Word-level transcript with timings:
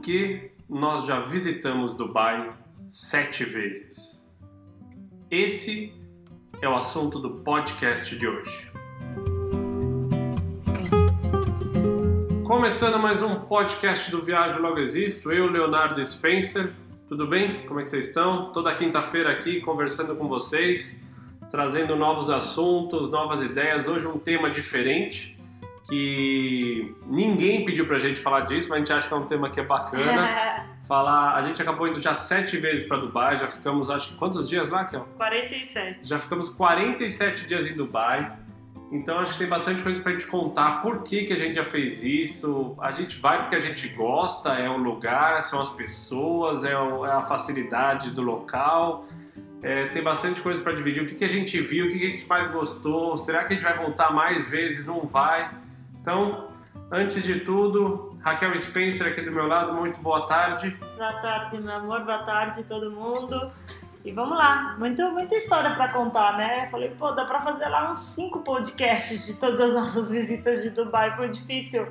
que 0.00 0.50
nós 0.68 1.04
já 1.04 1.20
visitamos 1.20 1.92
Dubai 1.94 2.56
sete 2.88 3.44
vezes? 3.44 4.28
Esse 5.30 5.92
é 6.62 6.68
o 6.68 6.74
assunto 6.74 7.18
do 7.18 7.30
podcast 7.42 8.16
de 8.16 8.26
hoje. 8.26 8.70
Começando 12.44 12.98
mais 12.98 13.22
um 13.22 13.40
podcast 13.40 14.10
do 14.10 14.22
Viagem 14.22 14.60
Logo 14.60 14.78
Existo, 14.78 15.30
eu, 15.30 15.48
Leonardo 15.48 16.04
Spencer. 16.04 16.72
Tudo 17.06 17.26
bem? 17.26 17.66
Como 17.66 17.78
é 17.78 17.82
que 17.82 17.88
vocês 17.88 18.06
estão? 18.06 18.52
Toda 18.52 18.74
quinta-feira 18.74 19.30
aqui 19.30 19.60
conversando 19.60 20.16
com 20.16 20.28
vocês, 20.28 21.02
trazendo 21.50 21.94
novos 21.94 22.30
assuntos, 22.30 23.10
novas 23.10 23.42
ideias. 23.42 23.86
Hoje 23.86 24.06
um 24.06 24.18
tema 24.18 24.50
diferente 24.50 25.39
que 25.90 26.94
ninguém 27.06 27.64
pediu 27.64 27.86
pra 27.86 27.98
gente 27.98 28.20
falar 28.20 28.42
disso, 28.42 28.68
mas 28.68 28.76
a 28.76 28.78
gente 28.78 28.92
acha 28.92 29.08
que 29.08 29.12
é 29.12 29.16
um 29.16 29.26
tema 29.26 29.50
que 29.50 29.60
é 29.60 29.64
bacana. 29.64 30.70
falar, 30.90 31.36
a 31.36 31.42
gente 31.42 31.62
acabou 31.62 31.86
indo 31.86 32.02
já 32.02 32.14
sete 32.14 32.56
vezes 32.56 32.84
para 32.84 32.96
Dubai, 32.96 33.36
já 33.36 33.46
ficamos, 33.46 33.88
acho 33.88 34.08
que 34.08 34.16
quantos 34.16 34.48
dias 34.48 34.68
lá, 34.68 34.84
Kel? 34.84 35.06
47. 35.16 36.00
Já 36.02 36.18
ficamos 36.18 36.48
47 36.48 37.46
dias 37.46 37.68
em 37.68 37.74
Dubai. 37.74 38.36
Então 38.90 39.20
acho 39.20 39.34
que 39.34 39.38
tem 39.38 39.48
bastante 39.48 39.84
coisa 39.84 40.02
pra 40.02 40.10
gente 40.10 40.26
contar, 40.26 40.80
por 40.80 41.04
que, 41.04 41.22
que 41.22 41.32
a 41.32 41.36
gente 41.36 41.54
já 41.54 41.64
fez 41.64 42.02
isso. 42.02 42.76
A 42.80 42.90
gente 42.90 43.20
vai 43.20 43.40
porque 43.40 43.54
a 43.54 43.60
gente 43.60 43.86
gosta, 43.90 44.54
é 44.54 44.68
o 44.68 44.76
lugar, 44.76 45.40
são 45.44 45.60
as 45.60 45.70
pessoas, 45.70 46.64
é, 46.64 46.72
é 46.72 47.12
a 47.12 47.22
facilidade 47.22 48.10
do 48.10 48.20
local. 48.20 49.06
É, 49.62 49.86
tem 49.86 50.02
bastante 50.02 50.40
coisa 50.40 50.60
para 50.60 50.72
dividir. 50.72 51.04
O 51.04 51.06
que, 51.06 51.14
que 51.14 51.24
a 51.24 51.28
gente 51.28 51.60
viu, 51.60 51.86
o 51.86 51.88
que, 51.88 52.00
que 52.00 52.06
a 52.06 52.10
gente 52.10 52.26
mais 52.26 52.48
gostou, 52.48 53.16
será 53.16 53.44
que 53.44 53.52
a 53.52 53.54
gente 53.54 53.62
vai 53.62 53.76
voltar 53.76 54.12
mais 54.12 54.50
vezes? 54.50 54.84
Não 54.84 55.06
vai. 55.06 55.48
Então, 56.00 56.48
antes 56.90 57.22
de 57.24 57.40
tudo, 57.40 58.16
Raquel 58.20 58.56
Spencer 58.58 59.08
aqui 59.08 59.20
do 59.20 59.30
meu 59.30 59.46
lado, 59.46 59.74
muito 59.74 60.00
boa 60.00 60.24
tarde. 60.26 60.74
Boa 60.96 61.12
tarde, 61.14 61.58
meu 61.58 61.74
amor, 61.74 62.04
boa 62.04 62.24
tarde 62.24 62.62
todo 62.64 62.90
mundo. 62.90 63.52
E 64.02 64.10
vamos 64.12 64.38
lá, 64.38 64.76
muito, 64.78 65.02
muita 65.12 65.34
história 65.34 65.74
para 65.74 65.92
contar, 65.92 66.38
né? 66.38 66.68
Falei, 66.70 66.88
pô, 66.98 67.12
dá 67.12 67.26
para 67.26 67.42
fazer 67.42 67.68
lá 67.68 67.92
uns 67.92 67.98
cinco 67.98 68.40
podcasts 68.40 69.26
de 69.26 69.36
todas 69.36 69.60
as 69.60 69.74
nossas 69.74 70.10
visitas 70.10 70.62
de 70.62 70.70
Dubai. 70.70 71.14
Foi 71.16 71.28
difícil 71.28 71.86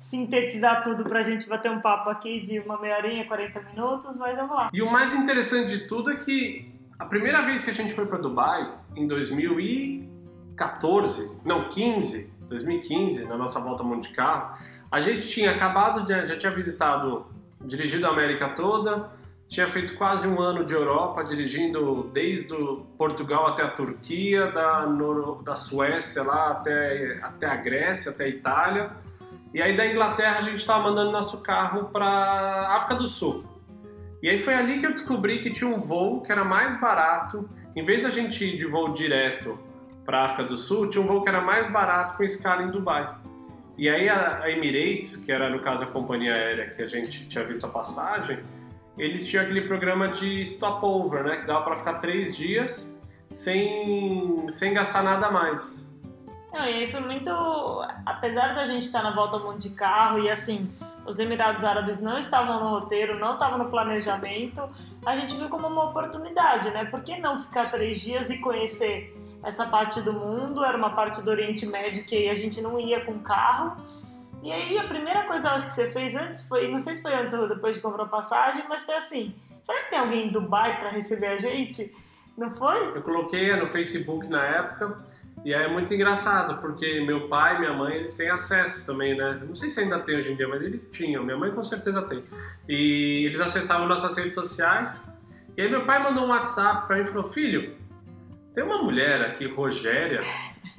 sintetizar 0.00 0.84
tudo 0.84 1.02
pra 1.02 1.20
gente 1.22 1.48
bater 1.48 1.68
um 1.70 1.80
papo 1.80 2.10
aqui 2.10 2.40
de 2.40 2.60
uma 2.60 2.80
meia 2.80 2.98
horinha, 2.98 3.26
40 3.26 3.60
minutos, 3.74 4.16
mas 4.16 4.36
vamos 4.36 4.54
lá. 4.54 4.70
E 4.72 4.80
o 4.80 4.88
mais 4.90 5.12
interessante 5.14 5.76
de 5.76 5.88
tudo 5.88 6.12
é 6.12 6.16
que 6.16 6.72
a 6.96 7.06
primeira 7.06 7.42
vez 7.42 7.64
que 7.64 7.72
a 7.72 7.74
gente 7.74 7.92
foi 7.92 8.06
para 8.06 8.18
Dubai, 8.18 8.68
em 8.94 9.08
2014, 9.08 11.36
não, 11.44 11.68
15, 11.68 12.37
2015, 12.48 13.24
na 13.26 13.36
nossa 13.36 13.60
volta 13.60 13.82
ao 13.82 14.00
de 14.00 14.08
carro, 14.10 14.56
a 14.90 15.00
gente 15.00 15.28
tinha 15.28 15.50
acabado 15.50 16.04
de, 16.04 16.26
já 16.26 16.36
tinha 16.36 16.52
visitado, 16.52 17.26
dirigido 17.60 18.06
a 18.06 18.10
América 18.10 18.48
toda, 18.48 19.10
tinha 19.48 19.68
feito 19.68 19.96
quase 19.96 20.28
um 20.28 20.40
ano 20.40 20.64
de 20.64 20.74
Europa, 20.74 21.24
dirigindo 21.24 22.10
desde 22.12 22.54
Portugal 22.98 23.46
até 23.46 23.62
a 23.62 23.68
Turquia, 23.68 24.52
da, 24.52 24.84
da 25.42 25.54
Suécia 25.54 26.22
lá 26.22 26.50
até, 26.50 27.18
até 27.22 27.46
a 27.46 27.56
Grécia, 27.56 28.12
até 28.12 28.24
a 28.24 28.28
Itália. 28.28 28.90
E 29.54 29.62
aí 29.62 29.74
da 29.74 29.86
Inglaterra 29.86 30.38
a 30.38 30.42
gente 30.42 30.58
estava 30.58 30.84
mandando 30.84 31.10
nosso 31.10 31.40
carro 31.40 31.86
para 31.86 32.76
África 32.76 32.94
do 32.94 33.06
Sul. 33.06 33.44
E 34.22 34.28
aí 34.28 34.38
foi 34.38 34.52
ali 34.52 34.78
que 34.78 34.86
eu 34.86 34.90
descobri 34.90 35.38
que 35.38 35.50
tinha 35.50 35.70
um 35.70 35.80
voo 35.80 36.20
que 36.20 36.30
era 36.30 36.44
mais 36.44 36.78
barato. 36.78 37.48
Em 37.74 37.82
vez 37.82 38.02
da 38.02 38.10
gente 38.10 38.44
ir 38.44 38.58
de 38.58 38.66
voo 38.66 38.92
direto 38.92 39.58
para 40.08 40.20
a 40.20 40.24
África 40.24 40.44
do 40.44 40.56
Sul, 40.56 40.88
tinha 40.88 41.04
um 41.04 41.06
voo 41.06 41.22
que 41.22 41.28
era 41.28 41.42
mais 41.42 41.68
barato 41.68 42.16
com 42.16 42.22
escala 42.22 42.62
em 42.62 42.70
Dubai. 42.70 43.14
E 43.76 43.90
aí 43.90 44.08
a 44.08 44.50
Emirates, 44.50 45.16
que 45.16 45.30
era 45.30 45.50
no 45.50 45.60
caso 45.60 45.84
a 45.84 45.86
companhia 45.86 46.32
aérea 46.32 46.70
que 46.70 46.80
a 46.80 46.86
gente 46.86 47.28
tinha 47.28 47.44
visto 47.44 47.66
a 47.66 47.68
passagem, 47.68 48.42
eles 48.96 49.28
tinham 49.28 49.44
aquele 49.44 49.60
programa 49.68 50.08
de 50.08 50.42
stopover, 50.46 51.24
né, 51.24 51.36
que 51.36 51.46
dava 51.46 51.60
para 51.60 51.76
ficar 51.76 51.94
três 51.98 52.34
dias 52.34 52.90
sem, 53.28 54.48
sem 54.48 54.72
gastar 54.72 55.02
nada 55.02 55.30
mais. 55.30 55.86
Não, 56.54 56.64
e 56.64 56.72
aí 56.72 56.90
foi 56.90 57.00
muito. 57.00 57.30
Apesar 58.06 58.54
da 58.54 58.64
gente 58.64 58.84
estar 58.84 59.02
na 59.02 59.10
volta 59.10 59.36
ao 59.36 59.44
mundo 59.44 59.58
de 59.58 59.70
carro 59.70 60.20
e 60.20 60.30
assim, 60.30 60.70
os 61.04 61.18
Emirados 61.18 61.64
Árabes 61.64 62.00
não 62.00 62.18
estavam 62.18 62.58
no 62.64 62.70
roteiro, 62.70 63.18
não 63.18 63.34
estavam 63.34 63.58
no 63.58 63.66
planejamento, 63.66 64.66
a 65.04 65.14
gente 65.16 65.36
viu 65.36 65.50
como 65.50 65.66
uma 65.66 65.90
oportunidade, 65.90 66.70
né? 66.70 66.86
Por 66.86 67.02
que 67.02 67.18
não 67.18 67.42
ficar 67.42 67.70
três 67.70 68.00
dias 68.00 68.30
e 68.30 68.38
conhecer 68.38 69.17
essa 69.42 69.66
parte 69.66 70.00
do 70.00 70.12
mundo, 70.12 70.64
era 70.64 70.76
uma 70.76 70.90
parte 70.90 71.22
do 71.22 71.30
Oriente 71.30 71.64
Médio 71.66 72.04
que 72.04 72.28
a 72.28 72.34
gente 72.34 72.60
não 72.60 72.78
ia 72.78 73.04
com 73.04 73.18
carro. 73.20 73.82
E 74.42 74.52
aí 74.52 74.78
a 74.78 74.84
primeira 74.84 75.24
coisa 75.26 75.50
acho 75.50 75.66
que 75.66 75.72
você 75.72 75.90
fez 75.90 76.14
antes 76.14 76.46
foi, 76.46 76.68
não 76.68 76.78
sei 76.78 76.96
se 76.96 77.02
foi 77.02 77.14
antes 77.14 77.34
ou 77.34 77.48
depois 77.48 77.76
de 77.76 77.82
comprar 77.82 78.06
passagem, 78.06 78.64
mas 78.68 78.84
foi 78.84 78.94
assim: 78.94 79.34
será 79.62 79.84
que 79.84 79.90
tem 79.90 79.98
alguém 79.98 80.28
em 80.28 80.32
Dubai 80.32 80.78
para 80.80 80.90
receber 80.90 81.28
a 81.28 81.38
gente? 81.38 81.94
Não 82.36 82.54
foi? 82.54 82.96
Eu 82.96 83.02
coloquei 83.02 83.54
no 83.56 83.66
Facebook 83.66 84.28
na 84.28 84.44
época. 84.44 85.04
E 85.44 85.52
é 85.52 85.68
muito 85.68 85.94
engraçado, 85.94 86.60
porque 86.60 87.00
meu 87.00 87.28
pai 87.28 87.56
e 87.56 87.58
minha 87.60 87.72
mãe, 87.72 87.94
eles 87.94 88.14
têm 88.14 88.28
acesso 88.28 88.84
também, 88.84 89.16
né? 89.16 89.40
Não 89.44 89.54
sei 89.54 89.70
se 89.70 89.80
ainda 89.80 89.98
tem 90.00 90.16
hoje 90.16 90.32
em 90.32 90.36
dia, 90.36 90.48
mas 90.48 90.62
eles 90.62 90.88
tinham. 90.90 91.24
Minha 91.24 91.36
mãe 91.36 91.50
com 91.52 91.62
certeza 91.62 92.02
tem. 92.02 92.24
E 92.68 93.24
eles 93.26 93.40
acessavam 93.40 93.86
nossas 93.86 94.16
redes 94.16 94.34
sociais. 94.34 95.08
E 95.56 95.62
aí 95.62 95.68
meu 95.68 95.84
pai 95.84 96.02
mandou 96.02 96.24
um 96.24 96.28
WhatsApp 96.28 96.86
para 96.86 96.96
mim 96.96 97.02
e 97.02 97.06
falou: 97.06 97.24
Filho, 97.24 97.76
tem 98.52 98.64
uma 98.64 98.82
mulher 98.82 99.22
aqui, 99.22 99.46
Rogéria, 99.46 100.20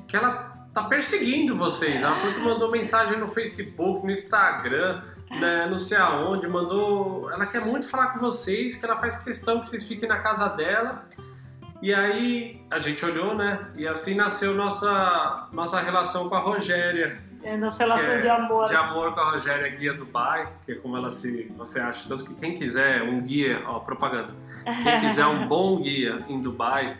que 0.08 0.16
ela 0.16 0.68
tá 0.74 0.84
perseguindo 0.84 1.58
vocês. 1.58 2.02
Ela 2.02 2.18
foi 2.18 2.34
que 2.34 2.40
mandou 2.40 2.70
mensagem 2.72 3.18
no 3.18 3.28
Facebook, 3.28 4.06
no 4.06 4.12
Instagram, 4.12 5.02
né, 5.32 5.68
não 5.70 5.78
sei 5.78 5.98
aonde, 5.98 6.48
mandou. 6.48 7.32
Ela 7.32 7.46
quer 7.46 7.62
muito 7.62 7.88
falar 7.88 8.08
com 8.08 8.20
vocês, 8.20 8.76
que 8.76 8.86
ela 8.86 8.98
faz 8.98 9.16
questão 9.18 9.60
que 9.62 9.68
vocês 9.68 9.88
fiquem 9.88 10.08
na 10.08 10.20
casa 10.20 10.48
dela. 10.50 11.08
E 11.82 11.94
aí 11.94 12.62
a 12.70 12.78
gente 12.78 13.06
olhou, 13.06 13.34
né? 13.34 13.68
E 13.76 13.88
assim 13.88 14.14
nasceu 14.14 14.54
nossa, 14.54 15.48
nossa 15.54 15.80
relação 15.80 16.28
com 16.28 16.36
a 16.36 16.40
Rogéria. 16.40 17.22
É 17.42 17.56
nossa 17.56 17.84
relação 17.84 18.12
é 18.12 18.18
de 18.18 18.28
amor. 18.28 18.68
De 18.68 18.76
amor 18.76 19.14
com 19.14 19.22
a 19.22 19.32
Rogéria 19.32 19.70
Guia 19.70 19.94
Dubai, 19.94 20.52
que 20.66 20.74
é 20.74 20.76
como 20.76 20.98
ela 20.98 21.10
se. 21.10 21.50
Você 21.58 21.80
acha. 21.80 22.04
Então, 22.06 22.36
quem 22.36 22.54
quiser 22.54 23.02
um 23.04 23.22
guia, 23.22 23.64
ó, 23.66 23.80
propaganda. 23.80 24.34
Quem 24.84 25.00
quiser 25.00 25.26
um 25.26 25.48
bom 25.48 25.82
guia 25.82 26.26
em 26.28 26.42
Dubai, 26.42 26.98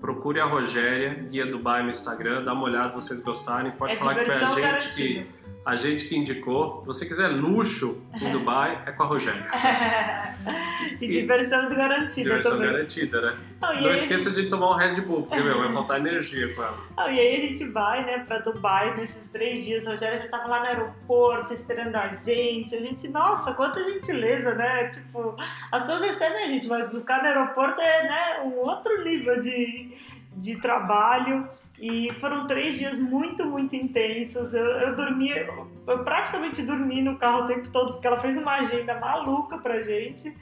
procure 0.00 0.40
a 0.40 0.44
Rogéria, 0.44 1.14
Guia 1.14 1.46
Dubai 1.46 1.82
no 1.82 1.90
Instagram, 1.90 2.42
dá 2.42 2.52
uma 2.52 2.64
olhada, 2.64 2.94
vocês 2.94 3.20
gostarem. 3.20 3.72
Pode 3.72 3.94
É 3.94 3.96
falar 3.96 4.14
que 4.14 4.24
foi 4.24 4.34
a 4.34 4.46
gente 4.46 4.94
que, 4.94 5.26
a 5.66 5.74
gente 5.74 6.06
que 6.06 6.16
indicou. 6.16 6.80
Se 6.82 6.86
você 6.86 7.06
quiser 7.06 7.26
luxo 7.26 7.98
em 8.14 8.30
Dubai, 8.30 8.82
é 8.86 8.92
com 8.92 9.02
a 9.02 9.06
Rogéria. 9.06 9.48
e 11.00 11.08
diversão 11.08 11.68
garantida 11.68 12.22
Diversão 12.22 12.52
também. 12.52 12.70
garantida, 12.70 13.20
né? 13.20 13.36
Não, 13.60 13.82
Não 13.82 13.92
esqueça 13.92 14.30
de 14.30 14.48
tomar 14.48 14.70
um 14.70 14.74
Red 14.74 15.00
Bull, 15.00 15.22
porque 15.22 15.42
meu, 15.42 15.58
vai 15.58 15.72
faltar 15.72 15.98
energia 15.98 16.54
com 16.54 16.62
ela. 16.62 16.78
Não, 16.96 17.10
e 17.10 17.18
aí 17.18 17.36
a 17.36 17.40
gente 17.40 17.64
vai, 17.68 18.04
né, 18.04 18.18
pra 18.20 18.38
Dubai 18.38 18.96
nesses 18.96 19.28
três 19.30 19.64
dias. 19.64 19.88
A 19.88 19.90
Rogéria 19.90 20.20
já 20.20 20.28
tava 20.28 20.46
lá 20.46 20.60
no 20.60 20.66
aeroporto 20.66 21.52
esperando 21.52 21.96
a 21.96 22.12
gente. 22.12 22.76
A 22.76 22.80
gente, 22.80 23.08
nossa, 23.08 23.52
quanta 23.54 23.82
gentileza, 23.82 24.54
né? 24.54 24.88
Tipo, 24.88 25.34
as 25.72 25.82
pessoas 25.82 26.02
recebem 26.02 26.44
a 26.44 26.48
gente, 26.48 26.68
mas 26.68 26.88
buscar 26.88 27.20
no 27.22 27.28
aeroporto 27.28 27.80
é, 27.80 28.02
né, 28.04 28.42
um 28.44 28.56
outro 28.58 29.02
nível 29.02 29.40
de, 29.40 29.90
de 30.36 30.60
trabalho. 30.60 31.48
E 31.80 32.12
foram 32.20 32.46
três 32.46 32.78
dias 32.78 32.98
muito, 32.98 33.44
muito 33.44 33.74
intensos. 33.74 34.54
Eu, 34.54 34.64
eu 34.64 34.96
dormi, 34.96 35.30
eu 35.30 36.04
praticamente 36.04 36.62
dormi 36.62 37.02
no 37.02 37.16
carro 37.16 37.44
o 37.44 37.46
tempo 37.46 37.70
todo, 37.70 37.94
porque 37.94 38.06
ela 38.06 38.20
fez 38.20 38.36
uma 38.36 38.56
agenda 38.56 38.98
maluca 39.00 39.58
pra 39.58 39.82
gente. 39.82 40.34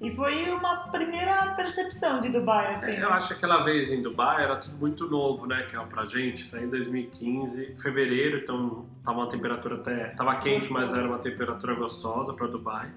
E 0.00 0.14
foi 0.14 0.48
uma 0.50 0.88
primeira 0.92 1.54
percepção 1.56 2.20
de 2.20 2.28
Dubai, 2.28 2.74
assim. 2.74 2.92
É, 2.92 3.02
eu 3.02 3.10
acho 3.10 3.28
que 3.28 3.34
aquela 3.34 3.64
vez 3.64 3.90
em 3.90 4.00
Dubai 4.00 4.44
era 4.44 4.56
tudo 4.56 4.76
muito 4.76 5.10
novo, 5.10 5.44
né, 5.44 5.64
que 5.64 5.74
é 5.74 5.80
pra 5.80 6.04
gente. 6.04 6.44
Saiu 6.44 6.66
em 6.66 6.68
2015, 6.68 7.74
fevereiro, 7.82 8.38
então 8.38 8.86
tava 9.04 9.18
uma 9.18 9.28
temperatura 9.28 9.74
até. 9.74 10.10
Tava 10.10 10.36
quente, 10.36 10.72
mas 10.72 10.92
era 10.92 11.06
uma 11.06 11.18
temperatura 11.18 11.74
gostosa 11.74 12.32
pra 12.32 12.46
Dubai. 12.46 12.92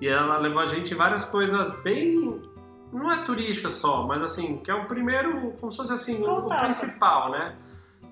E 0.00 0.08
ela 0.08 0.36
levou 0.38 0.60
a 0.60 0.66
gente 0.66 0.92
em 0.92 0.96
várias 0.96 1.24
coisas 1.24 1.70
bem. 1.82 2.42
Não 2.92 3.10
é 3.10 3.22
turística 3.24 3.68
só, 3.68 4.06
mas 4.06 4.22
assim, 4.22 4.58
que 4.58 4.70
é 4.70 4.74
o 4.74 4.86
primeiro, 4.86 5.52
como 5.58 5.70
se 5.70 5.78
fosse 5.78 5.92
assim, 5.92 6.22
o, 6.22 6.30
o 6.30 6.58
principal, 6.58 7.30
né? 7.30 7.56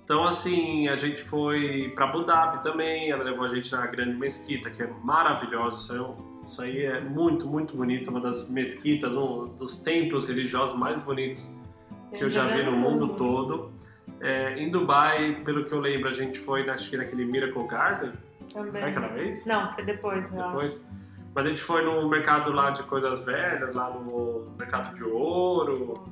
Então, 0.03 0.25
assim, 0.25 0.89
a 0.89 0.97
gente 0.97 1.23
foi 1.23 1.93
pra 1.95 2.07
Abu 2.07 2.25
Dhabi 2.25 2.61
também, 2.63 3.11
ela 3.11 3.23
levou 3.23 3.45
a 3.45 3.49
gente 3.49 3.71
na 3.71 3.87
Grande 3.87 4.17
Mesquita, 4.17 4.69
que 4.71 4.83
é 4.83 4.91
maravilhosa, 5.05 5.77
isso 5.77 5.93
aí 5.93 5.99
é 6.01 6.31
isso 6.45 6.63
aí 6.63 6.85
é 6.85 7.01
muito, 7.01 7.47
muito 7.47 7.77
bonito, 7.77 8.11
uma 8.11 8.21
das 8.21 8.49
mesquitas, 8.49 9.15
um 9.15 9.55
dos 9.55 9.77
templos 9.77 10.25
religiosos 10.25 10.77
mais 10.77 10.99
bonitos 10.99 11.53
que 12.11 12.25
eu 12.25 12.29
já 12.29 12.47
vi 12.47 12.63
no 12.65 12.73
mundo 12.73 13.15
todo. 13.15 13.71
É, 14.21 14.59
em 14.59 14.71
Dubai, 14.71 15.43
pelo 15.45 15.65
que 15.65 15.73
eu 15.73 15.79
lembro, 15.79 16.09
a 16.09 16.13
gente 16.13 16.39
foi 16.39 16.69
acho 16.69 16.91
que 16.91 16.97
naquele 16.97 17.25
Miracle 17.25 17.67
Garden, 17.67 18.13
Também. 18.53 18.83
foi 18.83 18.91
aquela 18.91 19.09
vez? 19.09 19.47
Não, 19.47 19.73
foi 19.75 19.85
depois, 19.85 20.33
eu 20.33 20.45
acho. 20.45 20.83
Mas 21.35 21.47
a 21.47 21.49
gente 21.49 21.63
foi 21.63 21.85
no 21.85 22.09
mercado 22.09 22.53
lá 22.53 22.71
de 22.71 22.83
coisas 22.85 23.25
velhas, 23.25 23.75
lá 23.75 23.91
no 23.91 24.55
mercado 24.59 24.95
de 24.95 25.05
ouro. 25.05 26.03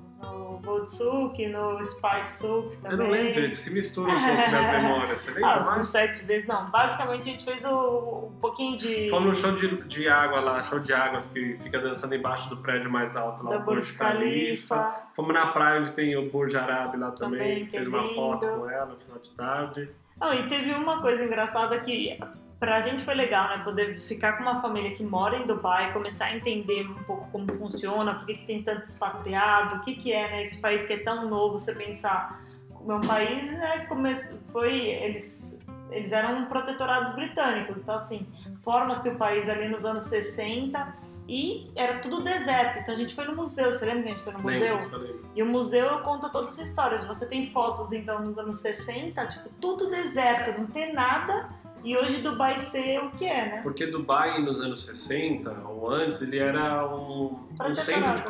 No 0.64 0.86
Souk, 0.86 1.46
no 1.48 1.82
Spice 1.82 2.38
Souk 2.40 2.76
também. 2.78 2.90
Eu 2.90 2.96
não 2.98 3.10
lembro 3.10 3.32
direito, 3.32 3.54
se 3.54 3.72
mistura 3.72 4.10
um 4.12 4.14
pouco 4.14 4.48
minhas 4.50 4.68
memórias. 4.68 5.20
Você 5.20 5.30
lembra 5.30 5.48
Ah, 5.54 5.60
mais? 5.64 5.86
sete 5.86 6.24
vezes, 6.24 6.46
não. 6.48 6.68
Basicamente 6.70 7.28
a 7.28 7.32
gente 7.32 7.44
fez 7.44 7.64
o, 7.64 8.28
um 8.28 8.40
pouquinho 8.40 8.76
de. 8.76 9.08
Fomos 9.08 9.28
no 9.28 9.34
show 9.34 9.52
de, 9.52 9.82
de 9.84 10.08
água 10.08 10.40
lá, 10.40 10.60
show 10.62 10.78
de 10.80 10.92
águas 10.92 11.26
que 11.26 11.56
fica 11.58 11.78
dançando 11.80 12.14
embaixo 12.14 12.48
do 12.50 12.56
prédio 12.56 12.90
mais 12.90 13.16
alto 13.16 13.44
lá, 13.44 13.50
Da 13.50 13.58
o 13.58 13.64
Burj 13.64 13.96
Khalifa. 13.96 14.74
Khalifa. 14.76 15.06
Fomos 15.14 15.32
na 15.34 15.46
praia 15.48 15.78
onde 15.78 15.92
tem 15.92 16.16
o 16.16 16.28
Burj 16.30 16.56
Arab 16.56 16.96
lá 16.96 17.10
também, 17.12 17.38
Também, 17.40 17.66
fez 17.68 17.86
é 17.86 17.88
uma 17.88 18.02
foto 18.02 18.48
com 18.48 18.68
ela 18.68 18.86
no 18.86 18.96
final 18.98 19.18
de 19.20 19.30
tarde. 19.30 19.90
Não, 20.20 20.34
e 20.34 20.48
teve 20.48 20.72
uma 20.72 21.00
coisa 21.00 21.24
engraçada 21.24 21.78
que 21.80 22.18
pra 22.58 22.80
gente 22.80 23.04
foi 23.04 23.14
legal, 23.14 23.48
né? 23.48 23.62
Poder 23.64 24.00
ficar 24.00 24.34
com 24.34 24.42
uma 24.42 24.60
família 24.60 24.94
que 24.94 25.02
mora 25.02 25.36
em 25.36 25.46
Dubai, 25.46 25.92
começar 25.92 26.26
a 26.26 26.36
entender 26.36 26.88
um 26.88 27.02
pouco 27.04 27.28
como 27.30 27.52
funciona, 27.54 28.14
por 28.14 28.26
que, 28.26 28.34
que 28.34 28.46
tem 28.46 28.62
tanto 28.62 28.84
expatriado, 28.84 29.76
o 29.76 29.80
que, 29.80 29.94
que 29.94 30.12
é, 30.12 30.28
né? 30.28 30.42
Esse 30.42 30.60
país 30.60 30.84
que 30.84 30.92
é 30.92 30.98
tão 30.98 31.28
novo, 31.28 31.58
você 31.58 31.74
pensar 31.74 32.42
como 32.70 32.92
é 32.92 32.96
um 32.96 33.00
país, 33.00 33.50
né? 33.52 33.86
Come... 33.88 34.14
Foi. 34.46 34.74
Eles. 34.74 35.58
Eles 35.90 36.12
eram 36.12 36.44
protetorados 36.44 37.14
britânicos, 37.14 37.78
então 37.78 37.94
assim, 37.94 38.26
forma-se 38.62 39.08
o 39.08 39.16
país 39.16 39.48
ali 39.48 39.70
nos 39.70 39.86
anos 39.86 40.04
60 40.04 40.92
e 41.26 41.70
era 41.74 42.00
tudo 42.00 42.22
deserto. 42.22 42.80
Então 42.80 42.92
a 42.92 42.96
gente 42.98 43.14
foi 43.14 43.24
no 43.24 43.34
museu, 43.34 43.72
você 43.72 43.86
lembra 43.86 44.02
que 44.02 44.08
a 44.08 44.10
gente 44.10 44.22
foi 44.22 44.34
no 44.34 44.40
museu? 44.40 44.76
Lembro. 44.76 45.30
E 45.34 45.42
o 45.42 45.46
museu 45.46 46.00
conta 46.00 46.28
toda 46.28 46.48
essa 46.48 46.62
história. 46.62 46.98
Você 47.06 47.24
tem 47.24 47.48
fotos, 47.48 47.90
então, 47.90 48.20
nos 48.22 48.36
anos 48.36 48.60
60, 48.60 49.26
tipo, 49.28 49.48
tudo 49.58 49.90
deserto, 49.90 50.60
não 50.60 50.66
tem 50.66 50.92
nada. 50.92 51.48
E 51.84 51.96
hoje 51.96 52.20
Dubai 52.20 52.58
ser 52.58 52.98
o 52.98 53.10
que 53.10 53.24
é, 53.24 53.46
né? 53.46 53.60
Porque 53.62 53.86
Dubai, 53.86 54.42
nos 54.42 54.60
anos 54.60 54.84
60, 54.84 55.50
ou 55.68 55.90
antes, 55.90 56.20
ele 56.22 56.38
era 56.38 56.86
um, 56.86 57.38
um 57.60 57.74
centro 57.74 58.14
de, 58.14 58.22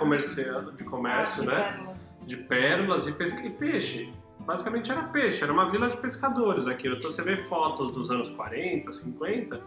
de 0.77 0.85
comércio, 0.85 1.43
Ah, 1.43 1.45
de 1.45 1.47
né? 1.47 1.55
pérolas. 1.73 2.09
De 2.27 2.37
pérolas 2.37 3.06
e, 3.06 3.12
pesca, 3.12 3.47
e 3.47 3.50
peixe. 3.50 4.12
Basicamente 4.41 4.91
era 4.91 5.03
peixe, 5.05 5.43
era 5.43 5.53
uma 5.53 5.69
vila 5.69 5.89
de 5.89 5.97
pescadores 5.97 6.67
aquilo. 6.67 6.97
Então 6.97 7.11
você 7.11 7.23
vê 7.23 7.37
fotos 7.37 7.91
dos 7.91 8.11
anos 8.11 8.31
40, 8.31 8.91
50, 8.91 9.61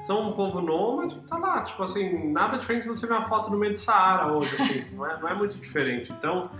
são 0.00 0.30
um 0.30 0.32
povo 0.32 0.60
nômade, 0.60 1.16
tá 1.28 1.36
lá, 1.38 1.62
tipo 1.62 1.82
assim, 1.82 2.32
nada 2.32 2.56
diferente 2.58 2.82
de 2.82 2.88
você 2.88 3.06
ver 3.06 3.14
uma 3.14 3.26
foto 3.26 3.50
no 3.50 3.56
meio 3.56 3.72
do 3.72 3.78
Saara 3.78 4.32
hoje, 4.32 4.54
assim, 4.54 4.84
não 4.94 5.06
é, 5.08 5.20
não 5.20 5.28
é 5.28 5.34
muito 5.34 5.56
diferente. 5.58 6.10
Então, 6.12 6.50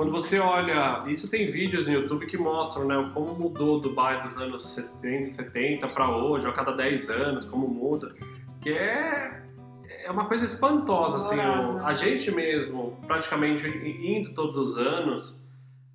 quando 0.00 0.12
você 0.12 0.38
olha, 0.38 1.04
isso 1.08 1.30
tem 1.30 1.50
vídeos 1.50 1.86
no 1.86 1.92
YouTube 1.92 2.24
que 2.24 2.38
mostram, 2.38 2.86
né, 2.86 3.10
como 3.12 3.34
mudou 3.34 3.78
Dubai 3.78 4.18
dos 4.18 4.34
anos 4.38 4.66
60, 4.72 5.24
70 5.24 5.88
para 5.88 6.08
hoje, 6.08 6.48
a 6.48 6.52
cada 6.52 6.72
10 6.72 7.10
anos, 7.10 7.44
como 7.44 7.68
muda, 7.68 8.10
que 8.62 8.70
é 8.70 9.42
é 10.02 10.10
uma 10.10 10.24
coisa 10.24 10.42
espantosa, 10.42 11.18
assim, 11.18 11.34
o- 11.38 11.74
né? 11.74 11.82
a 11.84 11.92
gente 11.92 12.30
mesmo, 12.30 12.98
praticamente 13.06 13.68
indo 13.68 14.32
todos 14.32 14.56
os 14.56 14.78
anos, 14.78 15.38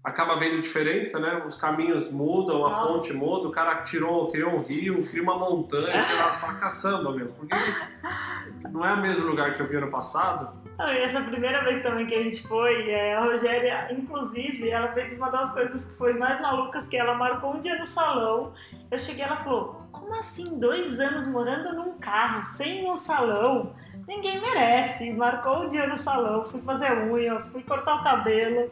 acaba 0.03 0.37
vendo 0.37 0.61
diferença, 0.61 1.19
né? 1.19 1.43
Os 1.43 1.55
caminhos 1.55 2.11
mudam, 2.11 2.63
a 2.63 2.69
Nossa. 2.69 2.93
ponte 2.93 3.11
muda, 3.11 3.47
o 3.47 3.51
cara 3.51 3.81
tirou, 3.81 4.27
criou 4.31 4.51
um 4.51 4.61
rio, 4.61 5.03
criou 5.07 5.23
uma 5.23 5.39
montanha, 5.39 5.99
sei 5.99 6.15
lá, 6.15 6.31
você 6.31 6.39
fala, 6.39 6.53
caçamba, 6.53 7.11
meu, 7.11 7.29
por 7.29 7.47
que 7.47 7.55
que 7.55 8.67
não 8.71 8.85
é 8.85 8.93
o 8.93 9.01
mesmo 9.01 9.25
lugar 9.25 9.55
que 9.55 9.63
eu 9.63 9.67
vi 9.67 9.77
ano 9.77 9.89
passado? 9.89 10.63
Essa 10.77 11.21
primeira 11.21 11.63
vez 11.63 11.81
também 11.81 12.05
que 12.05 12.13
a 12.13 12.21
gente 12.21 12.45
foi, 12.47 12.89
é, 12.89 13.15
a 13.15 13.23
Rogéria, 13.23 13.87
inclusive, 13.91 14.69
ela 14.69 14.91
fez 14.91 15.13
uma 15.13 15.29
das 15.29 15.51
coisas 15.51 15.85
que 15.85 15.93
foi 15.95 16.13
mais 16.13 16.41
malucas, 16.41 16.87
que 16.87 16.97
ela 16.97 17.15
marcou 17.15 17.55
um 17.55 17.59
dia 17.59 17.77
no 17.77 17.85
salão. 17.85 18.53
Eu 18.91 18.99
cheguei 18.99 19.23
ela 19.23 19.37
falou, 19.37 19.81
como 19.91 20.13
assim, 20.15 20.59
dois 20.59 20.99
anos 20.99 21.27
morando 21.27 21.73
num 21.73 21.97
carro, 21.97 22.43
sem 22.43 22.89
um 22.89 22.97
salão? 22.97 23.73
Ninguém 24.07 24.39
merece. 24.41 25.11
Marcou 25.13 25.63
um 25.63 25.67
dia 25.67 25.87
no 25.87 25.97
salão, 25.97 26.43
fui 26.45 26.61
fazer 26.61 26.91
unha, 27.09 27.39
fui 27.51 27.63
cortar 27.63 27.95
o 27.95 28.03
cabelo. 28.03 28.69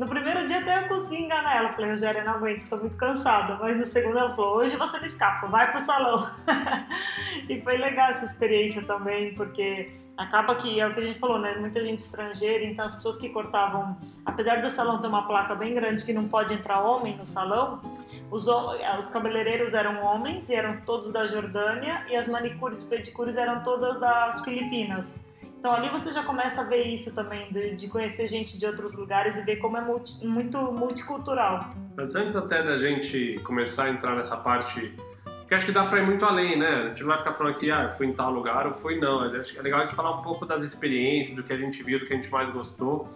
No 0.00 0.08
primeiro 0.08 0.46
dia 0.46 0.60
até 0.60 0.78
eu 0.78 0.88
consegui 0.88 1.24
enganar 1.24 1.58
ela. 1.58 1.72
Falei, 1.74 1.90
Rogéria, 1.90 2.24
não 2.24 2.32
aguento, 2.32 2.62
estou 2.62 2.78
muito 2.78 2.96
cansada. 2.96 3.58
Mas 3.60 3.76
no 3.76 3.84
segundo 3.84 4.16
ela 4.16 4.34
falou, 4.34 4.56
hoje 4.56 4.74
você 4.74 4.96
não 4.96 5.04
escapa, 5.04 5.46
vai 5.46 5.70
pro 5.70 5.78
salão. 5.78 6.26
e 7.46 7.60
foi 7.60 7.76
legal 7.76 8.08
essa 8.08 8.24
experiência 8.24 8.82
também, 8.82 9.34
porque 9.34 9.90
acaba 10.16 10.54
que 10.54 10.80
é 10.80 10.86
o 10.86 10.94
que 10.94 11.00
a 11.00 11.02
gente 11.02 11.18
falou, 11.18 11.38
né? 11.38 11.54
Muita 11.56 11.84
gente 11.84 11.98
estrangeira, 11.98 12.64
então 12.64 12.86
as 12.86 12.96
pessoas 12.96 13.18
que 13.18 13.28
cortavam, 13.28 13.94
apesar 14.24 14.62
do 14.62 14.70
salão 14.70 15.02
ter 15.02 15.06
uma 15.06 15.26
placa 15.26 15.54
bem 15.54 15.74
grande 15.74 16.02
que 16.02 16.14
não 16.14 16.26
pode 16.28 16.54
entrar 16.54 16.80
homem 16.80 17.14
no 17.18 17.26
salão, 17.26 17.82
os, 18.30 18.48
eh, 18.48 18.98
os 18.98 19.10
cabeleireiros 19.10 19.74
eram 19.74 20.02
homens 20.02 20.48
e 20.48 20.54
eram 20.54 20.80
todos 20.80 21.12
da 21.12 21.26
Jordânia 21.26 22.06
e 22.08 22.16
as 22.16 22.26
manicures 22.26 22.84
e 22.84 22.86
pedicures 22.86 23.36
eram 23.36 23.62
todas 23.62 24.00
das 24.00 24.42
Filipinas. 24.42 25.20
Então 25.60 25.74
ali 25.74 25.90
você 25.90 26.10
já 26.10 26.22
começa 26.24 26.62
a 26.62 26.64
ver 26.64 26.84
isso 26.84 27.14
também, 27.14 27.52
de, 27.52 27.76
de 27.76 27.86
conhecer 27.88 28.26
gente 28.26 28.58
de 28.58 28.64
outros 28.64 28.96
lugares 28.96 29.36
e 29.36 29.42
ver 29.42 29.56
como 29.56 29.76
é 29.76 29.82
multi- 29.82 30.26
muito 30.26 30.72
multicultural. 30.72 31.74
Mas 31.94 32.16
antes 32.16 32.34
até 32.34 32.62
da 32.62 32.78
gente 32.78 33.38
começar 33.44 33.84
a 33.84 33.90
entrar 33.90 34.16
nessa 34.16 34.38
parte, 34.38 34.94
porque 35.40 35.54
acho 35.54 35.66
que 35.66 35.72
dá 35.72 35.84
pra 35.84 35.98
ir 35.98 36.06
muito 36.06 36.24
além, 36.24 36.56
né? 36.56 36.84
A 36.84 36.86
gente 36.86 37.02
não 37.02 37.08
vai 37.08 37.18
ficar 37.18 37.34
falando 37.34 37.54
aqui, 37.56 37.70
ah, 37.70 37.82
eu 37.82 37.90
fui 37.90 38.06
em 38.06 38.14
tal 38.14 38.30
lugar 38.30 38.66
ou 38.66 38.72
fui 38.72 38.96
não. 38.96 39.20
Acho 39.20 39.52
que 39.52 39.58
é 39.58 39.62
legal 39.62 39.80
a 39.80 39.82
gente 39.82 39.94
falar 39.94 40.18
um 40.18 40.22
pouco 40.22 40.46
das 40.46 40.62
experiências, 40.62 41.36
do 41.36 41.42
que 41.42 41.52
a 41.52 41.58
gente 41.58 41.82
viu, 41.82 41.98
do 41.98 42.06
que 42.06 42.12
a 42.14 42.16
gente 42.16 42.30
mais 42.32 42.48
gostou. 42.48 43.06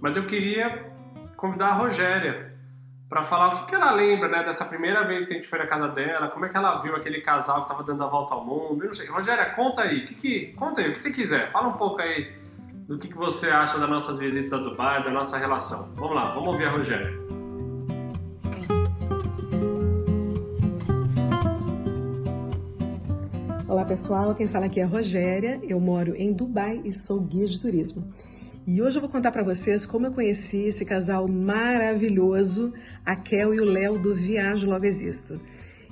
Mas 0.00 0.16
eu 0.16 0.26
queria 0.26 0.90
convidar 1.36 1.68
a 1.68 1.72
Rogéria 1.74 2.51
para 3.12 3.22
falar 3.22 3.48
o 3.48 3.56
que, 3.58 3.66
que 3.66 3.74
ela 3.74 3.90
lembra, 3.90 4.26
né, 4.26 4.42
dessa 4.42 4.64
primeira 4.64 5.04
vez 5.04 5.26
que 5.26 5.34
a 5.34 5.36
gente 5.36 5.46
foi 5.46 5.58
na 5.58 5.66
casa 5.66 5.86
dela, 5.86 6.28
como 6.28 6.46
é 6.46 6.48
que 6.48 6.56
ela 6.56 6.80
viu 6.80 6.96
aquele 6.96 7.20
casal 7.20 7.60
que 7.60 7.68
tava 7.68 7.82
dando 7.82 8.02
a 8.02 8.06
volta 8.06 8.32
ao 8.32 8.42
mundo. 8.42 8.82
Eu 8.82 8.86
não 8.86 8.92
sei. 8.94 9.06
Rogéria, 9.06 9.50
conta 9.50 9.82
aí, 9.82 10.02
que 10.02 10.14
que, 10.14 10.46
conta 10.54 10.80
aí 10.80 10.88
o 10.88 10.94
que 10.94 10.98
você 10.98 11.10
quiser. 11.10 11.52
Fala 11.52 11.68
um 11.68 11.74
pouco 11.74 12.00
aí 12.00 12.32
do 12.88 12.96
que, 12.96 13.08
que 13.08 13.14
você 13.14 13.50
acha 13.50 13.78
das 13.78 13.90
nossas 13.90 14.18
visitas 14.18 14.54
a 14.54 14.56
Dubai, 14.56 15.04
da 15.04 15.10
nossa 15.10 15.36
relação. 15.36 15.92
Vamos 15.94 16.14
lá, 16.14 16.32
vamos 16.32 16.48
ouvir 16.48 16.64
a 16.64 16.70
Rogéria. 16.70 17.12
Olá 23.68 23.84
pessoal, 23.84 24.34
quem 24.34 24.46
fala 24.46 24.64
aqui 24.64 24.80
é 24.80 24.84
a 24.84 24.86
Rogéria, 24.86 25.60
eu 25.68 25.78
moro 25.78 26.16
em 26.16 26.32
Dubai 26.32 26.80
e 26.82 26.94
sou 26.94 27.20
guia 27.20 27.44
de 27.44 27.60
turismo. 27.60 28.08
E 28.66 28.80
hoje 28.80 28.96
eu 28.96 29.00
vou 29.00 29.10
contar 29.10 29.32
para 29.32 29.42
vocês 29.42 29.84
como 29.84 30.06
eu 30.06 30.12
conheci 30.12 30.58
esse 30.68 30.84
casal 30.84 31.26
maravilhoso, 31.28 32.72
a 33.04 33.16
Kel 33.16 33.54
e 33.54 33.60
o 33.60 33.64
Léo 33.64 33.98
do 33.98 34.14
Viajo 34.14 34.68
Logo 34.68 34.84
Existo. 34.84 35.38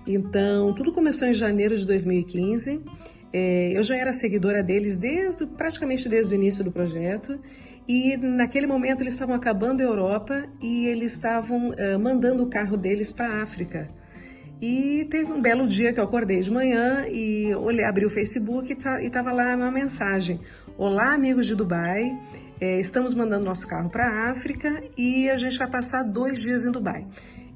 Então, 0.07 0.73
tudo 0.75 0.93
começou 0.93 1.27
em 1.27 1.33
janeiro 1.33 1.77
de 1.77 1.85
2015. 1.87 2.81
É, 3.33 3.77
eu 3.77 3.83
já 3.83 3.97
era 3.97 4.13
seguidora 4.13 4.63
deles 4.63 4.97
desde 4.97 5.47
praticamente 5.47 6.09
desde 6.09 6.33
o 6.33 6.37
início 6.37 6.65
do 6.65 6.71
projeto 6.71 7.39
e 7.89 8.17
naquele 8.17 8.67
momento 8.67 9.03
eles 9.03 9.15
estavam 9.15 9.35
acabando 9.35 9.81
a 9.81 9.85
Europa 9.85 10.49
e 10.61 10.87
eles 10.87 11.13
estavam 11.13 11.73
ah, 11.77 11.99
mandando 11.99 12.43
o 12.43 12.49
carro 12.51 12.77
deles 12.77 13.13
para 13.13 13.29
a 13.29 13.43
África. 13.43 13.89
E 14.61 15.07
teve 15.11 15.33
um 15.33 15.41
belo 15.41 15.67
dia 15.67 15.93
que 15.93 15.99
eu 15.99 16.05
acordei 16.05 16.41
de 16.41 16.51
manhã 16.51 17.07
e 17.09 17.55
olhei, 17.55 17.85
abri 17.85 18.05
o 18.05 18.11
Facebook 18.11 18.71
e 18.73 18.77
ta- 18.77 19.03
estava 19.03 19.33
lá 19.33 19.57
uma 19.57 19.71
mensagem: 19.71 20.39
Olá, 20.77 21.15
amigos 21.15 21.47
de 21.47 21.55
Dubai, 21.55 22.13
estamos 22.61 23.15
mandando 23.15 23.47
nosso 23.47 23.67
carro 23.67 23.89
para 23.89 24.07
a 24.07 24.31
África 24.31 24.83
e 24.97 25.31
a 25.31 25.37
gente 25.37 25.59
vai 25.59 25.69
passar 25.69 26.03
dois 26.03 26.41
dias 26.41 26.65
em 26.65 26.71
Dubai. 26.71 27.07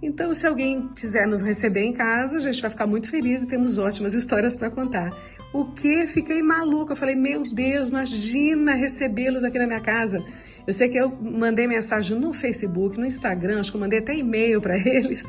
Então, 0.02 0.34
se 0.34 0.46
alguém 0.46 0.88
quiser 0.88 1.26
nos 1.26 1.42
receber 1.42 1.82
em 1.82 1.92
casa, 1.92 2.36
a 2.36 2.40
gente 2.40 2.60
vai 2.60 2.70
ficar 2.70 2.86
muito 2.86 3.08
feliz 3.08 3.42
e 3.42 3.46
temos 3.46 3.78
ótimas 3.78 4.14
histórias 4.14 4.54
para 4.54 4.70
contar. 4.70 5.10
O 5.52 5.66
que? 5.66 6.06
Fiquei 6.06 6.42
maluca. 6.42 6.92
Eu 6.92 6.96
falei, 6.96 7.14
meu 7.14 7.42
Deus, 7.44 7.88
imagina 7.88 8.74
recebê-los 8.74 9.44
aqui 9.44 9.58
na 9.58 9.66
minha 9.66 9.80
casa. 9.80 10.22
Eu 10.66 10.72
sei 10.72 10.88
que 10.88 10.98
eu 10.98 11.10
mandei 11.10 11.66
mensagem 11.66 12.18
no 12.18 12.32
Facebook, 12.32 12.98
no 12.98 13.04
Instagram, 13.04 13.60
acho 13.60 13.70
que 13.70 13.76
eu 13.76 13.80
mandei 13.80 13.98
até 13.98 14.14
e-mail 14.16 14.62
para 14.62 14.76
eles. 14.80 15.22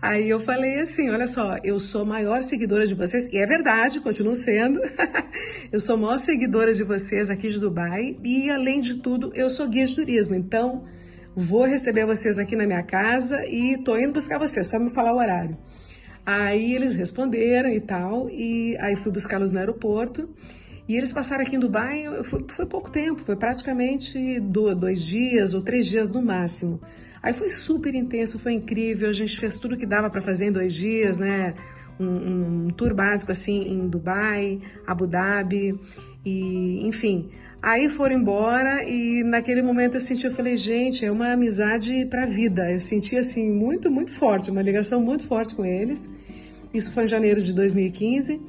Aí 0.00 0.28
eu 0.28 0.38
falei 0.38 0.80
assim: 0.80 1.08
olha 1.08 1.26
só, 1.26 1.56
eu 1.64 1.80
sou 1.80 2.04
maior 2.04 2.42
seguidora 2.42 2.86
de 2.86 2.94
vocês, 2.94 3.28
e 3.32 3.38
é 3.38 3.46
verdade, 3.46 4.00
continuo 4.00 4.34
sendo. 4.34 4.80
eu 5.72 5.80
sou 5.80 5.96
maior 5.96 6.18
seguidora 6.18 6.74
de 6.74 6.84
vocês 6.84 7.30
aqui 7.30 7.48
de 7.48 7.58
Dubai, 7.58 8.16
e 8.22 8.50
além 8.50 8.80
de 8.80 8.96
tudo, 8.96 9.32
eu 9.34 9.48
sou 9.48 9.66
guia 9.68 9.86
de 9.86 9.94
turismo. 9.94 10.34
Então, 10.34 10.84
vou 11.34 11.64
receber 11.64 12.04
vocês 12.04 12.38
aqui 12.38 12.54
na 12.54 12.66
minha 12.66 12.82
casa 12.82 13.42
e 13.46 13.78
tô 13.82 13.96
indo 13.96 14.12
buscar 14.12 14.38
vocês, 14.38 14.68
só 14.68 14.78
me 14.78 14.90
falar 14.90 15.14
o 15.14 15.16
horário. 15.16 15.56
Aí 16.26 16.74
eles 16.74 16.94
responderam 16.94 17.70
e 17.70 17.80
tal, 17.80 18.28
e 18.30 18.76
aí 18.80 18.96
fui 18.96 19.12
buscá-los 19.12 19.50
no 19.50 19.58
aeroporto. 19.58 20.28
E 20.88 20.96
eles 20.96 21.12
passaram 21.12 21.42
aqui 21.42 21.56
em 21.56 21.58
Dubai, 21.58 22.04
foi, 22.24 22.44
foi 22.48 22.66
pouco 22.66 22.90
tempo, 22.90 23.20
foi 23.20 23.36
praticamente 23.36 24.38
do- 24.40 24.74
dois 24.74 25.00
dias 25.02 25.54
ou 25.54 25.62
três 25.62 25.86
dias 25.86 26.12
no 26.12 26.20
máximo. 26.22 26.78
Aí 27.22 27.32
foi 27.32 27.48
super 27.48 27.94
intenso, 27.94 28.38
foi 28.38 28.52
incrível, 28.52 29.08
a 29.08 29.12
gente 29.12 29.38
fez 29.40 29.58
tudo 29.58 29.78
que 29.78 29.86
dava 29.86 30.10
para 30.10 30.20
fazer 30.20 30.46
em 30.46 30.52
dois 30.52 30.74
dias, 30.74 31.18
né? 31.18 31.54
Um, 31.98 32.66
um 32.66 32.68
tour 32.68 32.92
básico 32.94 33.32
assim 33.32 33.62
em 33.68 33.88
Dubai, 33.88 34.60
Abu 34.86 35.06
Dhabi, 35.06 35.78
e 36.24 36.86
enfim. 36.86 37.30
Aí 37.62 37.88
foram 37.88 38.16
embora 38.16 38.84
e 38.86 39.22
naquele 39.24 39.62
momento 39.62 39.94
eu 39.94 40.00
senti, 40.00 40.26
eu 40.26 40.32
falei, 40.32 40.54
gente, 40.56 41.02
é 41.02 41.10
uma 41.10 41.32
amizade 41.32 42.04
pra 42.10 42.26
vida. 42.26 42.70
Eu 42.70 42.80
senti 42.80 43.16
assim 43.16 43.50
muito, 43.50 43.90
muito 43.90 44.12
forte, 44.12 44.50
uma 44.50 44.60
ligação 44.60 45.00
muito 45.00 45.24
forte 45.26 45.54
com 45.54 45.64
eles. 45.64 46.10
Isso 46.74 46.92
foi 46.92 47.04
em 47.04 47.06
janeiro 47.06 47.40
de 47.40 47.52
2015. 47.52 48.40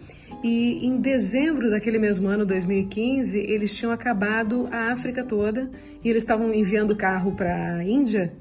E 0.43 0.85
em 0.85 0.97
dezembro 0.97 1.69
daquele 1.69 1.99
mesmo 1.99 2.27
ano, 2.27 2.45
2015, 2.45 3.39
eles 3.39 3.77
tinham 3.77 3.91
acabado 3.91 4.67
a 4.71 4.91
África 4.91 5.23
toda 5.23 5.69
e 6.03 6.09
eles 6.09 6.23
estavam 6.23 6.53
enviando 6.53 6.95
carro 6.95 7.35
para 7.35 7.77
a 7.77 7.83
Índia. 7.83 8.33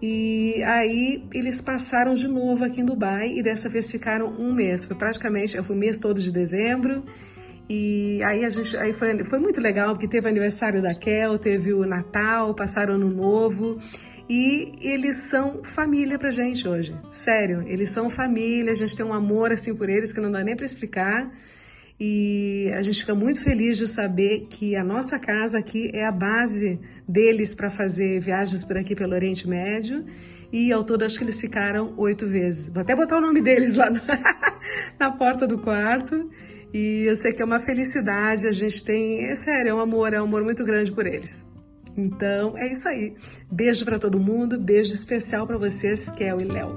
E 0.00 0.62
aí 0.62 1.24
eles 1.34 1.60
passaram 1.60 2.14
de 2.14 2.28
novo 2.28 2.64
aqui 2.64 2.80
em 2.80 2.84
Dubai 2.84 3.28
e 3.30 3.42
dessa 3.42 3.68
vez 3.68 3.90
ficaram 3.90 4.28
um 4.38 4.52
mês. 4.52 4.84
Foi 4.84 4.94
praticamente, 4.94 5.60
foi 5.62 5.74
o 5.74 5.78
mês 5.78 5.98
todo 5.98 6.20
de 6.20 6.30
dezembro. 6.30 7.02
E 7.68 8.22
aí 8.22 8.44
a 8.44 8.48
gente, 8.48 8.76
aí 8.76 8.92
foi, 8.92 9.24
foi 9.24 9.38
muito 9.38 9.60
legal 9.60 9.90
porque 9.94 10.08
teve 10.08 10.28
aniversário 10.28 10.80
da 10.80 10.94
Kel, 10.94 11.38
teve 11.38 11.74
o 11.74 11.84
Natal, 11.84 12.54
passaram 12.54 12.94
Ano 12.94 13.10
Novo. 13.10 13.78
E 14.28 14.72
eles 14.82 15.16
são 15.16 15.64
família 15.64 16.18
pra 16.18 16.30
gente 16.30 16.68
hoje. 16.68 16.94
Sério, 17.10 17.64
eles 17.66 17.88
são 17.88 18.10
família, 18.10 18.72
a 18.72 18.74
gente 18.74 18.94
tem 18.94 19.04
um 19.04 19.14
amor 19.14 19.52
assim 19.52 19.74
por 19.74 19.88
eles 19.88 20.12
que 20.12 20.20
não 20.20 20.30
dá 20.30 20.44
nem 20.44 20.54
para 20.54 20.66
explicar. 20.66 21.32
E 22.00 22.70
a 22.74 22.82
gente 22.82 23.00
fica 23.00 23.14
muito 23.14 23.42
feliz 23.42 23.78
de 23.78 23.86
saber 23.86 24.46
que 24.50 24.76
a 24.76 24.84
nossa 24.84 25.18
casa 25.18 25.58
aqui 25.58 25.90
é 25.94 26.04
a 26.04 26.12
base 26.12 26.78
deles 27.08 27.54
para 27.54 27.70
fazer 27.70 28.20
viagens 28.20 28.64
por 28.64 28.76
aqui 28.76 28.94
pelo 28.94 29.14
Oriente 29.14 29.48
Médio. 29.48 30.04
E 30.52 30.72
ao 30.72 30.84
todo 30.84 31.04
acho 31.04 31.18
que 31.18 31.24
eles 31.24 31.40
ficaram 31.40 31.94
oito 31.96 32.26
vezes. 32.26 32.68
Vou 32.68 32.82
até 32.82 32.94
botar 32.94 33.16
o 33.16 33.20
nome 33.20 33.40
deles 33.40 33.74
lá 33.74 33.90
no 33.90 34.00
na 35.00 35.10
porta 35.10 35.46
do 35.46 35.58
quarto. 35.58 36.30
E 36.72 37.08
eu 37.08 37.16
sei 37.16 37.32
que 37.32 37.40
é 37.40 37.44
uma 37.44 37.58
felicidade, 37.58 38.46
a 38.46 38.52
gente 38.52 38.84
tem, 38.84 39.24
é 39.24 39.34
sério, 39.34 39.70
é 39.70 39.74
um 39.74 39.80
amor, 39.80 40.12
é 40.12 40.20
um 40.20 40.24
amor 40.24 40.44
muito 40.44 40.64
grande 40.64 40.92
por 40.92 41.06
eles. 41.06 41.46
Então 41.98 42.56
é 42.56 42.70
isso 42.70 42.88
aí. 42.88 43.16
Beijo 43.50 43.84
para 43.84 43.98
todo 43.98 44.20
mundo, 44.20 44.56
beijo 44.56 44.94
especial 44.94 45.48
para 45.48 45.58
vocês, 45.58 46.12
Kel 46.12 46.40
e 46.40 46.44
Léo. 46.44 46.72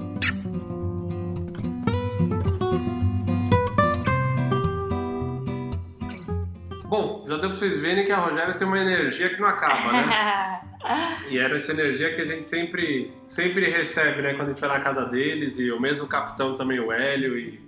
Bom, 6.88 7.24
já 7.26 7.36
deu 7.36 7.48
para 7.48 7.52
vocês 7.52 7.78
verem 7.78 8.04
que 8.04 8.10
a 8.10 8.18
Rogéria 8.18 8.54
tem 8.56 8.66
uma 8.66 8.80
energia 8.80 9.32
que 9.32 9.40
não 9.40 9.46
acaba, 9.46 9.92
né? 9.92 10.60
e 11.30 11.38
era 11.38 11.54
essa 11.54 11.70
energia 11.70 12.12
que 12.12 12.20
a 12.20 12.24
gente 12.24 12.44
sempre, 12.44 13.12
sempre 13.24 13.70
recebe, 13.70 14.22
né? 14.22 14.34
Quando 14.34 14.48
a 14.48 14.48
gente 14.48 14.60
vai 14.60 14.76
na 14.76 14.80
casa 14.80 15.06
deles, 15.06 15.56
e 15.60 15.70
o 15.70 15.80
mesmo 15.80 16.08
capitão 16.08 16.56
também, 16.56 16.80
o 16.80 16.90
Hélio, 16.90 17.38
e 17.38 17.60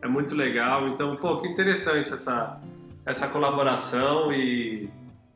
é 0.00 0.08
muito 0.08 0.34
legal. 0.34 0.88
Então, 0.88 1.14
pô, 1.16 1.36
que 1.36 1.46
interessante 1.46 2.12
essa, 2.14 2.58
essa 3.04 3.28
colaboração 3.28 4.32
e 4.32 4.90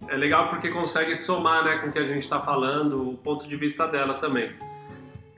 é 0.09 0.17
legal 0.17 0.51
porque 0.51 0.71
consegue 0.71 1.15
somar 1.15 1.65
né, 1.65 1.79
com 1.79 1.89
o 1.89 1.93
que 1.93 1.99
a 1.99 2.05
gente 2.05 2.23
está 2.23 2.41
falando, 2.41 3.11
o 3.11 3.17
ponto 3.17 3.49
de 3.49 3.57
vista 3.57 3.89
dela 3.89 4.15
também. 4.15 4.55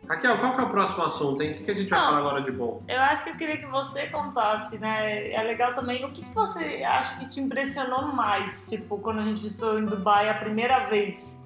Raquel, 0.09 0.39
qual 0.39 0.55
que 0.55 0.63
é 0.63 0.65
o 0.65 0.69
próximo 0.71 1.05
assunto, 1.05 1.43
hein? 1.43 1.51
O 1.51 1.55
que, 1.55 1.65
que 1.65 1.71
a 1.71 1.77
gente 1.77 1.91
vai 1.91 1.99
Não, 1.99 2.07
falar 2.07 2.19
agora 2.19 2.41
de 2.41 2.51
bom? 2.51 2.83
Eu 2.89 3.01
acho 3.03 3.25
que 3.25 3.31
eu 3.31 3.37
queria 3.37 3.59
que 3.59 3.67
você 3.67 4.07
contasse, 4.07 4.79
né? 4.79 5.31
É 5.33 5.43
legal 5.43 5.75
também 5.75 6.03
o 6.05 6.11
que, 6.11 6.25
que 6.25 6.35
você 6.35 6.83
acha 6.83 7.19
que 7.19 7.29
te 7.29 7.41
impressionou 7.41 8.07
mais, 8.07 8.69
tipo, 8.71 8.99
quando 8.99 9.21
a 9.21 9.23
gente 9.23 9.43
visitou 9.43 9.79
em 9.79 9.85
Dubai 9.85 10.31
a 10.31 10.35
primeira 10.35 10.87
vez. 10.89 11.39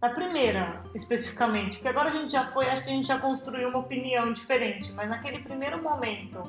Da 0.00 0.10
primeira, 0.10 0.82
especificamente. 0.96 1.76
Porque 1.76 1.88
agora 1.88 2.08
a 2.08 2.12
gente 2.12 2.32
já 2.32 2.46
foi, 2.46 2.68
acho 2.68 2.82
que 2.82 2.90
a 2.90 2.92
gente 2.92 3.06
já 3.06 3.18
construiu 3.18 3.68
uma 3.68 3.78
opinião 3.78 4.32
diferente, 4.32 4.92
mas 4.92 5.08
naquele 5.08 5.38
primeiro 5.38 5.80
momento, 5.80 6.40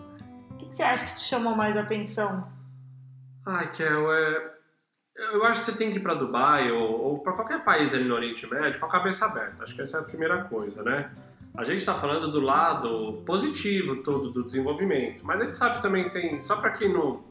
o 0.49 0.55
que, 0.55 0.65
que 0.65 0.75
você 0.75 0.83
acha 0.83 1.05
que 1.05 1.15
te 1.15 1.23
chamou 1.23 1.55
mais 1.55 1.77
atenção? 1.77 2.47
Ai, 3.45 3.69
Kel, 3.71 4.11
é 4.11 4.58
eu 5.19 5.43
acho 5.43 5.59
que 5.59 5.65
você 5.65 5.73
tem 5.73 5.91
que 5.91 5.97
ir 5.97 5.99
para 5.99 6.13
Dubai 6.13 6.71
ou, 6.71 7.01
ou 7.01 7.19
para 7.19 7.33
qualquer 7.33 7.63
país 7.63 7.93
ali 7.93 8.05
no 8.05 8.15
Oriente 8.15 8.49
Médio 8.49 8.79
com 8.79 8.85
a 8.85 8.89
cabeça 8.89 9.25
aberta. 9.25 9.63
Acho 9.63 9.75
que 9.75 9.81
essa 9.81 9.97
é 9.97 9.99
a 10.01 10.03
primeira 10.03 10.43
coisa, 10.45 10.81
né? 10.81 11.11
A 11.55 11.63
gente 11.63 11.79
está 11.79 11.95
falando 11.95 12.31
do 12.31 12.39
lado 12.39 13.21
positivo 13.25 13.97
todo 13.97 14.29
do 14.29 14.43
desenvolvimento, 14.43 15.25
mas 15.25 15.41
a 15.41 15.45
gente 15.45 15.57
sabe 15.57 15.81
também 15.81 16.09
tem, 16.09 16.39
só 16.39 16.55
para 16.55 16.71
quem 16.71 16.93
não 16.93 17.21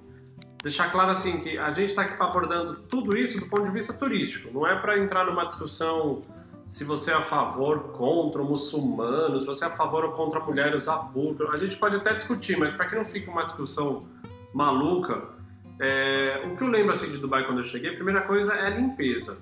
deixar 0.63 0.91
claro 0.91 1.11
assim 1.11 1.39
que 1.41 1.57
a 1.57 1.73
gente 1.73 1.91
está 1.91 2.03
aqui 2.03 2.15
abordando 2.21 2.79
tudo 2.81 3.17
isso 3.17 3.41
do 3.41 3.47
ponto 3.47 3.65
de 3.65 3.71
vista 3.71 3.93
turístico. 3.95 4.53
Não 4.53 4.67
é 4.67 4.77
para 4.77 4.99
entrar 4.99 5.25
numa 5.25 5.45
discussão 5.45 6.21
se 6.67 6.85
você 6.85 7.13
é 7.13 7.15
a 7.15 7.23
favor, 7.23 7.93
contra 7.93 8.43
o 8.43 8.45
muçulmano, 8.45 9.41
se 9.41 9.47
você 9.47 9.65
é 9.65 9.69
a 9.69 9.71
favor 9.71 10.05
ou 10.05 10.13
contra 10.13 10.39
a 10.39 10.45
mulher 10.45 10.75
usar 10.75 10.97
burca. 10.97 11.49
A 11.51 11.57
gente 11.57 11.77
pode 11.77 11.97
até 11.97 12.13
discutir, 12.13 12.59
mas 12.59 12.75
para 12.75 12.85
que 12.87 12.95
não 12.95 13.05
fique 13.07 13.31
uma 13.31 13.45
discussão 13.45 14.07
maluca, 14.53 15.38
é, 15.81 16.43
o 16.45 16.57
que 16.57 16.63
eu 16.63 16.69
lembro 16.69 16.91
assim 16.91 17.11
de 17.11 17.19
Dubai 17.19 17.45
quando 17.45 17.59
eu 17.59 17.65
cheguei, 17.65 17.91
a 17.91 17.95
primeira 17.95 18.23
coisa 18.23 18.55
é 18.55 18.67
a 18.67 18.71
limpeza. 18.71 19.39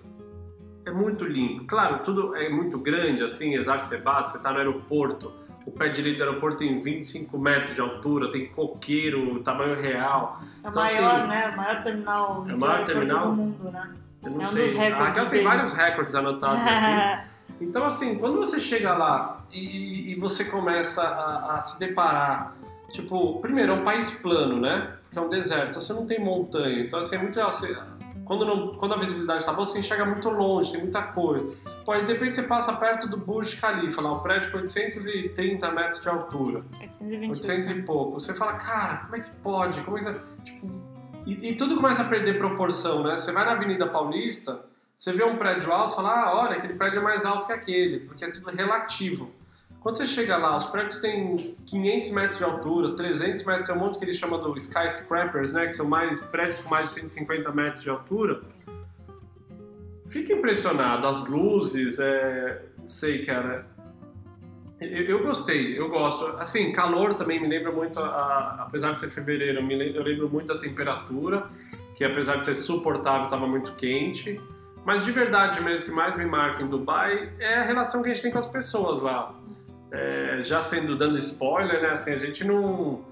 É 0.84 0.90
muito 0.90 1.24
limpo. 1.24 1.64
Claro, 1.66 1.98
tudo 1.98 2.36
é 2.36 2.48
muito 2.48 2.78
grande, 2.78 3.24
assim, 3.24 3.54
exacerbado. 3.54 4.28
Você 4.28 4.36
está 4.36 4.52
no 4.52 4.58
aeroporto, 4.58 5.32
o 5.66 5.72
pé 5.72 5.88
direito 5.88 6.18
do 6.18 6.24
aeroporto 6.24 6.58
tem 6.58 6.80
25 6.80 7.36
metros 7.38 7.74
de 7.74 7.80
altura, 7.80 8.30
tem 8.30 8.46
coqueiro, 8.46 9.40
tamanho 9.40 9.74
real. 9.74 10.40
É 10.62 10.66
o 10.66 10.70
então, 10.70 10.82
maior, 10.82 11.20
assim, 11.20 11.28
né? 11.28 11.48
O 11.48 11.56
maior 11.56 11.82
terminal, 11.82 12.46
é 12.48 12.54
o 12.54 12.58
maior 12.58 12.84
terminal 12.84 13.26
do 13.26 13.32
mundo, 13.32 13.70
né? 13.70 13.94
Eu 14.22 14.30
não 14.30 14.40
é 14.40 14.44
um 14.44 14.48
sei. 14.48 14.64
dos 14.64 14.72
recordes. 14.74 15.22
Ah, 15.22 15.26
tem 15.26 15.44
vários 15.44 15.72
recordes 15.74 16.14
anotados 16.14 16.64
aqui. 16.64 17.36
Então, 17.58 17.84
assim, 17.84 18.18
quando 18.18 18.36
você 18.36 18.60
chega 18.60 18.92
lá 18.92 19.46
e, 19.50 20.12
e 20.12 20.14
você 20.16 20.44
começa 20.44 21.02
a, 21.02 21.54
a 21.54 21.60
se 21.62 21.78
deparar, 21.78 22.54
tipo, 22.92 23.40
primeiro, 23.40 23.72
é 23.72 23.74
um 23.76 23.84
país 23.84 24.10
plano, 24.10 24.60
né? 24.60 24.95
Que 25.16 25.18
é 25.18 25.22
um 25.22 25.28
deserto, 25.30 25.68
então 25.70 25.80
você 25.80 25.94
não 25.94 26.04
tem 26.04 26.20
montanha. 26.20 26.80
Então, 26.80 26.98
assim, 27.00 27.16
é 27.16 27.18
muito. 27.18 27.40
Você, 27.40 27.74
quando, 28.22 28.44
não, 28.44 28.74
quando 28.74 28.94
a 28.96 28.98
visibilidade 28.98 29.38
está 29.38 29.52
boa, 29.52 29.64
você 29.64 29.78
enxerga 29.78 30.04
muito 30.04 30.28
longe, 30.28 30.72
tem 30.72 30.80
muita 30.82 31.02
coisa. 31.04 31.54
Pô, 31.86 31.92
aí 31.92 32.04
de 32.04 32.12
repente 32.12 32.36
você 32.36 32.42
passa 32.42 32.76
perto 32.76 33.08
do 33.08 33.16
Burj 33.16 33.58
Khalifa, 33.58 34.02
lá, 34.02 34.12
um 34.12 34.18
prédio 34.18 34.50
com 34.52 34.58
830 34.58 35.70
metros 35.70 36.02
de 36.02 36.08
altura. 36.08 36.58
828. 36.80 37.30
800 37.30 37.70
e 37.70 37.82
pouco. 37.82 38.20
Você 38.20 38.34
fala, 38.34 38.54
cara, 38.54 38.96
como 38.96 39.16
é 39.16 39.20
que 39.20 39.30
pode? 39.42 39.80
Como 39.82 39.96
é 39.96 40.00
que... 40.00 40.42
Tipo, 40.44 40.86
e, 41.24 41.48
e, 41.48 41.56
tudo 41.56 41.76
começa 41.76 42.02
a 42.02 42.08
perder 42.08 42.36
proporção, 42.36 43.02
né? 43.02 43.16
Você 43.16 43.32
vai 43.32 43.44
na 43.46 43.52
Avenida 43.52 43.86
Paulista, 43.86 44.60
você 44.96 45.12
vê 45.12 45.24
um 45.24 45.38
prédio 45.38 45.72
alto, 45.72 45.94
fala, 45.94 46.24
ah, 46.24 46.38
olha, 46.42 46.58
aquele 46.58 46.74
prédio 46.74 46.98
é 46.98 47.02
mais 47.02 47.24
alto 47.24 47.46
que 47.46 47.52
aquele, 47.52 48.00
porque 48.00 48.24
é 48.24 48.30
tudo 48.30 48.50
relativo. 48.50 49.30
Quando 49.86 49.98
você 49.98 50.06
chega 50.06 50.36
lá, 50.36 50.56
os 50.56 50.64
prédios 50.64 51.00
têm 51.00 51.36
500 51.64 52.10
metros 52.10 52.38
de 52.38 52.44
altura, 52.44 52.96
300 52.96 53.44
metros, 53.44 53.68
é 53.68 53.72
um 53.72 53.78
monte 53.78 54.00
que 54.00 54.04
eles 54.04 54.16
chamam 54.16 54.52
de 54.52 54.58
skyscrapers, 54.58 55.52
né? 55.52 55.64
Que 55.64 55.70
são 55.70 55.88
mais 55.88 56.18
prédios 56.18 56.58
com 56.58 56.68
mais 56.68 56.88
de 56.88 57.02
150 57.02 57.52
metros 57.52 57.84
de 57.84 57.90
altura. 57.90 58.42
Fica 60.04 60.32
impressionado, 60.32 61.06
as 61.06 61.28
luzes, 61.28 62.00
é... 62.00 62.62
sei, 62.84 63.24
cara. 63.24 63.64
Eu, 64.80 65.04
eu, 65.04 65.22
gostei, 65.22 65.78
eu 65.78 65.88
gosto. 65.88 66.36
Assim, 66.36 66.72
calor 66.72 67.14
também 67.14 67.40
me 67.40 67.46
lembra 67.46 67.70
muito, 67.70 68.00
a, 68.00 68.64
apesar 68.66 68.90
de 68.90 68.98
ser 68.98 69.10
fevereiro, 69.10 69.60
eu 69.60 70.02
lembro 70.02 70.28
muito 70.28 70.52
da 70.52 70.58
temperatura, 70.58 71.48
que 71.94 72.02
apesar 72.02 72.38
de 72.38 72.44
ser 72.44 72.56
suportável, 72.56 73.22
estava 73.22 73.46
muito 73.46 73.72
quente. 73.74 74.40
Mas 74.84 75.04
de 75.04 75.12
verdade 75.12 75.60
mesmo, 75.60 75.90
que 75.90 75.94
mais 75.94 76.16
me 76.16 76.26
marca 76.26 76.60
em 76.60 76.66
Dubai 76.66 77.32
é 77.38 77.58
a 77.58 77.62
relação 77.62 78.02
que 78.02 78.10
a 78.10 78.12
gente 78.12 78.22
tem 78.24 78.32
com 78.32 78.38
as 78.40 78.48
pessoas 78.48 79.00
lá 79.00 79.32
é, 79.90 80.38
já 80.40 80.60
sendo 80.62 80.96
dando 80.96 81.16
spoiler, 81.18 81.82
né? 81.82 81.90
Assim, 81.90 82.12
a 82.12 82.18
gente 82.18 82.44
não. 82.44 83.04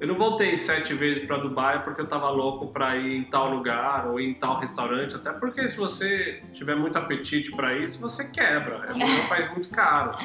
Eu 0.00 0.08
não 0.08 0.16
voltei 0.16 0.56
sete 0.56 0.92
vezes 0.92 1.22
para 1.22 1.38
Dubai 1.38 1.84
porque 1.84 2.00
eu 2.00 2.06
tava 2.06 2.28
louco 2.28 2.66
para 2.66 2.96
ir 2.96 3.16
em 3.16 3.24
tal 3.24 3.48
lugar 3.48 4.08
ou 4.08 4.18
em 4.18 4.34
tal 4.34 4.58
restaurante, 4.58 5.14
até 5.14 5.32
porque 5.32 5.66
se 5.68 5.76
você 5.76 6.42
tiver 6.52 6.74
muito 6.74 6.98
apetite 6.98 7.52
para 7.52 7.74
isso, 7.74 8.00
você 8.00 8.28
quebra. 8.28 8.86
É 8.88 8.92
um 8.92 8.98
país 9.28 9.48
muito 9.50 9.68
caro. 9.68 10.18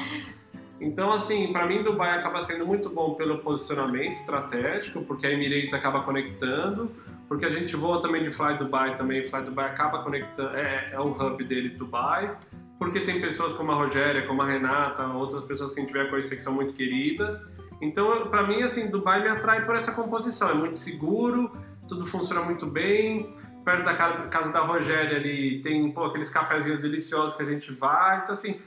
Então, 0.80 1.12
assim, 1.12 1.52
para 1.52 1.66
mim, 1.66 1.82
Dubai 1.82 2.18
acaba 2.18 2.40
sendo 2.40 2.66
muito 2.66 2.88
bom 2.88 3.14
pelo 3.14 3.38
posicionamento 3.38 4.14
estratégico, 4.14 5.02
porque 5.02 5.26
a 5.26 5.30
Emirates 5.30 5.74
acaba 5.74 6.00
conectando, 6.02 6.90
porque 7.28 7.44
a 7.44 7.50
gente 7.50 7.76
voa 7.76 8.00
também 8.00 8.22
de 8.22 8.30
Fly 8.30 8.56
Dubai 8.56 8.94
também, 8.94 9.22
Fly 9.22 9.42
Dubai 9.42 9.66
acaba 9.66 10.02
conectando, 10.02 10.56
é, 10.56 10.90
é 10.92 10.98
o 10.98 11.10
hub 11.10 11.44
deles, 11.44 11.74
Dubai 11.74 12.34
porque 12.80 13.00
tem 13.00 13.20
pessoas 13.20 13.52
como 13.52 13.70
a 13.72 13.74
Rogéria, 13.74 14.26
como 14.26 14.40
a 14.40 14.46
Renata, 14.46 15.06
outras 15.08 15.44
pessoas 15.44 15.70
que 15.70 15.80
a 15.80 15.82
gente 15.82 15.92
vai 15.92 16.08
conhecer 16.08 16.34
que 16.34 16.42
são 16.42 16.54
muito 16.54 16.72
queridas. 16.72 17.46
Então, 17.78 18.30
para 18.30 18.46
mim, 18.46 18.62
assim, 18.62 18.88
Dubai 18.88 19.22
me 19.22 19.28
atrai 19.28 19.66
por 19.66 19.76
essa 19.76 19.92
composição. 19.92 20.48
É 20.48 20.54
muito 20.54 20.78
seguro, 20.78 21.54
tudo 21.86 22.06
funciona 22.06 22.40
muito 22.40 22.66
bem. 22.66 23.30
Perto 23.66 23.84
da 23.84 23.92
casa 24.28 24.50
da 24.50 24.60
Rogéria 24.60 25.18
ali 25.18 25.60
tem 25.60 25.92
pô, 25.92 26.04
aqueles 26.04 26.30
cafezinhos 26.30 26.78
deliciosos 26.78 27.34
que 27.36 27.42
a 27.42 27.46
gente 27.46 27.70
vai. 27.74 28.22
Então, 28.22 28.32
assim, 28.32 28.58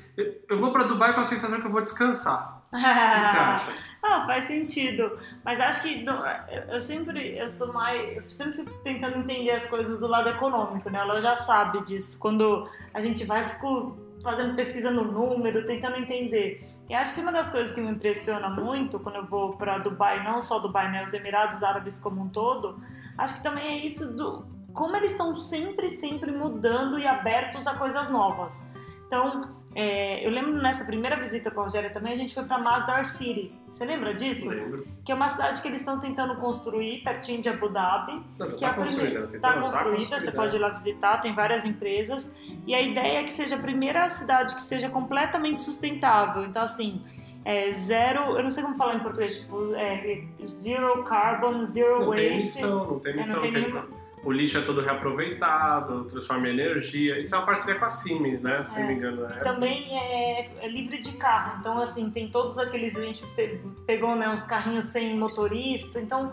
eu 0.48 0.60
vou 0.60 0.72
para 0.72 0.84
Dubai 0.84 1.12
com 1.15 1.20
a 1.20 1.24
sensação 1.24 1.60
que 1.60 1.65
eu 1.65 1.72
vou 1.72 1.82
descansar. 1.82 2.62
o 2.72 2.75
que 2.75 2.82
você 2.82 2.86
acha? 3.41 3.74
Ah, 4.05 4.25
faz 4.25 4.45
sentido. 4.45 5.17
Mas 5.45 5.60
acho 5.62 5.81
que 5.81 6.05
eu 6.67 6.81
sempre 6.81 7.38
eu 7.38 7.50
sou 7.50 7.72
mais. 7.72 8.17
Eu 8.17 8.24
sempre 8.24 8.57
fico 8.57 8.83
tentando 8.83 9.17
entender 9.17 9.51
as 9.51 9.65
coisas 9.65 9.98
do 9.98 10.07
lado 10.07 10.27
econômico, 10.27 10.89
né? 10.89 11.00
Ela 11.00 11.22
já 11.22 11.36
sabe 11.38 11.83
disso. 11.86 12.19
Quando 12.19 12.67
a 12.93 13.00
gente 13.00 13.24
vai, 13.24 13.43
eu 13.43 13.50
fico 13.50 13.98
fazendo 14.22 14.55
pesquisa 14.55 14.91
no 14.91 15.05
número, 15.05 15.65
tentando 15.65 15.98
entender. 15.98 16.60
E 16.89 16.93
acho 16.93 17.13
que 17.13 17.22
uma 17.22 17.31
das 17.31 17.50
coisas 17.50 17.72
que 17.72 17.81
me 17.81 17.91
impressiona 17.91 18.50
muito 18.50 19.00
quando 19.00 19.15
eu 19.15 19.25
vou 19.25 19.57
para 19.57 19.77
Dubai, 19.77 20.24
não 20.24 20.41
só 20.41 20.60
Dubai, 20.60 20.91
né, 20.91 21.03
os 21.03 21.13
Emirados 21.13 21.62
Árabes 21.62 22.00
como 22.00 22.22
um 22.22 22.29
todo, 22.29 22.81
acho 23.17 23.36
que 23.36 23.43
também 23.43 23.81
é 23.81 23.86
isso 23.86 24.13
do 24.13 24.45
como 24.74 24.95
eles 24.95 25.12
estão 25.12 25.36
sempre, 25.36 25.88
sempre 25.88 26.31
mudando 26.31 26.98
e 26.98 27.05
abertos 27.05 27.67
a 27.67 27.75
coisas 27.75 28.10
novas. 28.10 28.65
Então, 29.13 29.41
é, 29.75 30.25
eu 30.25 30.32
lembro 30.32 30.53
nessa 30.60 30.86
primeira 30.86 31.15
visita 31.15 31.51
com 31.51 31.60
a 31.62 31.63
Rogéria 31.65 31.91
também, 31.91 32.13
a 32.13 32.15
gente 32.15 32.34
foi 32.34 32.43
para 32.46 32.58
Masdar 32.58 33.05
City. 33.05 33.51
Você 33.70 33.86
lembra 33.86 34.12
disso? 34.15 34.50
Lembro. 34.50 34.88
Que 35.05 35.12
é 35.12 35.15
uma 35.15 35.29
cidade 35.29 35.62
que 35.62 35.67
eles 35.67 35.82
estão 35.82 36.00
tentando 36.00 36.36
construir 36.38 37.03
pertinho 37.03 37.39
de 37.39 37.48
Abu 37.48 37.70
Dhabi. 37.70 38.24
Não, 38.39 38.50
já 38.50 38.55
que 38.55 38.62
tá 38.62 38.70
é 38.70 38.74
construída, 38.74 39.20
né? 39.20 39.27
tá 39.39 39.53
tá 39.53 39.62
construída, 39.62 40.00
você 40.00 40.08
construída, 40.10 40.32
pode 40.32 40.55
ir 40.55 40.60
lá 40.60 40.70
visitar, 40.70 41.17
tem 41.20 41.36
várias 41.36 41.63
empresas. 41.63 42.34
E 42.65 42.74
a 42.74 42.82
ideia 42.82 43.20
é 43.20 43.24
que 43.24 43.32
seja 43.32 43.55
a 43.55 43.60
primeira 43.60 44.10
cidade 44.10 44.55
que 44.55 44.63
seja 44.63 44.89
completamente 44.89 45.62
sustentável. 45.62 46.43
Então, 46.46 46.63
assim, 46.63 47.00
é 47.46 47.70
zero, 47.70 48.36
eu 48.36 48.41
não 48.41 48.50
sei 48.50 48.63
como 48.63 48.74
falar 48.74 48.96
em 48.96 49.00
português, 49.00 49.41
tipo, 49.41 49.75
é 49.75 50.24
zero 50.48 51.03
carbon, 51.03 51.63
zero 51.65 52.05
Não 52.05 52.12
tem 52.13 52.32
waste. 52.32 52.63
emissão, 52.63 52.88
não 52.88 53.00
tem 53.00 53.12
É, 53.12 53.15
não 53.15 53.22
emissão. 53.22 53.41
tem 53.41 53.51
tem- 53.51 54.02
O 54.24 54.32
lixo 54.32 54.58
é 54.58 54.62
todo 54.62 54.80
reaproveitado, 54.82 56.06
transforma 56.06 56.48
em 56.48 56.51
energia. 56.51 57.20
Isso 57.20 57.36
é 57.36 57.38
uma 57.38 57.46
parceria 57.46 57.77
com 57.77 57.86
a 57.86 57.89
Siemens, 57.89 58.42
né? 58.42 58.63
Se 58.63 58.80
não 58.80 58.88
me 58.88 58.94
engano. 58.94 59.25
É. 59.25 59.39
Também 59.42 59.98
é, 59.98 60.50
é 60.62 60.68
livre 60.68 61.00
de 61.00 61.13
carro, 61.18 61.58
então 61.60 61.77
assim, 61.80 62.10
tem 62.10 62.30
todos 62.30 62.58
aqueles, 62.58 62.98
a 62.98 63.01
gente 63.01 63.25
te- 63.36 63.60
pegou 63.86 64.15
né, 64.15 64.30
uns 64.30 64.44
carrinhos 64.46 64.86
sem 64.86 65.18
motorista, 65.18 66.00
então 66.00 66.32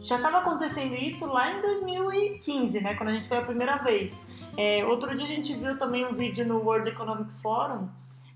já 0.00 0.16
estava 0.16 0.38
acontecendo 0.38 0.94
isso 0.94 1.26
lá 1.26 1.50
em 1.56 1.60
2015, 1.60 2.80
né, 2.80 2.94
quando 2.94 3.08
a 3.08 3.12
gente 3.12 3.26
foi 3.26 3.38
a 3.38 3.42
primeira 3.42 3.76
vez. 3.78 4.20
É, 4.56 4.84
outro 4.84 5.16
dia 5.16 5.24
a 5.24 5.28
gente 5.28 5.54
viu 5.56 5.76
também 5.76 6.04
um 6.06 6.12
vídeo 6.12 6.46
no 6.46 6.58
World 6.58 6.88
Economic 6.90 7.30
Forum 7.42 7.88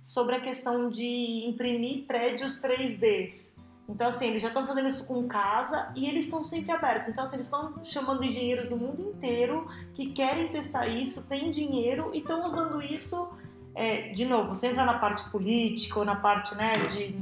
sobre 0.03 0.35
a 0.37 0.41
questão 0.41 0.89
de 0.89 1.45
imprimir 1.47 2.05
prédios 2.07 2.61
3D. 2.63 3.53
Então, 3.89 4.09
assim, 4.09 4.29
eles 4.29 4.43
já 4.43 4.49
estão 4.49 4.67
fazendo 4.67 4.87
isso 4.87 5.07
com 5.07 5.27
casa 5.27 5.91
e 5.97 6.07
eles 6.07 6.27
estão 6.27 6.45
sempre 6.45 6.73
abertos. 6.73 7.09
Então, 7.09 7.25
assim, 7.25 7.37
eles 7.37 7.47
estão 7.47 7.83
chamando 7.83 8.23
engenheiros 8.23 8.69
do 8.69 8.77
mundo 8.77 9.01
inteiro 9.01 9.67
que 9.95 10.13
querem 10.13 10.49
testar 10.49 10.87
isso, 10.87 11.27
têm 11.27 11.51
dinheiro 11.51 12.11
e 12.13 12.19
estão 12.19 12.47
usando 12.47 12.83
isso. 12.83 13.29
é, 13.75 14.09
de 14.11 14.25
novo, 14.27 14.49
você 14.55 14.67
entra 14.67 14.85
na 14.85 14.99
parte 14.99 15.29
política 15.31 16.01
ou 16.01 16.05
na 16.05 16.17
parte 16.17 16.55
né, 16.55 16.73
de, 16.93 17.13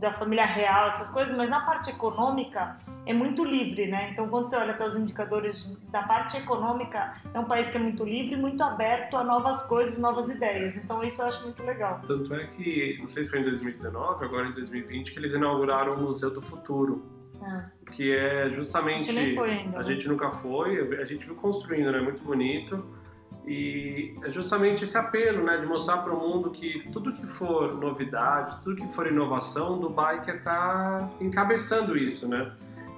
da 0.00 0.12
família 0.12 0.46
real, 0.46 0.88
essas 0.88 1.10
coisas, 1.10 1.36
mas 1.36 1.50
na 1.50 1.60
parte 1.60 1.90
econômica 1.90 2.78
é 3.04 3.12
muito 3.12 3.44
livre, 3.44 3.86
né? 3.86 4.08
Então, 4.10 4.28
quando 4.28 4.46
você 4.46 4.56
olha 4.56 4.72
até 4.72 4.86
os 4.86 4.96
indicadores 4.96 5.76
da 5.90 6.02
parte 6.02 6.38
econômica, 6.38 7.14
é 7.34 7.38
um 7.38 7.44
país 7.44 7.70
que 7.70 7.76
é 7.76 7.80
muito 7.80 8.02
livre, 8.04 8.34
muito 8.36 8.62
aberto 8.64 9.16
a 9.16 9.22
novas 9.22 9.62
coisas, 9.66 9.98
novas 9.98 10.28
ideias. 10.30 10.74
Então, 10.76 11.04
isso 11.04 11.20
eu 11.20 11.26
acho 11.26 11.44
muito 11.44 11.62
legal. 11.62 12.00
Tanto 12.06 12.34
é 12.34 12.46
que, 12.46 12.96
não 12.98 13.08
sei 13.08 13.24
se 13.24 13.30
foi 13.30 13.40
em 13.40 13.44
2019, 13.44 14.24
agora 14.24 14.48
em 14.48 14.52
2020, 14.52 15.12
que 15.12 15.18
eles 15.18 15.34
inauguraram 15.34 15.94
o 15.94 16.00
Museu 16.00 16.30
do 16.30 16.40
Futuro. 16.40 17.04
Ah. 17.42 17.66
Que 17.92 18.16
é 18.16 18.44
A 18.44 18.48
justamente. 18.48 19.12
gente 19.12 19.24
nem 19.26 19.34
foi 19.34 19.50
ainda. 19.50 19.76
A 19.76 19.82
né? 19.82 19.84
gente 19.84 20.08
nunca 20.08 20.30
foi, 20.30 20.98
a 20.98 21.04
gente 21.04 21.26
viu 21.26 21.34
construindo, 21.34 21.92
né? 21.92 22.00
Muito 22.00 22.22
bonito. 22.22 22.84
E 23.46 24.14
é 24.22 24.30
justamente 24.30 24.84
esse 24.84 24.96
apelo, 24.96 25.44
né? 25.44 25.56
De 25.56 25.66
mostrar 25.66 25.98
para 25.98 26.14
o 26.14 26.18
mundo 26.18 26.50
que 26.50 26.88
tudo 26.92 27.12
que 27.12 27.26
for 27.26 27.74
novidade, 27.74 28.60
tudo 28.62 28.76
que 28.76 28.88
for 28.92 29.06
inovação, 29.06 29.78
Dubai 29.78 30.20
quer 30.22 30.36
estar 30.36 31.10
encabeçando 31.20 31.96
isso, 31.96 32.28
né? 32.28 32.52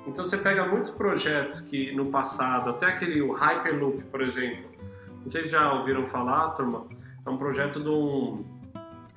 Então 0.06 0.24
você 0.24 0.36
pega 0.36 0.66
muitos 0.66 0.90
projetos 0.90 1.60
que 1.60 1.92
no 1.94 2.06
passado, 2.06 2.70
até 2.70 2.86
aquele 2.86 3.20
Hyperloop, 3.30 4.02
por 4.04 4.20
exemplo. 4.20 4.70
Se 5.26 5.42
já 5.44 5.72
ouviram 5.72 6.06
falar, 6.06 6.50
turma. 6.50 6.84
É 7.24 7.30
um 7.30 7.36
projeto 7.36 7.80
de 7.80 7.88
um. 7.88 8.44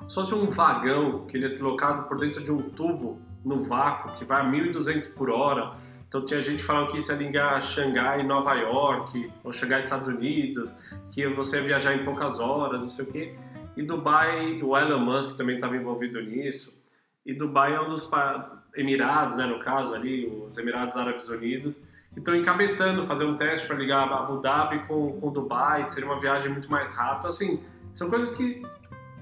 Se 0.07 0.13
fosse 0.13 0.35
um 0.35 0.47
vagão 0.49 1.25
que 1.25 1.35
ele 1.35 1.47
é 1.47 1.49
deslocado 1.49 2.03
por 2.03 2.17
dentro 2.17 2.43
de 2.43 2.51
um 2.51 2.61
tubo 2.61 3.19
no 3.43 3.59
vácuo, 3.59 4.15
que 4.15 4.23
vai 4.23 4.41
a 4.41 4.45
1.200 4.45 5.15
por 5.15 5.31
hora. 5.31 5.73
Então 6.15 6.25
tinha 6.25 6.41
gente 6.41 6.63
falando 6.63 6.87
que 6.87 6.95
isso 6.95 7.11
ia 7.11 7.17
ligar 7.17 7.61
Xangai 7.61 8.23
Nova 8.23 8.53
York, 8.53 9.29
ou 9.43 9.51
Xangai 9.51 9.79
Estados 9.79 10.07
Unidos, 10.07 10.73
que 11.11 11.27
você 11.27 11.57
ia 11.57 11.63
viajar 11.63 11.93
em 11.93 12.05
poucas 12.05 12.39
horas, 12.39 12.79
não 12.79 12.87
sei 12.87 13.03
o 13.03 13.11
quê. 13.11 13.35
E 13.75 13.83
Dubai, 13.83 14.61
o 14.63 14.77
Elon 14.77 14.99
Musk 14.99 15.35
também 15.35 15.55
estava 15.55 15.75
envolvido 15.75 16.21
nisso. 16.21 16.81
E 17.25 17.33
Dubai 17.33 17.75
é 17.75 17.81
um 17.81 17.89
dos 17.89 18.09
Emirados, 18.73 19.35
né, 19.35 19.45
no 19.45 19.59
caso 19.59 19.93
ali, 19.93 20.25
os 20.25 20.57
Emirados 20.57 20.95
Árabes 20.95 21.27
Unidos, 21.27 21.83
que 22.13 22.19
estão 22.19 22.33
encabeçando 22.33 23.05
fazer 23.05 23.25
um 23.25 23.35
teste 23.35 23.67
para 23.67 23.75
ligar 23.75 24.09
Abu 24.09 24.39
Dhabi 24.39 24.87
com, 24.87 25.19
com 25.19 25.33
Dubai, 25.33 25.89
seria 25.89 26.09
uma 26.09 26.17
viagem 26.17 26.49
muito 26.49 26.71
mais 26.71 26.93
rápida. 26.93 27.27
Assim, 27.27 27.61
são 27.91 28.09
coisas 28.09 28.31
que 28.31 28.61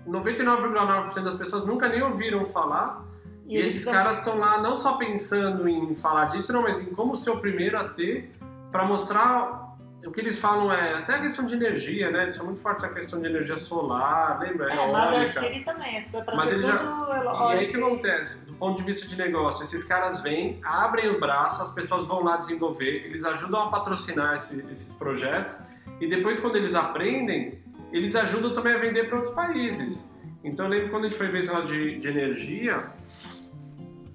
99,9% 0.07 1.23
das 1.23 1.35
pessoas 1.35 1.65
nunca 1.65 1.89
nem 1.89 2.03
ouviram 2.03 2.45
falar. 2.45 3.03
E, 3.53 3.57
eles 3.57 3.69
esses 3.69 3.85
caras 3.85 4.17
estão 4.17 4.37
lá 4.37 4.61
não 4.61 4.75
só 4.75 4.93
pensando 4.93 5.67
em 5.67 5.93
falar 5.93 6.25
disso, 6.25 6.51
não, 6.51 6.63
mas 6.63 6.81
em 6.81 6.85
como 6.93 7.15
ser 7.15 7.29
o 7.31 7.39
primeiro 7.39 7.77
a 7.77 7.83
ter 7.85 8.31
para 8.71 8.83
mostrar 8.85 9.61
o 10.05 10.11
que 10.11 10.19
eles 10.19 10.37
falam 10.37 10.69
é 10.73 10.95
até 10.95 11.15
a 11.15 11.19
questão 11.19 11.45
de 11.45 11.55
energia, 11.55 12.11
né? 12.11 12.23
Eles 12.23 12.35
são 12.35 12.45
muito 12.45 12.59
fortes 12.59 12.83
na 12.83 12.89
questão 12.89 13.21
de 13.21 13.27
energia 13.27 13.55
solar, 13.55 14.37
lembra? 14.39 14.73
É, 14.73 14.91
mas 14.91 15.37
a. 15.37 15.39
Siri 15.39 15.63
também, 15.63 15.95
é 15.95 16.01
só 16.01 16.21
pra 16.21 16.35
Mas 16.35 16.49
ser 16.49 16.55
tudo 16.55 16.65
já- 16.67 17.49
E 17.51 17.53
aí 17.53 17.65
o 17.65 17.69
que 17.69 17.77
acontece? 17.77 18.45
Do 18.47 18.53
ponto 18.55 18.75
de 18.77 18.83
vista 18.83 19.07
de 19.07 19.17
negócio, 19.17 19.63
esses 19.63 19.81
caras 19.83 20.19
vêm, 20.21 20.59
abrem 20.63 21.09
o 21.09 21.19
braço, 21.21 21.61
as 21.61 21.71
pessoas 21.71 22.03
vão 22.05 22.21
lá 22.21 22.35
desenvolver, 22.35 23.05
eles 23.05 23.23
ajudam 23.23 23.61
a 23.61 23.69
patrocinar 23.69 24.35
esse- 24.35 24.65
esses 24.69 24.91
projetos 24.93 25.57
e 26.01 26.07
depois 26.07 26.37
quando 26.39 26.57
eles 26.57 26.75
aprendem, 26.75 27.63
eles 27.93 28.13
ajudam 28.15 28.51
também 28.51 28.73
a 28.73 28.77
vender 28.79 29.05
para 29.07 29.15
outros 29.17 29.33
países. 29.33 30.09
Então 30.43 30.65
eu 30.65 30.69
lembro 30.71 30.89
quando 30.89 31.05
a 31.05 31.09
gente 31.09 31.17
foi 31.17 31.29
ver 31.29 31.39
esse 31.39 31.61
de, 31.61 31.97
de 31.97 32.09
energia, 32.09 32.91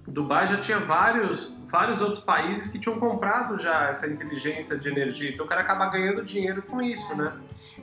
Dubai 0.09 0.47
já 0.47 0.59
tinha 0.59 0.81
vários, 0.81 1.55
vários 1.67 2.01
outros 2.01 2.23
países 2.23 2.69
que 2.69 2.79
tinham 2.79 2.99
comprado 2.99 3.59
já 3.59 3.85
essa 3.85 4.07
inteligência 4.07 4.79
de 4.79 4.89
energia. 4.89 5.31
Então 5.31 5.45
o 5.45 5.49
cara 5.49 5.61
acaba 5.61 5.87
ganhando 5.87 6.25
dinheiro 6.25 6.63
com 6.63 6.81
isso, 6.81 7.15
né? 7.17 7.33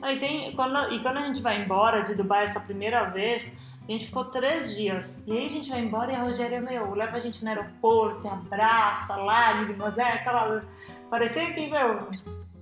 E, 0.08 0.16
tem, 0.18 0.52
quando, 0.54 0.92
e 0.92 1.00
quando 1.00 1.18
a 1.18 1.22
gente 1.22 1.40
vai 1.40 1.62
embora 1.62 2.02
de 2.02 2.14
Dubai 2.14 2.44
essa 2.44 2.60
primeira 2.60 3.04
vez, 3.04 3.54
a 3.88 3.92
gente 3.92 4.06
ficou 4.06 4.24
três 4.24 4.74
dias. 4.74 5.22
E 5.26 5.32
aí 5.32 5.46
a 5.46 5.48
gente 5.48 5.70
vai 5.70 5.80
embora 5.80 6.12
e 6.12 6.16
a 6.16 6.22
Rogéria, 6.22 6.60
meu, 6.60 6.92
leva 6.94 7.16
a 7.16 7.20
gente 7.20 7.42
no 7.44 7.48
aeroporto, 7.48 8.26
abraça, 8.26 9.14
lágrimas, 9.16 9.94
né? 9.94 10.14
Aquela. 10.14 10.64
Parecia 11.08 11.52
que, 11.52 11.70
meu, 11.70 12.08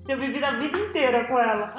tinha 0.04 0.16
vivido 0.16 0.44
a 0.44 0.52
vida 0.52 0.78
inteira 0.78 1.24
com 1.24 1.38
ela. 1.38 1.74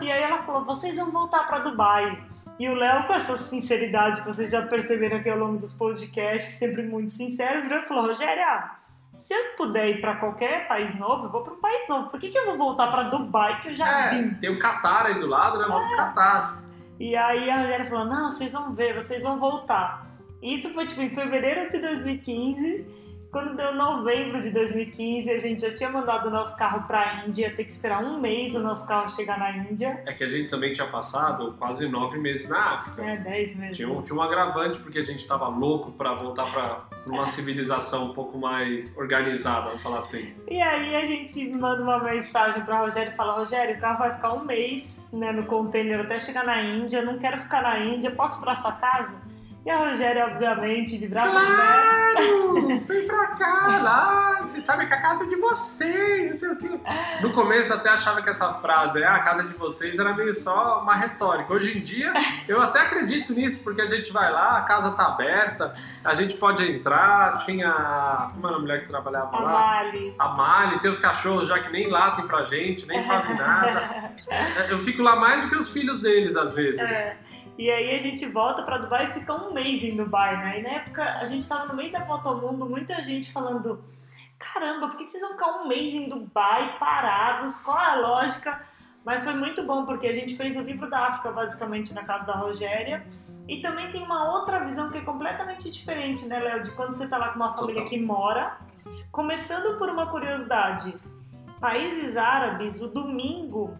E 0.00 0.10
aí 0.10 0.22
ela 0.22 0.42
falou: 0.42 0.64
vocês 0.64 0.96
vão 0.96 1.10
voltar 1.10 1.46
pra 1.46 1.60
Dubai. 1.60 2.22
E 2.58 2.68
o 2.68 2.74
Léo, 2.74 3.06
com 3.06 3.14
essa 3.14 3.36
sinceridade 3.36 4.20
que 4.20 4.26
vocês 4.26 4.50
já 4.50 4.62
perceberam 4.62 5.16
aqui 5.16 5.30
ao 5.30 5.38
longo 5.38 5.58
dos 5.58 5.72
podcasts, 5.72 6.54
sempre 6.54 6.82
muito 6.82 7.10
sincero, 7.10 7.62
virou 7.62 7.80
e 7.80 7.88
falou: 7.88 8.06
Rogéria. 8.06 8.70
Se 9.14 9.34
eu 9.34 9.56
puder 9.56 9.88
ir 9.88 10.00
pra 10.00 10.16
qualquer 10.16 10.68
país 10.68 10.94
novo, 10.94 11.26
eu 11.26 11.30
vou 11.30 11.42
pra 11.42 11.52
um 11.52 11.60
país 11.60 11.86
novo. 11.88 12.08
Por 12.08 12.20
que, 12.20 12.28
que 12.28 12.38
eu 12.38 12.46
vou 12.46 12.56
voltar 12.56 12.86
pra 12.86 13.02
Dubai 13.04 13.60
que 13.60 13.68
eu 13.68 13.74
já 13.74 14.08
vim? 14.08 14.28
É, 14.28 14.34
tem 14.34 14.50
o 14.50 14.58
Qatar 14.58 15.06
aí 15.06 15.18
do 15.18 15.26
lado, 15.26 15.58
né? 15.58 15.64
Vamos 15.66 15.88
pro 15.88 15.96
Qatar. 15.96 16.62
E 16.98 17.16
aí 17.16 17.50
a 17.50 17.56
Rogéria 17.56 17.86
falou: 17.86 18.04
Não, 18.04 18.30
vocês 18.30 18.52
vão 18.52 18.72
ver, 18.72 18.94
vocês 18.94 19.22
vão 19.22 19.38
voltar. 19.38 20.06
Isso 20.42 20.72
foi 20.72 20.86
tipo 20.86 21.02
em 21.02 21.10
fevereiro 21.10 21.68
de 21.68 21.78
2015. 21.78 22.99
Quando 23.30 23.56
deu 23.56 23.72
novembro 23.74 24.42
de 24.42 24.50
2015, 24.50 25.30
a 25.30 25.38
gente 25.38 25.62
já 25.62 25.72
tinha 25.72 25.88
mandado 25.88 26.26
o 26.26 26.30
nosso 26.30 26.56
carro 26.56 26.86
pra 26.88 27.24
Índia, 27.24 27.46
ia 27.46 27.54
ter 27.54 27.62
que 27.64 27.70
esperar 27.70 28.02
um 28.02 28.20
mês 28.20 28.56
o 28.56 28.60
nosso 28.60 28.88
carro 28.88 29.08
chegar 29.08 29.38
na 29.38 29.56
Índia. 29.56 30.02
É 30.04 30.12
que 30.12 30.24
a 30.24 30.26
gente 30.26 30.50
também 30.50 30.72
tinha 30.72 30.88
passado 30.88 31.54
quase 31.56 31.88
nove 31.88 32.18
meses 32.18 32.48
na 32.48 32.74
África. 32.74 33.04
É, 33.04 33.16
10 33.16 33.54
meses. 33.54 33.76
Tinha 33.76 33.88
um, 33.88 34.02
tinha 34.02 34.18
um 34.18 34.22
agravante 34.22 34.80
porque 34.80 34.98
a 34.98 35.04
gente 35.04 35.24
tava 35.26 35.46
louco 35.46 35.92
pra 35.92 36.12
voltar 36.14 36.50
pra 36.50 36.86
pra 37.04 37.12
uma 37.12 37.26
civilização 37.26 38.10
um 38.10 38.14
pouco 38.14 38.38
mais 38.38 38.96
organizada, 38.96 39.68
vamos 39.68 39.82
falar 39.82 39.98
assim. 39.98 40.32
E 40.48 40.60
aí 40.60 40.94
a 40.96 41.04
gente 41.04 41.48
manda 41.50 41.82
uma 41.82 42.02
mensagem 42.02 42.62
pra 42.62 42.80
Rogério 42.80 43.12
e 43.12 43.16
fala: 43.16 43.34
Rogério, 43.34 43.76
o 43.76 43.80
carro 43.80 43.98
vai 43.98 44.12
ficar 44.12 44.32
um 44.34 44.44
mês 44.44 45.10
né, 45.12 45.32
no 45.32 45.46
container 45.46 46.00
até 46.00 46.18
chegar 46.18 46.44
na 46.44 46.62
Índia, 46.62 47.02
não 47.02 47.18
quero 47.18 47.38
ficar 47.40 47.62
na 47.62 47.78
Índia, 47.78 48.10
posso 48.10 48.38
ir 48.38 48.42
pra 48.42 48.54
sua 48.54 48.72
casa? 48.72 49.29
E 49.64 49.70
a 49.70 49.76
Rogéria, 49.76 50.24
obviamente, 50.26 50.96
de 50.96 51.06
braços 51.06 51.36
abertos. 51.36 51.54
Claro! 51.54 52.80
Vem 52.88 53.06
pra 53.06 53.26
cá, 53.28 53.80
lá! 53.82 54.38
Vocês 54.40 54.64
sabem 54.64 54.86
que 54.86 54.94
a 54.94 55.00
casa 55.00 55.24
é 55.24 55.26
de 55.26 55.36
vocês, 55.36 56.30
não 56.30 56.36
sei 56.36 56.48
o 56.48 56.56
quê. 56.56 56.80
No 57.20 57.32
começo 57.32 57.70
eu 57.70 57.76
até 57.76 57.90
achava 57.90 58.22
que 58.22 58.30
essa 58.30 58.54
frase, 58.54 59.02
é 59.02 59.06
a 59.06 59.18
casa 59.18 59.44
de 59.44 59.52
vocês, 59.54 59.98
era 59.98 60.14
meio 60.14 60.32
só 60.32 60.80
uma 60.80 60.94
retórica. 60.94 61.52
Hoje 61.52 61.76
em 61.76 61.82
dia 61.82 62.12
eu 62.48 62.60
até 62.60 62.80
acredito 62.80 63.34
nisso, 63.34 63.62
porque 63.62 63.82
a 63.82 63.88
gente 63.88 64.10
vai 64.12 64.32
lá, 64.32 64.56
a 64.56 64.62
casa 64.62 64.92
tá 64.92 65.06
aberta, 65.08 65.74
a 66.02 66.14
gente 66.14 66.36
pode 66.36 66.64
entrar, 66.64 67.36
tinha. 67.36 68.30
Como 68.32 68.46
era 68.46 68.56
a 68.56 68.60
mulher 68.60 68.80
que 68.80 68.88
trabalhava 68.88 69.36
A 69.36 69.40
lá? 69.40 69.52
Mali. 69.52 70.14
A 70.18 70.28
Mali, 70.28 70.80
tem 70.80 70.90
os 70.90 70.98
cachorros 70.98 71.46
já 71.46 71.58
que 71.58 71.70
nem 71.70 71.88
latem 71.88 72.26
pra 72.26 72.44
gente, 72.44 72.86
nem 72.88 73.02
fazem 73.02 73.36
nada. 73.36 74.10
Eu 74.70 74.78
fico 74.78 75.02
lá 75.02 75.16
mais 75.16 75.44
do 75.44 75.50
que 75.50 75.56
os 75.56 75.70
filhos 75.70 76.00
deles, 76.00 76.34
às 76.34 76.54
vezes. 76.54 76.80
É. 76.80 77.16
E 77.60 77.70
aí 77.70 77.94
a 77.94 77.98
gente 77.98 78.24
volta 78.24 78.62
pra 78.62 78.78
Dubai 78.78 79.10
e 79.10 79.12
fica 79.12 79.34
um 79.34 79.52
mês 79.52 79.84
em 79.84 79.94
Dubai, 79.94 80.34
né? 80.38 80.60
E 80.60 80.62
na 80.62 80.70
época 80.70 81.04
a 81.04 81.26
gente 81.26 81.46
tava 81.46 81.66
no 81.66 81.76
meio 81.76 81.92
da 81.92 82.02
volta 82.02 82.30
ao 82.30 82.40
mundo, 82.40 82.66
muita 82.66 83.02
gente 83.02 83.30
falando: 83.30 83.84
caramba, 84.38 84.88
por 84.88 84.96
que 84.96 85.04
que 85.04 85.10
vocês 85.10 85.22
vão 85.22 85.32
ficar 85.32 85.60
um 85.60 85.68
mês 85.68 85.92
em 85.92 86.08
Dubai 86.08 86.78
parados? 86.78 87.58
Qual 87.58 87.78
é 87.78 87.84
a 87.84 87.96
lógica? 87.96 88.62
Mas 89.04 89.24
foi 89.24 89.34
muito 89.34 89.62
bom 89.64 89.84
porque 89.84 90.06
a 90.06 90.14
gente 90.14 90.38
fez 90.38 90.56
o 90.56 90.62
livro 90.62 90.88
da 90.88 91.08
África 91.08 91.30
basicamente 91.32 91.92
na 91.92 92.02
casa 92.02 92.24
da 92.24 92.32
Rogéria. 92.32 93.06
E 93.46 93.60
também 93.60 93.90
tem 93.90 94.02
uma 94.02 94.32
outra 94.32 94.64
visão 94.64 94.90
que 94.90 94.96
é 94.96 95.02
completamente 95.02 95.70
diferente, 95.70 96.24
né, 96.24 96.40
Léo? 96.40 96.62
De 96.62 96.70
quando 96.70 96.94
você 96.94 97.06
tá 97.06 97.18
lá 97.18 97.28
com 97.28 97.36
uma 97.36 97.54
família 97.54 97.82
Total. 97.82 97.90
que 97.90 98.00
mora. 98.00 98.56
Começando 99.12 99.76
por 99.76 99.90
uma 99.90 100.06
curiosidade: 100.06 100.94
países 101.60 102.16
árabes, 102.16 102.80
o 102.80 102.88
domingo 102.88 103.76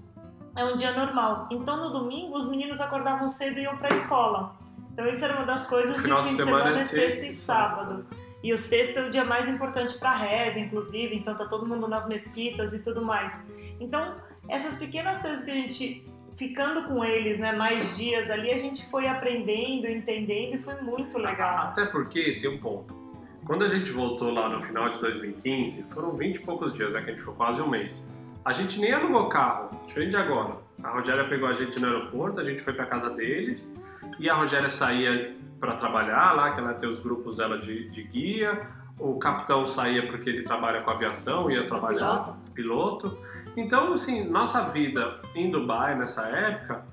é 0.61 0.65
um 0.65 0.77
dia 0.77 0.93
normal. 0.93 1.49
Então 1.51 1.77
no 1.77 1.91
domingo 1.91 2.37
os 2.37 2.49
meninos 2.49 2.81
acordavam 2.81 3.29
cedo 3.29 3.59
e 3.59 3.63
iam 3.63 3.77
pra 3.77 3.89
escola. 3.91 4.55
Então 4.93 5.07
isso 5.07 5.25
era 5.25 5.35
uma 5.35 5.45
das 5.45 5.67
coisas 5.67 5.97
de 5.97 6.03
fim 6.03 6.23
de 6.23 6.29
semana 6.29 6.71
é 6.71 6.73
é 6.73 6.77
sexta 6.77 7.27
e 7.27 7.31
e 7.31 7.33
sábado. 7.33 8.07
E 8.43 8.53
o 8.53 8.59
sexto 8.59 8.99
é 8.99 9.09
o 9.09 9.11
dia 9.11 9.25
mais 9.25 9.49
importante 9.49 9.99
para 9.99 10.17
reza, 10.17 10.59
inclusive, 10.59 11.15
então 11.15 11.37
tá 11.37 11.47
todo 11.47 11.67
mundo 11.67 11.87
nas 11.87 12.09
mesquitas 12.09 12.73
e 12.73 12.79
tudo 12.79 13.05
mais. 13.05 13.43
Então, 13.79 14.17
essas 14.49 14.77
pequenas 14.77 15.21
coisas 15.21 15.45
que 15.45 15.51
a 15.51 15.55
gente 15.55 16.07
ficando 16.37 16.85
com 16.89 17.05
eles, 17.05 17.39
né, 17.39 17.53
mais 17.53 17.99
dias 17.99 18.31
ali, 18.31 18.51
a 18.51 18.57
gente 18.57 18.89
foi 18.89 19.07
aprendendo, 19.07 19.87
entendendo 19.87 20.55
e 20.55 20.59
foi 20.59 20.81
muito 20.81 21.19
legal. 21.19 21.55
Até 21.59 21.85
porque 21.85 22.39
tem 22.41 22.49
um 22.49 22.59
ponto. 22.59 22.99
Quando 23.45 23.63
a 23.63 23.69
gente 23.69 23.91
voltou 23.91 24.33
lá 24.33 24.49
no 24.49 24.61
final 24.61 24.89
de 24.89 24.99
2015, 25.01 25.93
foram 25.93 26.13
20 26.17 26.37
e 26.37 26.41
poucos 26.41 26.73
dias, 26.73 26.95
né, 26.95 27.03
que 27.03 27.09
a 27.09 27.11
gente 27.11 27.21
ficou 27.21 27.35
quase 27.35 27.61
um 27.61 27.69
mês. 27.69 28.09
A 28.45 28.53
gente 28.53 28.81
nem 28.81 28.93
alugou 28.93 29.29
carro, 29.29 29.71
diferente 29.87 30.11
de 30.11 30.17
agora. 30.17 30.57
A 30.83 30.91
Rogéria 30.91 31.29
pegou 31.29 31.49
a 31.49 31.53
gente 31.53 31.79
no 31.79 31.87
aeroporto, 31.87 32.41
a 32.41 32.45
gente 32.45 32.63
foi 32.63 32.73
pra 32.73 32.87
casa 32.87 33.11
deles, 33.11 33.75
e 34.19 34.31
a 34.31 34.35
Rogéria 34.35 34.71
saía 34.71 35.37
para 35.59 35.75
trabalhar 35.75 36.33
lá, 36.33 36.53
que 36.53 36.61
ela 36.61 36.73
tem 36.73 36.89
os 36.89 36.99
grupos 37.01 37.37
dela 37.37 37.59
de, 37.59 37.91
de 37.91 38.03
guia. 38.05 38.67
O 38.99 39.19
capitão 39.19 39.67
saía 39.67 40.07
porque 40.07 40.31
ele 40.31 40.43
trabalha 40.43 40.81
com 40.81 40.91
aviação, 40.91 41.51
ia 41.51 41.67
trabalhar, 41.67 42.37
piloto. 42.55 43.17
Então, 43.57 43.93
assim, 43.93 44.25
nossa 44.25 44.71
vida 44.71 45.21
em 45.35 45.51
Dubai 45.51 45.97
nessa 45.97 46.27
época 46.29 46.85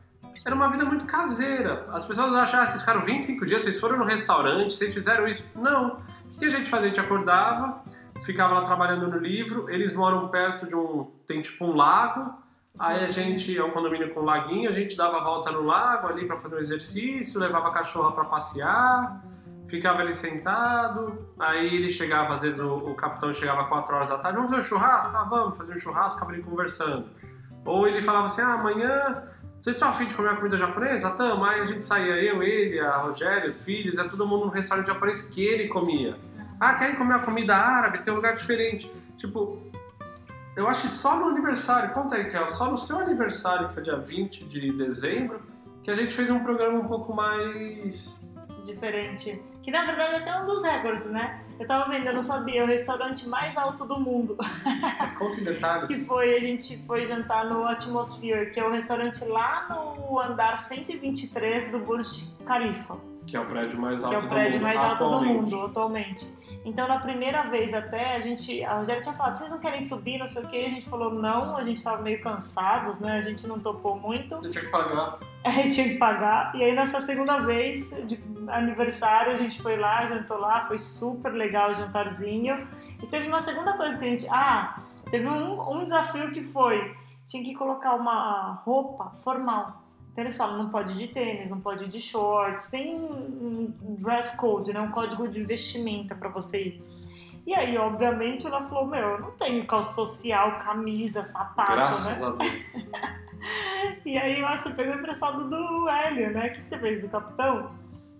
era 0.45 0.55
uma 0.55 0.69
vida 0.69 0.85
muito 0.85 1.05
caseira. 1.05 1.85
As 1.91 2.05
pessoas 2.05 2.33
acham, 2.33 2.59
ah, 2.59 2.65
vocês 2.65 2.81
ficaram 2.81 3.01
25 3.01 3.45
dias, 3.45 3.63
vocês 3.63 3.79
foram 3.79 3.97
no 3.97 4.05
restaurante, 4.05 4.73
vocês 4.73 4.93
fizeram 4.93 5.27
isso. 5.27 5.45
Não. 5.55 5.99
O 6.33 6.39
que 6.39 6.45
a 6.45 6.49
gente 6.49 6.69
fazia? 6.69 6.85
A 6.85 6.89
gente 6.89 6.99
acordava, 6.99 7.81
ficava 8.23 8.53
lá 8.53 8.61
trabalhando 8.61 9.07
no 9.07 9.17
livro. 9.17 9.69
Eles 9.69 9.93
moram 9.93 10.27
perto 10.29 10.67
de 10.67 10.75
um. 10.75 11.11
tem 11.25 11.41
tipo 11.41 11.65
um 11.65 11.75
lago. 11.75 12.33
Aí 12.79 13.03
a 13.03 13.07
gente, 13.07 13.57
é 13.57 13.63
um 13.63 13.71
condomínio 13.71 14.13
com 14.13 14.19
um 14.19 14.23
laguinho, 14.23 14.69
a 14.69 14.73
gente 14.73 14.95
dava 14.95 15.17
a 15.17 15.23
volta 15.23 15.51
no 15.51 15.63
lago 15.63 16.07
ali 16.07 16.27
para 16.27 16.37
fazer 16.37 16.57
um 16.57 16.59
exercício, 16.59 17.39
levava 17.39 17.69
a 17.69 17.71
cachorra 17.71 18.11
para 18.11 18.25
passear, 18.25 19.23
ficava 19.67 20.01
ali 20.01 20.13
sentado. 20.13 21.27
Aí 21.39 21.73
ele 21.73 21.89
chegava, 21.89 22.33
às 22.33 22.41
vezes 22.41 22.59
o, 22.59 22.75
o 22.75 22.93
capitão 22.93 23.33
chegava 23.33 23.63
4 23.65 23.95
horas 23.95 24.09
da 24.09 24.19
tarde, 24.19 24.35
vamos 24.35 24.51
fazer 24.51 24.61
um 24.61 24.65
churrasco? 24.65 25.17
Ah, 25.17 25.23
vamos 25.23 25.57
fazer 25.57 25.73
um 25.73 25.79
churrasco, 25.79 26.19
ficava 26.19 26.31
ali 26.33 26.43
conversando. 26.43 27.09
Ou 27.65 27.87
ele 27.87 28.01
falava 28.01 28.25
assim, 28.25 28.41
ah, 28.41 28.53
amanhã 28.53 29.23
vocês 29.59 29.75
estão 29.75 29.89
afim 29.89 30.05
de 30.05 30.13
comer 30.13 30.29
uma 30.29 30.37
comida 30.37 30.57
japonesa? 30.57 31.09
Tamo. 31.09 31.43
Aí 31.43 31.59
a 31.61 31.65
gente 31.65 31.83
saía, 31.83 32.15
eu, 32.23 32.43
ele, 32.43 32.79
a 32.79 32.97
Rogério, 32.97 33.47
os 33.47 33.65
filhos, 33.65 33.97
é 33.97 34.03
todo 34.03 34.25
mundo 34.27 34.45
no 34.45 34.51
restaurante 34.51 34.87
japonês 34.87 35.23
que 35.23 35.43
ele 35.43 35.67
comia. 35.67 36.17
Ah, 36.59 36.73
querem 36.73 36.95
comer 36.95 37.15
uma 37.15 37.23
comida 37.23 37.55
árabe? 37.55 38.01
Tem 38.01 38.11
um 38.11 38.15
lugar 38.15 38.35
diferente. 38.35 38.91
Tipo, 39.17 39.61
eu 40.55 40.67
acho 40.67 40.83
que 40.83 40.89
só 40.89 41.19
no 41.19 41.27
aniversário, 41.27 41.93
conta 41.93 42.15
aí, 42.15 42.25
Kel, 42.25 42.49
só 42.49 42.69
no 42.69 42.77
seu 42.77 42.99
aniversário, 42.99 43.67
que 43.67 43.75
foi 43.75 43.83
dia 43.83 43.97
20 43.97 44.43
de 44.45 44.71
dezembro, 44.73 45.41
que 45.83 45.91
a 45.91 45.93
gente 45.93 46.15
fez 46.15 46.29
um 46.29 46.39
programa 46.39 46.79
um 46.79 46.87
pouco 46.87 47.13
mais. 47.13 48.19
Diferente. 48.65 49.41
Que 49.61 49.71
na 49.71 49.85
verdade 49.85 50.15
é 50.15 50.17
até 50.19 50.41
um 50.41 50.45
dos 50.45 50.63
recordes, 50.63 51.07
né? 51.07 51.43
Eu 51.59 51.65
tava 51.65 51.89
vendo, 51.89 52.05
eu 52.07 52.13
não 52.13 52.23
sabia, 52.23 52.63
o 52.63 52.67
restaurante 52.67 53.27
mais 53.27 53.57
alto 53.57 53.85
do 53.85 53.99
mundo. 53.99 54.37
Mas 54.99 55.11
conta 55.11 55.41
em 55.41 55.43
detalhes. 55.43 55.87
que 55.87 56.05
foi, 56.05 56.35
a 56.35 56.39
gente 56.39 56.77
foi 56.85 57.05
jantar 57.05 57.45
no 57.45 57.65
Atmosphere, 57.65 58.51
que 58.51 58.59
é 58.59 58.65
o 58.65 58.71
restaurante 58.71 59.25
lá 59.25 59.67
no 59.69 60.19
andar 60.19 60.57
123 60.57 61.71
do 61.71 61.79
Burj 61.79 62.31
Khalifa. 62.45 62.97
Que 63.25 63.35
é 63.35 63.39
o 63.41 63.45
prédio 63.45 63.77
mais 63.77 63.99
que 63.99 64.05
alto 64.05 64.15
é 64.15 64.25
o 64.25 64.29
prédio 64.29 64.59
do 64.59 64.65
mundo. 64.65 64.73
mais 64.73 64.77
alto 64.77 64.97
do 64.97 65.03
atualmente. 65.05 65.33
mundo 65.33 65.65
atualmente. 65.65 66.33
Então, 66.63 66.87
na 66.87 66.99
primeira 66.99 67.43
vez 67.49 67.73
até, 67.73 68.15
a 68.15 68.19
gente, 68.21 68.63
a 68.63 68.75
Rogéria 68.75 69.01
tinha 69.01 69.15
falado, 69.15 69.35
vocês 69.35 69.49
não 69.49 69.59
querem 69.59 69.81
subir, 69.81 70.17
não 70.17 70.27
sei 70.27 70.43
o 70.43 70.47
que, 70.47 70.65
a 70.65 70.69
gente 70.69 70.87
falou 70.87 71.11
não, 71.11 71.57
a 71.57 71.63
gente 71.63 71.83
tava 71.83 72.01
meio 72.01 72.21
cansados, 72.21 72.99
né, 72.99 73.17
a 73.17 73.21
gente 73.21 73.45
não 73.45 73.59
topou 73.59 73.99
muito, 73.99 74.35
Eu 74.35 74.49
tinha 74.49 74.63
que 74.63 74.71
pagar. 74.71 75.19
aí 75.43 75.69
tinha 75.69 75.89
que 75.89 75.95
pagar, 75.95 76.55
e 76.55 76.63
aí 76.63 76.73
nessa 76.73 77.01
segunda 77.01 77.39
vez, 77.39 77.89
de 78.05 78.17
aniversário, 78.49 79.33
a 79.33 79.37
gente 79.37 79.61
foi 79.61 79.77
lá, 79.77 80.05
jantou 80.05 80.37
lá, 80.37 80.65
foi 80.65 80.77
super 80.77 81.33
legal 81.33 81.46
o 81.55 81.73
jantarzinho, 81.73 82.67
e 83.01 83.07
teve 83.07 83.27
uma 83.27 83.41
segunda 83.41 83.77
coisa 83.77 83.97
que 83.97 84.05
a 84.05 84.09
gente, 84.09 84.27
ah, 84.29 84.79
teve 85.09 85.27
um, 85.27 85.71
um 85.71 85.83
desafio 85.83 86.31
que 86.31 86.43
foi, 86.43 86.95
tinha 87.25 87.43
que 87.43 87.53
colocar 87.53 87.95
uma 87.95 88.61
roupa 88.65 89.15
formal, 89.23 89.83
então 90.17 90.23
eles 90.23 90.35
falam, 90.35 90.57
não 90.57 90.69
pode 90.69 90.93
ir 90.93 90.97
de 90.97 91.07
tênis, 91.09 91.47
não 91.47 91.61
pode 91.61 91.83
ir 91.83 91.89
de 91.89 92.01
shorts, 92.01 92.71
tem 92.71 92.95
um 92.95 93.71
dress 93.99 94.35
code, 94.35 94.73
né? 94.73 94.81
um 94.81 94.89
código 94.89 95.27
de 95.27 95.43
vestimenta 95.43 96.15
pra 96.15 96.27
você 96.27 96.63
ir. 96.63 96.83
E 97.45 97.53
aí, 97.53 97.77
obviamente, 97.77 98.47
ela 98.47 98.63
falou, 98.63 98.87
meu, 98.87 98.99
eu 98.99 99.19
não 99.21 99.31
tenho 99.31 99.65
calça 99.67 99.93
social, 99.93 100.57
camisa, 100.57 101.21
sapato, 101.21 101.71
Graças 101.71 102.19
né? 102.19 102.27
a 102.27 102.31
Deus. 102.31 102.73
E 104.03 104.17
aí, 104.17 104.41
você 104.41 104.71
pegou 104.71 104.95
emprestado 104.95 105.47
do 105.47 105.87
Hélio, 105.87 106.31
né? 106.33 106.47
O 106.47 106.51
que 106.51 106.61
que 106.61 106.67
você 106.67 106.79
fez 106.79 107.01
do 107.01 107.07
capitão? 107.07 107.71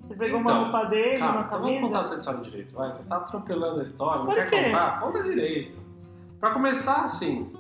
Você 0.08 0.16
pegou 0.16 0.40
Então, 0.40 0.56
uma 0.64 0.64
roupa 0.70 0.86
dele, 0.90 1.22
uma 1.22 1.42
então 1.42 1.62
vamos 1.62 1.76
contar 1.82 1.90
camisa? 1.92 2.00
essa 2.00 2.16
história 2.16 2.42
direito, 2.42 2.76
vai. 2.76 2.94
Você 2.94 3.04
tá 3.04 3.18
atropelando 3.18 3.80
a 3.80 3.84
história, 3.84 4.20
não 4.20 4.26
Por 4.26 4.36
quer 4.36 4.50
quê? 4.50 4.64
contar? 4.64 5.00
Conta 5.00 5.24
direito. 5.24 5.82
Pra 6.40 6.52
começar, 6.52 7.04
assim, 7.04 7.52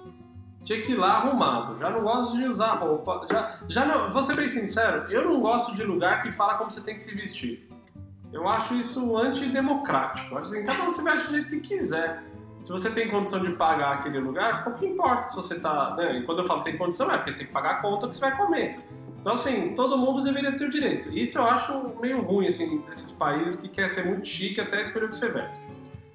tinha 0.63 0.81
que 0.81 0.91
ir 0.91 0.95
lá 0.95 1.17
arrumado. 1.17 1.77
Já 1.77 1.89
não 1.89 2.01
gosto 2.01 2.37
de 2.37 2.45
usar 2.45 2.73
roupa. 2.75 3.25
Já, 3.29 3.59
já 3.67 3.85
não, 3.85 4.11
vou 4.11 4.21
ser 4.23 4.35
bem 4.35 4.47
sincero, 4.47 5.11
eu 5.11 5.25
não 5.25 5.39
gosto 5.41 5.75
de 5.75 5.83
lugar 5.83 6.21
que 6.21 6.31
fala 6.31 6.55
como 6.55 6.69
você 6.71 6.81
tem 6.81 6.95
que 6.95 7.01
se 7.01 7.13
vestir. 7.15 7.67
Eu 8.31 8.47
acho 8.47 8.75
isso 8.75 9.15
antidemocrático. 9.17 10.37
Acho 10.37 10.49
assim, 10.53 10.65
cada 10.65 10.83
um 10.83 10.91
se 10.91 11.01
veste 11.03 11.27
do 11.27 11.31
jeito 11.31 11.49
que 11.49 11.59
quiser. 11.59 12.23
Se 12.61 12.71
você 12.71 12.89
tem 12.89 13.09
condição 13.09 13.39
de 13.39 13.51
pagar 13.53 13.93
aquele 13.93 14.19
lugar, 14.19 14.63
pouco 14.63 14.83
importa 14.83 15.21
se 15.21 15.35
você 15.35 15.59
tá. 15.59 15.95
Né? 15.95 16.19
E 16.19 16.23
quando 16.23 16.39
eu 16.39 16.45
falo 16.45 16.61
tem 16.61 16.77
condição, 16.77 17.09
é 17.11 17.17
porque 17.17 17.31
você 17.31 17.39
tem 17.39 17.47
que 17.47 17.53
pagar 17.53 17.71
a 17.71 17.81
conta 17.81 18.07
que 18.07 18.15
você 18.15 18.21
vai 18.21 18.35
comer. 18.35 18.79
Então, 19.27 19.35
assim, 19.35 19.73
todo 19.75 19.97
mundo 19.97 20.23
deveria 20.23 20.55
ter 20.55 20.63
o 20.63 20.69
direito. 20.69 21.09
Isso 21.09 21.37
eu 21.37 21.45
acho 21.45 21.73
meio 21.99 22.21
ruim, 22.21 22.47
assim, 22.47 22.77
desses 22.87 23.11
países 23.11 23.57
que 23.57 23.67
quer 23.67 23.89
ser 23.89 24.05
muito 24.05 24.25
chique 24.25 24.61
até 24.61 24.79
escolher 24.79 25.07
o 25.07 25.09
que 25.09 25.17
você 25.17 25.27
veste. 25.27 25.59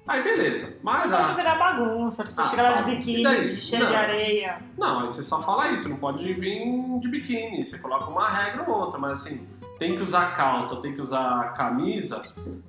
Aí, 0.07 0.23
beleza. 0.23 0.75
Mas 0.81 1.13
a. 1.13 1.35
virar 1.35 1.59
bagunça, 1.59 2.23
precisa 2.23 2.41
Ah, 2.41 2.47
chegar 2.47 2.63
lá 2.63 2.81
de 2.81 2.95
biquíni, 2.95 3.41
de 3.41 3.61
cheio 3.61 3.85
de 3.85 3.95
areia. 3.95 4.63
Não, 4.75 5.01
aí 5.01 5.07
você 5.07 5.21
só 5.21 5.39
fala 5.43 5.69
isso, 5.69 5.89
não 5.89 5.97
pode 5.97 6.33
vir 6.33 6.63
de 6.99 7.07
biquíni. 7.07 7.63
Você 7.63 7.77
coloca 7.77 8.09
uma 8.09 8.27
regra 8.27 8.67
ou 8.67 8.79
outra, 8.79 8.97
mas 8.97 9.11
assim, 9.11 9.47
tem 9.77 9.95
que 9.95 10.01
usar 10.01 10.33
calça, 10.35 10.77
tem 10.77 10.95
que 10.95 11.01
usar 11.01 11.53
camisa. 11.53 12.23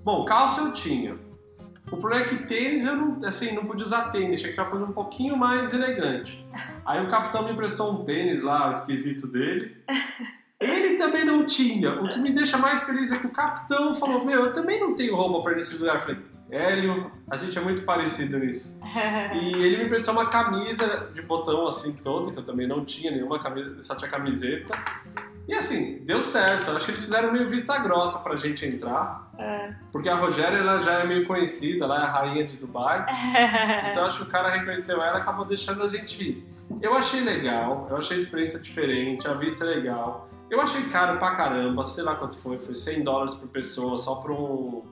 Bom, 0.05 0.27
calça 0.27 0.61
eu 0.61 0.75
tinha. 0.75 1.17
O 1.95 1.97
problema 1.97 2.25
é 2.25 2.29
que 2.29 2.45
tênis 2.45 2.85
eu 2.85 2.97
não, 2.97 3.25
assim, 3.25 3.55
não 3.55 3.65
podia 3.65 3.87
usar 3.87 4.11
tênis, 4.11 4.41
tinha 4.41 4.49
que 4.49 4.55
ser 4.55 4.63
uma 4.63 4.71
coisa 4.71 4.85
um 4.85 4.93
pouquinho 4.93 5.37
mais 5.37 5.73
elegante. 5.73 6.45
Aí 6.85 7.05
o 7.05 7.09
capitão 7.09 7.45
me 7.45 7.53
emprestou 7.53 7.93
um 7.93 8.05
tênis 8.05 8.43
lá, 8.43 8.67
o 8.67 8.71
esquisito 8.73 9.29
dele. 9.29 9.77
Ele 10.61 10.97
também 10.97 11.25
não 11.25 11.47
tinha. 11.47 11.93
O 12.01 12.09
que 12.09 12.19
me 12.19 12.33
deixa 12.33 12.59
mais 12.59 12.83
feliz 12.83 13.13
é 13.13 13.17
que 13.17 13.27
o 13.27 13.31
capitão 13.31 13.95
falou: 13.95 14.25
Meu, 14.25 14.47
eu 14.47 14.53
também 14.53 14.81
não 14.81 14.95
tenho 14.95 15.15
roupa 15.15 15.41
pra 15.43 15.53
ir 15.53 15.57
nesse 15.57 15.79
lugar. 15.79 15.97
Eu 15.97 16.01
falei: 16.01 16.19
Hélio, 16.51 17.13
a 17.31 17.37
gente 17.37 17.57
é 17.57 17.61
muito 17.61 17.83
parecido 17.83 18.39
nisso. 18.39 18.77
E 19.35 19.53
ele 19.63 19.79
me 19.79 19.85
emprestou 19.85 20.15
uma 20.15 20.27
camisa 20.27 21.11
de 21.15 21.23
botão 21.23 21.67
assim 21.67 21.95
todo, 21.95 22.33
que 22.33 22.39
eu 22.39 22.45
também 22.45 22.67
não 22.67 22.85
tinha 22.85 23.11
nenhuma 23.11 23.41
camisa, 23.41 23.81
só 23.83 23.95
tinha 23.95 24.11
camiseta. 24.11 24.75
E 25.47 25.55
assim, 25.55 25.99
deu 26.05 26.23
certo. 26.23 26.71
Eu 26.71 26.77
acho 26.77 26.87
que 26.87 26.93
eles 26.93 27.05
fizeram 27.05 27.33
meio 27.33 27.49
vista 27.49 27.77
grossa 27.79 28.19
pra 28.21 28.37
gente 28.37 28.65
entrar. 28.65 29.31
É. 29.39 29.75
Porque 29.93 30.09
a 30.09 30.15
Rogéria 30.15 30.59
ela 30.59 30.79
já 30.79 31.01
é 31.01 31.07
meio 31.07 31.27
conhecida, 31.27 31.85
ela 31.85 32.01
é 32.01 32.03
a 32.03 32.07
rainha 32.07 32.45
de 32.45 32.57
Dubai. 32.57 33.05
Então 33.91 34.03
eu 34.03 34.07
acho 34.07 34.19
que 34.19 34.25
o 34.25 34.31
cara 34.31 34.49
reconheceu 34.49 35.03
ela 35.03 35.19
e 35.19 35.23
acabou 35.23 35.45
deixando 35.45 35.83
a 35.83 35.89
gente 35.89 36.23
ir. 36.23 36.55
Eu 36.81 36.95
achei 36.95 37.21
legal, 37.21 37.87
eu 37.91 37.97
achei 37.97 38.17
a 38.17 38.21
experiência 38.21 38.59
diferente, 38.59 39.29
a 39.29 39.35
vista 39.35 39.65
é 39.65 39.69
legal. 39.69 40.29
Eu 40.51 40.61
achei 40.61 40.83
caro 40.85 41.19
pra 41.19 41.33
caramba, 41.33 41.87
sei 41.87 42.05
lá 42.05 42.15
quanto 42.15 42.39
foi, 42.39 42.59
foi 42.59 42.75
100 42.75 43.03
dólares 43.03 43.35
por 43.35 43.49
pessoa 43.49 43.97
só 43.99 44.17
pra 44.17 44.33
um, 44.33 44.83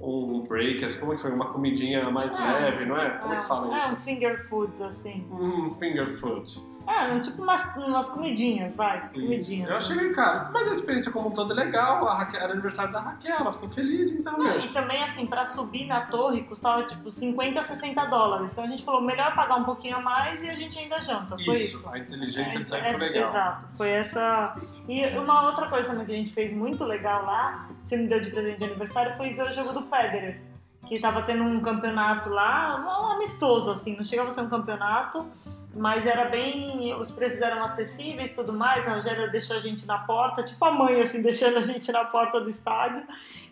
um 0.00 0.42
breakers, 0.42 0.96
como 0.96 1.12
é 1.12 1.16
que 1.16 1.22
foi? 1.22 1.32
Uma 1.32 1.46
comidinha 1.52 2.10
mais 2.10 2.38
Ah, 2.38 2.52
leve, 2.52 2.84
não 2.84 2.96
é? 2.96 3.10
Como 3.10 3.32
é 3.34 3.36
que 3.38 3.44
fala 3.46 3.72
É, 3.72 3.76
isso? 3.76 3.92
um 3.92 3.96
finger 3.96 4.48
foods, 4.48 4.80
assim. 4.80 5.26
Um 5.30 5.70
finger 5.70 6.08
food. 6.18 6.74
É, 6.86 7.18
tipo 7.20 7.42
umas, 7.42 7.74
umas 7.76 8.10
comidinhas, 8.10 8.76
vai. 8.76 8.98
Isso. 9.14 9.14
Comidinhas. 9.14 9.70
Eu 9.70 9.76
achei 9.76 9.96
meio 9.96 10.14
caro. 10.14 10.50
Mas 10.52 10.68
a 10.68 10.72
experiência 10.72 11.10
como 11.10 11.28
um 11.28 11.30
todo 11.30 11.52
é 11.54 11.56
legal. 11.56 12.06
A 12.06 12.18
Raquel, 12.18 12.40
era 12.42 12.52
aniversário 12.52 12.92
da 12.92 13.00
Raquel, 13.00 13.36
ela 13.36 13.50
ficou 13.52 13.70
feliz, 13.70 14.12
então, 14.12 14.36
Não, 14.36 14.60
e 14.60 14.70
também, 14.70 15.02
assim, 15.02 15.26
pra 15.26 15.46
subir 15.46 15.86
na 15.86 16.02
torre 16.02 16.42
custava 16.42 16.82
tipo 16.82 17.10
50, 17.10 17.62
60 17.62 18.04
dólares. 18.04 18.52
Então 18.52 18.64
a 18.64 18.66
gente 18.66 18.84
falou, 18.84 19.00
melhor 19.00 19.34
pagar 19.34 19.56
um 19.56 19.64
pouquinho 19.64 19.96
a 19.96 20.00
mais 20.00 20.44
e 20.44 20.50
a 20.50 20.54
gente 20.54 20.78
ainda 20.78 21.00
janta. 21.00 21.36
Foi 21.42 21.54
isso. 21.56 21.88
a 21.88 21.98
inteligência 21.98 22.58
É, 22.76 22.80
aí 22.82 22.90
foi 22.98 23.06
legal. 23.08 23.22
Exato, 23.22 23.66
foi 23.78 23.88
essa. 23.88 24.54
E 24.86 25.06
uma 25.16 25.46
outra 25.46 25.68
coisa 25.70 25.88
também 25.88 26.04
que 26.04 26.12
a 26.12 26.16
gente 26.16 26.34
fez 26.34 26.52
muito 26.52 26.84
legal 26.84 27.24
lá, 27.24 27.66
você 27.84 27.96
me 27.96 28.08
deu 28.08 28.20
de 28.20 28.30
presente 28.30 28.58
de 28.58 28.64
aniversário, 28.64 29.16
foi 29.16 29.34
ver 29.34 29.42
o 29.42 29.52
jogo 29.52 29.72
do 29.72 29.82
Federer. 29.82 30.53
Que 30.86 30.94
estava 30.94 31.22
tendo 31.22 31.42
um 31.42 31.60
campeonato 31.60 32.30
lá, 32.30 32.76
um 32.76 33.12
amistoso, 33.12 33.70
assim, 33.70 33.96
não 33.96 34.04
chegava 34.04 34.28
a 34.28 34.32
ser 34.32 34.42
um 34.42 34.48
campeonato, 34.48 35.26
mas 35.74 36.06
era 36.06 36.26
bem. 36.26 36.94
Os 36.94 37.10
preços 37.10 37.40
eram 37.40 37.62
acessíveis 37.62 38.32
tudo 38.32 38.52
mais. 38.52 38.86
A 38.86 38.94
Rogéria 38.94 39.28
deixou 39.28 39.56
a 39.56 39.60
gente 39.60 39.86
na 39.86 39.98
porta, 39.98 40.42
tipo 40.42 40.64
a 40.64 40.70
mãe, 40.70 41.00
assim, 41.00 41.20
deixando 41.22 41.58
a 41.58 41.62
gente 41.62 41.90
na 41.90 42.04
porta 42.04 42.40
do 42.40 42.48
estádio. 42.48 43.02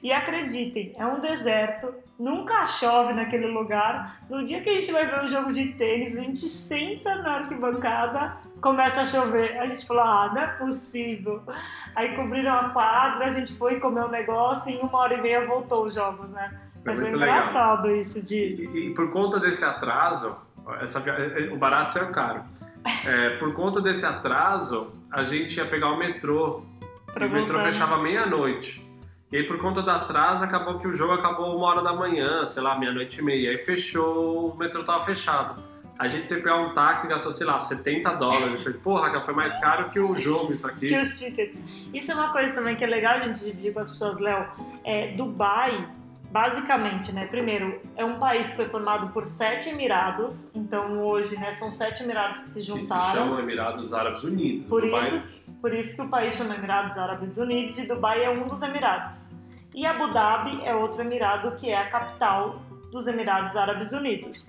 E 0.03 0.13
acreditem, 0.13 0.95
é 0.99 1.07
um 1.07 1.21
deserto, 1.21 1.95
nunca 2.19 2.67
chove 2.67 3.13
naquele 3.13 3.47
lugar. 3.47 4.23
No 4.29 4.45
dia 4.45 4.61
que 4.61 4.69
a 4.69 4.75
gente 4.75 4.93
vai 4.93 5.07
ver 5.07 5.25
um 5.25 5.29
jogo 5.29 5.53
de 5.53 5.73
tênis, 5.75 6.17
a 6.17 6.21
gente 6.23 6.41
senta 6.41 7.17
na 7.17 7.37
arquibancada, 7.37 8.37
começa 8.61 9.03
a 9.03 9.07
chover. 9.07 9.59
A 9.59 9.67
gente 9.67 9.87
falou: 9.87 10.03
ah, 10.03 10.31
não 10.35 10.43
é 10.43 10.47
possível. 10.59 11.43
Aí 11.95 12.15
cobriram 12.15 12.53
a 12.53 12.69
quadra, 12.71 13.27
a 13.27 13.31
gente 13.31 13.55
foi 13.55 13.81
comer 13.81 14.05
um 14.05 14.11
negócio 14.11 14.71
e 14.71 14.75
em 14.75 14.81
uma 14.81 14.99
hora 14.99 15.15
e 15.15 15.23
meia 15.23 15.47
voltou 15.47 15.87
os 15.87 15.95
jogos, 15.95 16.31
né? 16.31 16.72
Foi 16.83 16.93
Mas 16.93 16.95
foi 16.95 17.11
muito 17.11 17.17
engraçado 17.17 17.91
isso 17.95 18.21
de. 18.21 18.37
E, 18.37 18.87
e 18.87 18.95
por 18.95 19.11
conta 19.11 19.39
desse 19.39 19.65
atraso, 19.65 20.37
essa, 20.81 21.03
o 21.53 21.57
barato 21.57 21.93
saiu 21.93 22.11
caro. 22.11 22.43
É, 23.07 23.37
por 23.37 23.55
conta 23.55 23.81
desse 23.81 24.05
atraso, 24.05 24.93
a 25.09 25.23
gente 25.23 25.57
ia 25.57 25.65
pegar 25.65 25.93
o 25.93 25.97
metrô. 25.97 26.65
Pra 27.15 27.27
e 27.27 27.29
o 27.29 27.33
metrô 27.33 27.59
né? 27.59 27.65
fechava 27.65 28.03
meia-noite. 28.03 28.85
E 29.31 29.37
aí, 29.37 29.45
por 29.45 29.57
conta 29.59 29.81
do 29.83 29.91
atraso, 29.91 30.43
acabou 30.43 30.81
que 30.81 30.89
o 30.89 30.93
jogo 30.93 31.13
acabou 31.13 31.57
uma 31.57 31.67
hora 31.67 31.81
da 31.81 31.93
manhã, 31.93 32.45
sei 32.45 32.61
lá, 32.61 32.77
meia-noite 32.77 33.21
e 33.21 33.25
meia. 33.25 33.51
Aí 33.51 33.57
fechou, 33.57 34.51
o 34.51 34.57
metrô 34.57 34.83
tava 34.83 35.05
fechado. 35.05 35.63
A 35.99 36.09
gente 36.09 36.27
teve 36.27 36.41
que 36.41 36.49
pegar 36.49 36.61
um 36.61 36.75
táxi 36.75 37.07
e 37.07 37.09
gastou, 37.09 37.31
sei 37.31 37.47
lá, 37.47 37.59
70 37.59 38.13
dólares. 38.15 38.55
Eu 38.55 38.61
falei, 38.61 38.79
porra, 38.79 39.09
cara, 39.09 39.23
foi 39.23 39.35
mais 39.35 39.57
caro 39.61 39.89
que 39.91 40.01
o 40.01 40.19
jogo 40.19 40.51
isso 40.51 40.67
aqui. 40.67 40.89
Que 40.89 40.99
os 40.99 41.19
tickets. 41.19 41.63
Isso 41.95 42.11
é 42.11 42.15
uma 42.15 42.33
coisa 42.33 42.53
também 42.53 42.75
que 42.75 42.83
é 42.83 42.89
legal 42.89 43.15
a 43.15 43.19
gente 43.21 43.39
dividir 43.39 43.73
com 43.73 43.79
as 43.79 43.91
pessoas, 43.91 44.19
Léo. 44.19 44.49
É, 44.85 45.13
Dubai, 45.13 45.89
basicamente, 46.33 47.13
né? 47.13 47.27
Primeiro, 47.27 47.81
é 47.95 48.05
um 48.05 48.19
país 48.19 48.51
que 48.51 48.57
foi 48.57 48.69
formado 48.69 49.09
por 49.11 49.25
sete 49.27 49.69
Emirados. 49.69 50.51
Então 50.55 51.03
hoje, 51.05 51.37
né, 51.39 51.53
são 51.53 51.71
sete 51.71 52.03
Emirados 52.03 52.41
que 52.41 52.49
se 52.49 52.55
Que 52.61 52.81
se 52.81 52.89
juntaram. 52.89 53.13
chamam 53.15 53.39
Emirados 53.39 53.93
Árabes 53.93 54.25
Unidos. 54.25 54.65
Por 54.65 54.83
Dubai- 54.83 55.07
isso, 55.07 55.23
por 55.61 55.75
isso 55.75 55.95
que 55.97 56.03
o 56.03 56.09
país 56.09 56.35
chama 56.35 56.55
Emirados 56.55 56.97
Árabes 56.97 57.37
Unidos 57.37 57.79
e 57.79 57.87
Dubai 57.87 58.25
é 58.25 58.31
um 58.31 58.47
dos 58.49 58.63
Emirados. 58.63 59.31
E 59.75 59.87
Abu 59.87 60.09
Dhabi 60.11 60.61
é 60.65 60.75
outro 60.75 61.03
Emirado 61.03 61.53
que 61.57 61.69
é 61.71 61.77
a 61.79 61.89
capital 61.89 62.63
dos 62.91 63.07
Emirados 63.07 63.57
Árabes 63.57 63.93
Unidos. 63.93 64.47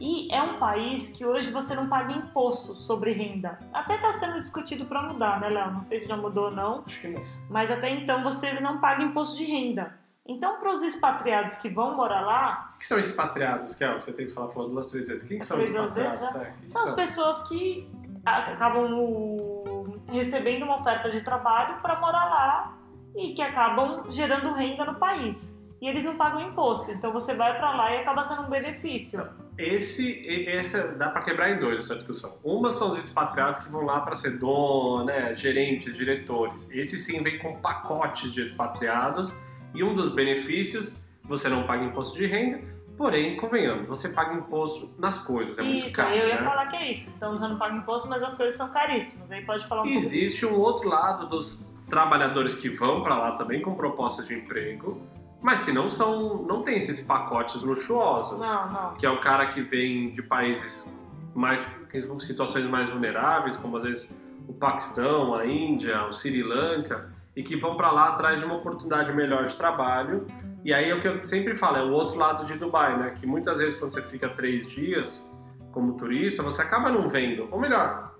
E 0.00 0.32
é 0.34 0.42
um 0.42 0.58
país 0.58 1.16
que 1.16 1.24
hoje 1.24 1.52
você 1.52 1.74
não 1.76 1.86
paga 1.88 2.12
imposto 2.12 2.74
sobre 2.74 3.12
renda. 3.12 3.58
Até 3.72 3.94
está 3.94 4.12
sendo 4.14 4.40
discutido 4.40 4.84
para 4.86 5.00
mudar, 5.02 5.40
né, 5.40 5.48
Léo? 5.48 5.70
Não 5.72 5.80
sei 5.82 6.00
se 6.00 6.08
já 6.08 6.16
mudou 6.16 6.46
ou 6.46 6.50
não, 6.50 6.76
não. 6.78 7.22
mas 7.48 7.70
até 7.70 7.90
então 7.90 8.22
você 8.24 8.52
não 8.60 8.78
paga 8.80 9.02
imposto 9.04 9.36
de 9.36 9.44
renda. 9.44 9.96
Então, 10.26 10.58
para 10.58 10.70
os 10.70 10.82
expatriados 10.82 11.58
que 11.58 11.68
vão 11.68 11.94
morar 11.96 12.22
lá, 12.22 12.68
O 12.74 12.78
que 12.78 12.86
são 12.86 12.98
expatriados, 12.98 13.74
Kel? 13.74 14.00
Você 14.00 14.10
tem 14.12 14.26
que 14.26 14.32
falar, 14.32 14.48
falou 14.48 14.70
duas, 14.70 14.86
três 14.86 15.06
vezes. 15.08 15.22
Quem 15.22 15.38
são 15.38 15.58
duas 15.58 15.68
expatriados? 15.68 16.18
vezes, 16.20 16.34
É, 16.36 16.54
quem 16.60 16.68
são 16.68 16.84
as 16.84 16.92
pessoas 16.92 17.42
que 17.48 17.90
acabam 18.24 19.62
recebendo 20.08 20.62
uma 20.62 20.76
oferta 20.76 21.10
de 21.10 21.20
trabalho 21.22 21.80
para 21.82 22.00
morar 22.00 22.24
lá 22.24 22.78
e 23.16 23.34
que 23.34 23.42
acabam 23.42 24.04
gerando 24.10 24.52
renda 24.54 24.86
no 24.86 24.94
país. 24.98 25.54
E 25.82 25.88
eles 25.88 26.04
não 26.04 26.16
pagam 26.16 26.40
imposto, 26.40 26.90
então 26.90 27.12
você 27.12 27.34
vai 27.34 27.58
para 27.58 27.76
lá 27.76 27.92
e 27.92 27.98
acaba 27.98 28.24
sendo 28.24 28.42
um 28.42 28.48
benefício. 28.48 29.28
Esse, 29.58 30.22
e- 30.22 30.48
essa 30.48 30.92
dá 30.94 31.10
para 31.10 31.20
quebrar 31.20 31.50
em 31.50 31.58
dois 31.58 31.80
essa 31.80 31.94
discussão. 31.96 32.38
Uma 32.42 32.70
são 32.70 32.88
os 32.88 32.96
expatriados 32.96 33.60
que 33.60 33.70
vão 33.70 33.82
lá 33.82 34.00
para 34.00 34.14
ser 34.14 34.38
dono, 34.38 35.04
né, 35.04 35.34
gerentes, 35.34 35.94
diretores. 35.94 36.68
Esse 36.72 36.96
sim 36.96 37.22
vem 37.22 37.38
com 37.38 37.60
pacotes 37.60 38.32
de 38.32 38.40
expatriados 38.40 39.34
e 39.74 39.82
um 39.84 39.92
dos 39.94 40.08
benefícios 40.10 40.94
você 41.24 41.48
não 41.48 41.64
paga 41.64 41.84
imposto 41.84 42.16
de 42.16 42.26
renda, 42.26 42.60
porém, 42.96 43.36
convenhamos, 43.36 43.86
você 43.88 44.10
paga 44.10 44.34
imposto 44.34 44.90
nas 44.98 45.18
coisas, 45.18 45.58
é 45.58 45.62
muito 45.62 45.86
isso, 45.86 45.96
caro. 45.96 46.14
eu 46.14 46.28
ia 46.28 46.36
né? 46.36 46.42
falar 46.44 46.66
que 46.68 46.76
é 46.76 46.90
isso. 46.92 47.12
Então 47.16 47.32
você 47.36 47.48
não 47.48 47.56
paga 47.58 47.74
imposto, 47.76 48.08
mas 48.08 48.22
as 48.22 48.34
coisas 48.36 48.56
são 48.56 48.70
caríssimas. 48.70 49.30
Aí 49.30 49.44
pode 49.44 49.66
falar 49.66 49.82
um 49.82 49.86
E 49.86 49.92
pouco. 49.92 50.04
existe 50.04 50.46
um 50.46 50.54
outro 50.54 50.88
lado 50.88 51.26
dos 51.26 51.66
trabalhadores 51.88 52.54
que 52.54 52.68
vão 52.70 53.02
para 53.02 53.16
lá 53.18 53.32
também 53.32 53.60
com 53.62 53.74
propostas 53.74 54.26
de 54.26 54.34
emprego, 54.34 55.00
mas 55.42 55.60
que 55.60 55.72
não 55.72 55.88
são, 55.88 56.42
não 56.44 56.62
tem 56.62 56.76
esses 56.76 57.00
pacotes 57.00 57.62
luxuosos. 57.62 58.40
Não, 58.42 58.72
não. 58.72 58.94
que 58.94 59.04
é 59.04 59.10
o 59.10 59.20
cara 59.20 59.46
que 59.46 59.60
vem 59.62 60.10
de 60.12 60.22
países 60.22 60.90
mais 61.34 61.82
situações 62.20 62.64
mais 62.66 62.90
vulneráveis, 62.90 63.56
como 63.56 63.76
às 63.76 63.82
vezes 63.82 64.10
o 64.46 64.52
Paquistão, 64.52 65.34
a 65.34 65.44
Índia, 65.46 66.04
o 66.06 66.10
Sri 66.12 66.42
Lanka, 66.42 67.12
e 67.36 67.42
que 67.42 67.56
vão 67.56 67.76
para 67.76 67.90
lá 67.90 68.08
atrás 68.10 68.38
de 68.38 68.44
uma 68.44 68.56
oportunidade 68.56 69.12
melhor 69.12 69.44
de 69.44 69.54
trabalho. 69.54 70.26
E 70.64 70.72
aí 70.72 70.90
é 70.90 70.94
o 70.94 71.00
que 71.00 71.08
eu 71.08 71.16
sempre 71.16 71.54
falo, 71.54 71.76
é 71.76 71.82
o 71.82 71.90
outro 71.90 72.18
lado 72.18 72.44
de 72.44 72.54
Dubai, 72.58 72.98
né? 72.98 73.10
Que 73.10 73.26
muitas 73.26 73.58
vezes 73.58 73.74
quando 73.74 73.92
você 73.92 74.02
fica 74.02 74.28
três 74.28 74.70
dias 74.70 75.26
como 75.72 75.94
turista, 75.94 76.42
você 76.42 76.62
acaba 76.62 76.90
não 76.90 77.08
vendo. 77.08 77.48
Ou 77.50 77.60
melhor, 77.60 78.14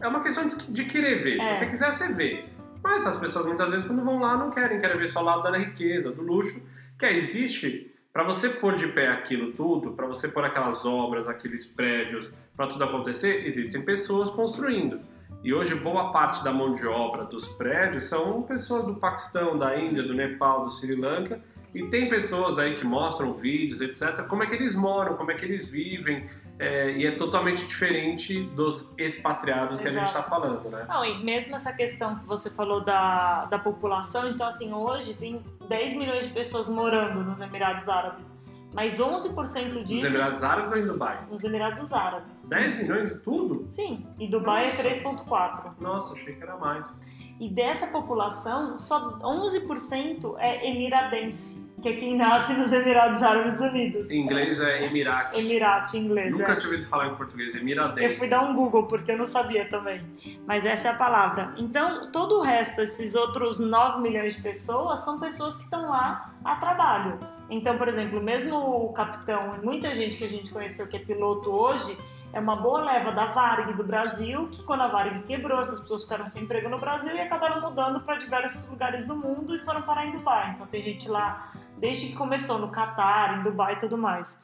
é 0.00 0.06
uma 0.06 0.20
questão 0.20 0.44
de, 0.46 0.84
querer 0.84 1.18
ver. 1.18 1.38
É. 1.38 1.40
Se 1.40 1.54
você 1.54 1.66
quiser, 1.66 1.92
você 1.92 2.12
vê. 2.12 2.44
Mas 2.82 3.06
as 3.06 3.16
pessoas 3.16 3.46
muitas 3.46 3.70
vezes 3.70 3.86
quando 3.86 4.04
vão 4.04 4.20
lá 4.20 4.36
não 4.36 4.50
querem, 4.50 4.78
querem 4.78 4.96
ver 4.96 5.06
só 5.06 5.20
o 5.20 5.24
lado 5.24 5.42
da 5.42 5.56
riqueza, 5.56 6.10
do 6.10 6.22
luxo, 6.22 6.62
que 6.98 7.04
é, 7.04 7.14
existe 7.14 7.94
para 8.12 8.24
você 8.24 8.48
pôr 8.48 8.74
de 8.74 8.88
pé 8.88 9.08
aquilo 9.08 9.52
tudo, 9.52 9.92
para 9.92 10.06
você 10.06 10.28
pôr 10.28 10.44
aquelas 10.44 10.84
obras, 10.84 11.28
aqueles 11.28 11.64
prédios, 11.64 12.34
para 12.56 12.66
tudo 12.66 12.82
acontecer, 12.82 13.44
existem 13.44 13.82
pessoas 13.82 14.30
construindo. 14.30 15.00
E 15.42 15.54
hoje 15.54 15.74
boa 15.74 16.10
parte 16.10 16.44
da 16.44 16.52
mão 16.52 16.74
de 16.74 16.86
obra 16.86 17.24
dos 17.24 17.48
prédios 17.48 18.04
são 18.04 18.42
pessoas 18.42 18.84
do 18.84 18.96
Paquistão, 18.96 19.56
da 19.56 19.78
Índia, 19.78 20.02
do 20.02 20.12
Nepal, 20.12 20.64
do 20.64 20.70
Sri 20.70 20.94
Lanka, 20.94 21.42
e 21.74 21.84
tem 21.84 22.08
pessoas 22.08 22.58
aí 22.58 22.74
que 22.74 22.84
mostram 22.84 23.32
vídeos, 23.34 23.80
etc., 23.80 24.26
como 24.26 24.42
é 24.42 24.46
que 24.46 24.54
eles 24.54 24.74
moram, 24.74 25.16
como 25.16 25.30
é 25.30 25.34
que 25.34 25.44
eles 25.44 25.70
vivem, 25.70 26.26
é, 26.58 26.92
e 26.92 27.06
é 27.06 27.12
totalmente 27.12 27.64
diferente 27.64 28.42
dos 28.54 28.92
expatriados 28.98 29.80
que 29.80 29.88
a 29.88 29.92
gente 29.92 30.06
está 30.06 30.18
Exato. 30.18 30.28
falando, 30.28 30.70
né? 30.70 30.84
Não, 30.86 31.02
e 31.04 31.24
mesmo 31.24 31.56
essa 31.56 31.72
questão 31.72 32.18
que 32.18 32.26
você 32.26 32.50
falou 32.50 32.84
da, 32.84 33.46
da 33.46 33.58
população, 33.58 34.28
então 34.28 34.46
assim, 34.46 34.74
hoje 34.74 35.14
tem 35.14 35.42
10 35.68 35.94
milhões 35.96 36.26
de 36.26 36.34
pessoas 36.34 36.68
morando 36.68 37.24
nos 37.24 37.40
Emirados 37.40 37.88
Árabes, 37.88 38.36
mas 38.72 38.98
11% 38.98 39.74
Nos 39.74 39.84
disso 39.86 40.06
Emirados 40.06 40.42
Árabes 40.42 40.72
ou 40.72 40.78
em 40.78 40.86
Dubai? 40.86 41.26
nos 41.30 41.42
Emirados 41.44 41.92
Árabes. 41.92 42.48
10 42.48 42.74
milhões 42.76 43.08
de 43.12 43.18
tudo? 43.18 43.64
Sim, 43.68 44.06
e 44.18 44.28
Dubai 44.28 44.64
Nossa. 44.64 44.86
é 44.88 44.92
3,4. 44.92 45.72
Nossa, 45.80 46.12
achei 46.14 46.34
que 46.34 46.42
era 46.42 46.56
mais. 46.56 47.00
E 47.38 47.48
dessa 47.48 47.86
população, 47.86 48.76
só 48.76 49.18
11% 49.20 50.34
é 50.38 50.68
emiradense, 50.70 51.69
que 51.80 51.88
é 51.88 51.92
quem 51.94 52.16
nasce 52.16 52.54
nos 52.54 52.72
Emirados 52.72 53.22
Árabes 53.22 53.58
Unidos. 53.60 54.10
Em 54.10 54.20
inglês 54.20 54.60
é 54.60 54.84
Emirate. 54.84 55.40
Emirate 55.40 55.96
em 55.96 56.04
inglês. 56.04 56.30
Nunca 56.32 56.52
é. 56.52 56.56
tinha 56.56 56.70
ouvido 56.70 56.88
falar 56.88 57.08
em 57.08 57.14
português, 57.14 57.54
Eu 57.54 57.60
Emiradense. 57.60 58.18
fui 58.18 58.28
dar 58.28 58.42
um 58.42 58.54
Google 58.54 58.86
porque 58.86 59.12
eu 59.12 59.18
não 59.18 59.26
sabia 59.26 59.68
também. 59.68 60.04
Mas 60.46 60.64
essa 60.66 60.88
é 60.88 60.90
a 60.90 60.94
palavra. 60.94 61.54
Então, 61.56 62.10
todo 62.10 62.38
o 62.38 62.42
resto, 62.42 62.82
esses 62.82 63.14
outros 63.14 63.58
9 63.58 64.00
milhões 64.00 64.36
de 64.36 64.42
pessoas, 64.42 65.00
são 65.04 65.18
pessoas 65.18 65.56
que 65.56 65.64
estão 65.64 65.88
lá 65.88 66.34
a 66.44 66.56
trabalho. 66.56 67.18
Então, 67.48 67.76
por 67.76 67.88
exemplo, 67.88 68.22
mesmo 68.22 68.56
o 68.56 68.92
capitão 68.92 69.56
e 69.56 69.64
muita 69.64 69.94
gente 69.94 70.16
que 70.16 70.24
a 70.24 70.28
gente 70.28 70.52
conheceu 70.52 70.86
que 70.86 70.96
é 70.96 71.00
piloto 71.00 71.50
hoje, 71.50 71.98
é 72.32 72.38
uma 72.38 72.54
boa 72.54 72.84
leva 72.84 73.10
da 73.10 73.26
Varig 73.26 73.72
do 73.72 73.82
Brasil, 73.82 74.48
que 74.52 74.62
quando 74.62 74.82
a 74.82 74.88
Varig 74.88 75.24
quebrou, 75.24 75.60
essas 75.60 75.80
pessoas 75.80 76.04
ficaram 76.04 76.26
sem 76.26 76.44
emprego 76.44 76.68
no 76.68 76.78
Brasil 76.78 77.12
e 77.14 77.20
acabaram 77.20 77.60
mudando 77.60 78.00
para 78.00 78.16
diversos 78.16 78.70
lugares 78.70 79.04
do 79.04 79.16
mundo 79.16 79.56
e 79.56 79.58
foram 79.64 79.82
parar 79.82 80.06
em 80.06 80.12
Dubai. 80.12 80.52
Então 80.54 80.66
tem 80.68 80.82
gente 80.82 81.08
lá 81.08 81.52
desde 81.80 82.08
que 82.08 82.14
começou 82.14 82.58
no 82.58 82.68
Catar, 82.68 83.38
em 83.38 83.42
Dubai 83.42 83.74
e 83.74 83.78
tudo 83.78 83.96
mais. 83.96 84.38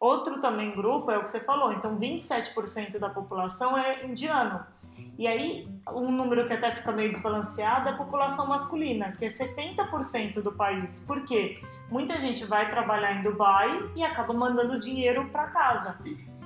Outro 0.00 0.40
também 0.40 0.74
grupo 0.74 1.10
é 1.10 1.18
o 1.18 1.24
que 1.24 1.30
você 1.30 1.40
falou, 1.40 1.72
então 1.72 1.98
27% 1.98 2.98
da 2.98 3.10
população 3.10 3.76
é 3.76 4.06
indiano. 4.06 4.64
E 5.18 5.26
aí, 5.26 5.68
um 5.92 6.10
número 6.10 6.46
que 6.46 6.52
até 6.52 6.74
fica 6.74 6.92
meio 6.92 7.10
desbalanceado 7.10 7.88
é 7.88 7.92
a 7.92 7.96
população 7.96 8.46
masculina, 8.46 9.12
que 9.12 9.24
é 9.24 9.28
70% 9.28 10.40
do 10.40 10.52
país. 10.52 11.00
Por 11.00 11.24
quê? 11.24 11.60
Muita 11.90 12.20
gente 12.20 12.44
vai 12.44 12.70
trabalhar 12.70 13.14
em 13.14 13.22
Dubai 13.22 13.90
e 13.96 14.04
acaba 14.04 14.32
mandando 14.32 14.78
dinheiro 14.78 15.28
para 15.30 15.48
casa. 15.48 15.98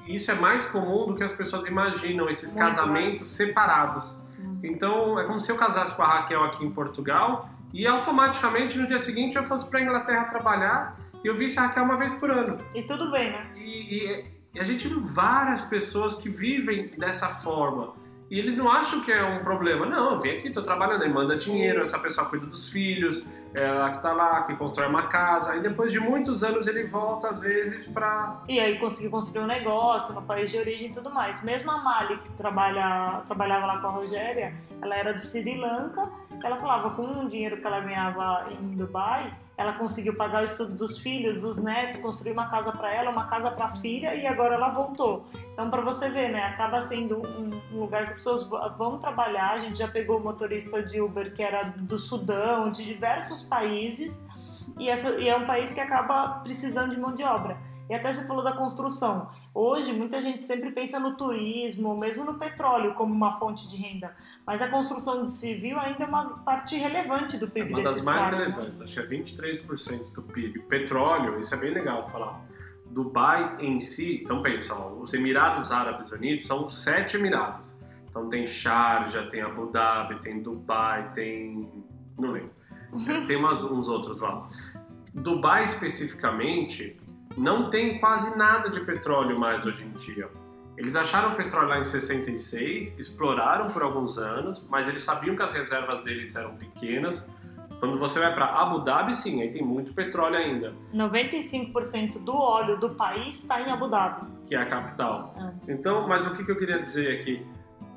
Isso 0.07 0.31
é 0.31 0.35
mais 0.35 0.65
comum 0.67 1.07
do 1.07 1.15
que 1.15 1.23
as 1.23 1.33
pessoas 1.33 1.67
imaginam, 1.67 2.29
esses 2.29 2.53
Muito 2.53 2.65
casamentos 2.65 3.29
separados. 3.29 4.19
Hum. 4.41 4.61
Então, 4.65 5.19
é 5.19 5.25
como 5.25 5.39
se 5.39 5.53
eu 5.53 5.57
casasse 5.57 5.95
com 5.95 6.03
a 6.03 6.07
Raquel 6.07 6.43
aqui 6.45 6.65
em 6.65 6.71
Portugal 6.71 7.49
e 7.73 7.87
automaticamente 7.87 8.79
no 8.79 8.87
dia 8.87 8.99
seguinte 8.99 9.37
eu 9.37 9.43
fosse 9.43 9.69
para 9.69 9.81
Inglaterra 9.81 10.25
trabalhar 10.25 10.97
e 11.25 11.27
eu 11.27 11.37
visse 11.37 11.59
a 11.59 11.63
Raquel 11.67 11.85
uma 11.85 11.97
vez 11.97 12.13
por 12.15 12.31
ano. 12.31 12.59
E 12.75 12.83
tudo 12.83 13.11
bem, 13.11 13.31
né? 13.33 13.47
E, 13.57 13.97
e- 13.97 14.25
e 14.55 14.61
a 14.61 14.65
gente 14.65 14.87
viu 14.87 15.03
várias 15.03 15.63
pessoas 15.63 16.15
que 16.15 16.29
vivem 16.29 16.89
dessa 16.99 17.29
forma. 17.29 17.95
E 18.31 18.39
eles 18.39 18.55
não 18.57 18.67
acham 18.71 19.03
que 19.03 19.13
é 19.13 19.23
um 19.23 19.43
problema. 19.43 19.85
Não, 19.85 20.13
eu 20.15 20.21
vim 20.21 20.31
aqui, 20.31 20.49
tô 20.51 20.63
trabalhando, 20.63 21.03
aí 21.03 21.09
manda 21.09 21.37
dinheiro, 21.37 21.83
essa 21.83 21.99
pessoa 21.99 22.27
cuida 22.29 22.47
dos 22.47 22.71
filhos, 22.71 23.27
é 23.55 23.63
ela 23.63 23.91
que 23.91 24.01
tá 24.01 24.13
lá, 24.15 24.43
que 24.45 24.55
constrói 24.57 24.89
uma 24.89 25.07
casa. 25.07 25.55
E 25.57 25.61
depois 25.61 25.93
de 25.93 26.01
muitos 26.01 26.43
anos 26.43 26.67
ele 26.67 26.87
volta, 26.87 27.29
às 27.29 27.43
vezes, 27.43 27.87
pra. 27.87 28.43
E 28.49 28.59
aí 28.59 28.79
conseguiu 28.79 29.11
construir 29.11 29.43
um 29.43 29.47
negócio 29.47 30.15
no 30.15 30.23
país 30.23 30.51
de 30.51 30.57
origem 30.59 30.89
e 30.89 30.93
tudo 30.93 31.11
mais. 31.11 31.43
Mesmo 31.43 31.71
a 31.71 31.83
Mali, 31.83 32.17
que 32.19 32.31
trabalha, 32.33 33.21
trabalhava 33.27 33.67
lá 33.67 33.79
com 33.81 33.87
a 33.89 33.91
Rogéria, 33.91 34.55
ela 34.81 34.95
era 34.97 35.13
do 35.13 35.21
Sri 35.21 35.55
Lanka. 35.59 36.11
Ela 36.45 36.57
falava 36.57 36.91
com 36.91 37.25
o 37.25 37.29
dinheiro 37.29 37.61
que 37.61 37.67
ela 37.67 37.81
ganhava 37.81 38.49
em 38.51 38.77
Dubai, 38.77 39.37
ela 39.57 39.75
conseguiu 39.75 40.17
pagar 40.17 40.41
o 40.41 40.45
estudo 40.45 40.75
dos 40.75 40.99
filhos, 40.99 41.41
dos 41.41 41.57
netos, 41.59 41.99
construir 41.99 42.33
uma 42.33 42.49
casa 42.49 42.73
para 42.73 42.93
ela, 42.93 43.11
uma 43.11 43.27
casa 43.27 43.51
para 43.51 43.67
a 43.67 43.77
filha 43.77 44.15
e 44.15 44.27
agora 44.27 44.55
ela 44.55 44.71
voltou. 44.71 45.27
Então, 45.53 45.71
para 45.71 45.83
você 45.83 46.11
ver, 46.11 46.31
né, 46.31 46.43
acaba 46.45 46.83
sendo 46.83 47.19
um, 47.19 47.79
lugar 47.79 48.09
que 48.09 48.15
pessoas 48.15 48.49
vão 48.77 48.99
trabalhar. 48.99 49.53
A 49.53 49.59
gente 49.59 49.79
já 49.79 49.89
pegou 49.89 50.19
o 50.19 50.23
motorista 50.23 50.83
de 50.83 51.01
Uber 51.01 51.33
que 51.35 51.43
era 51.43 51.65
do 51.65 51.99
Sudão, 51.99 52.71
de 52.71 52.85
diversos 52.85 53.43
países, 53.43 54.25
e, 54.79 54.89
essa, 54.89 55.11
e 55.21 55.29
é 55.29 55.37
um 55.37 55.47
país 55.47 55.73
que 55.73 55.81
acaba 55.81 56.41
precisando 56.43 56.91
de 56.91 57.01
mão 57.01 57.15
de 57.15 57.23
obra. 57.23 57.57
E 57.89 57.95
até 57.95 58.13
você 58.13 58.27
falou 58.27 58.43
da 58.43 58.53
construção. 58.53 59.29
Hoje, 59.55 59.93
muita 59.93 60.19
gente 60.21 60.43
sempre 60.43 60.71
pensa 60.71 60.99
no 60.99 61.15
turismo, 61.15 61.95
mesmo 61.97 62.25
no 62.25 62.38
petróleo, 62.38 62.95
como 62.95 63.12
uma 63.12 63.38
fonte 63.38 63.69
de 63.69 63.77
renda. 63.77 64.17
Mas 64.47 64.62
a 64.62 64.69
construção 64.69 65.27
civil 65.27 65.79
ainda 65.79 66.05
é 66.05 66.07
uma 66.07 66.38
parte 66.38 66.77
relevante 66.77 67.37
do 67.37 67.47
PIB. 67.49 67.71
É 67.71 67.77
uma 67.77 67.83
das 67.83 68.03
mais 68.03 68.31
né? 68.31 68.38
relevantes, 68.38 68.81
acho 68.81 68.95
que 68.95 69.01
é 69.01 69.07
23% 69.07 70.12
do 70.12 70.23
PIB. 70.23 70.61
Petróleo, 70.61 71.38
isso 71.38 71.55
é 71.55 71.59
bem 71.59 71.75
legal 71.75 72.09
falar. 72.09 72.43
Dubai 72.87 73.57
em 73.61 73.79
si, 73.79 74.23
então 74.23 74.43
pensa, 74.43 74.75
ó, 74.75 74.95
os 74.95 75.12
Emirados 75.12 75.71
Árabes 75.71 76.11
Unidos 76.12 76.47
são 76.47 76.67
sete 76.67 77.17
Emirados. 77.17 77.77
Então 78.09 78.29
tem 78.29 78.47
Sharjah, 78.47 79.27
tem 79.29 79.43
Abu 79.43 79.67
Dhabi, 79.67 80.19
tem 80.21 80.43
Dubai, 80.43 81.12
tem. 81.12 81.69
não 82.19 82.33
lembro. 82.33 82.62
Tem 83.27 83.37
umas, 83.37 83.62
uns 83.62 83.88
outros 83.88 84.21
lá. 84.21 84.43
Dubai 85.15 85.65
especificamente 85.65 86.95
não 87.37 87.71
tem 87.71 87.99
quase 87.99 88.37
nada 88.37 88.68
de 88.68 88.81
petróleo 88.81 89.38
mais 89.38 89.64
hoje 89.64 89.85
em 89.85 89.92
dia. 89.92 90.29
Eles 90.77 90.97
acharam 90.97 91.35
petróleo 91.35 91.68
lá 91.68 91.79
em 91.79 91.83
66, 91.83 92.99
exploraram 92.99 93.68
por 93.68 93.83
alguns 93.83 94.18
anos, 94.18 94.66
mas 94.71 94.88
eles 94.88 95.03
sabiam 95.03 95.37
que 95.37 95.42
as 95.42 95.53
reservas 95.53 96.01
deles 96.03 96.35
eram 96.35 96.57
pequenas. 96.57 97.29
Quando 97.79 97.99
você 97.99 98.21
vai 98.21 98.33
para 98.33 98.47
Abu 98.47 98.79
Dhabi, 98.81 99.14
sim, 99.14 99.42
aí 99.42 99.51
tem 99.51 99.62
muito 99.62 99.92
petróleo 99.92 100.37
ainda. 100.37 100.73
95% 100.95 102.18
do 102.23 102.33
óleo 102.33 102.79
do 102.79 102.95
país 102.95 103.40
está 103.40 103.61
em 103.61 103.71
Abu 103.71 103.88
Dhabi. 103.88 104.27
Que 104.47 104.55
é 104.55 104.59
a 104.59 104.66
capital. 104.66 105.35
É. 105.68 105.73
Então, 105.73 106.07
mas 106.07 106.27
o 106.27 106.35
que 106.35 106.51
eu 106.51 106.57
queria 106.57 106.79
dizer 106.79 107.16
aqui? 107.16 107.45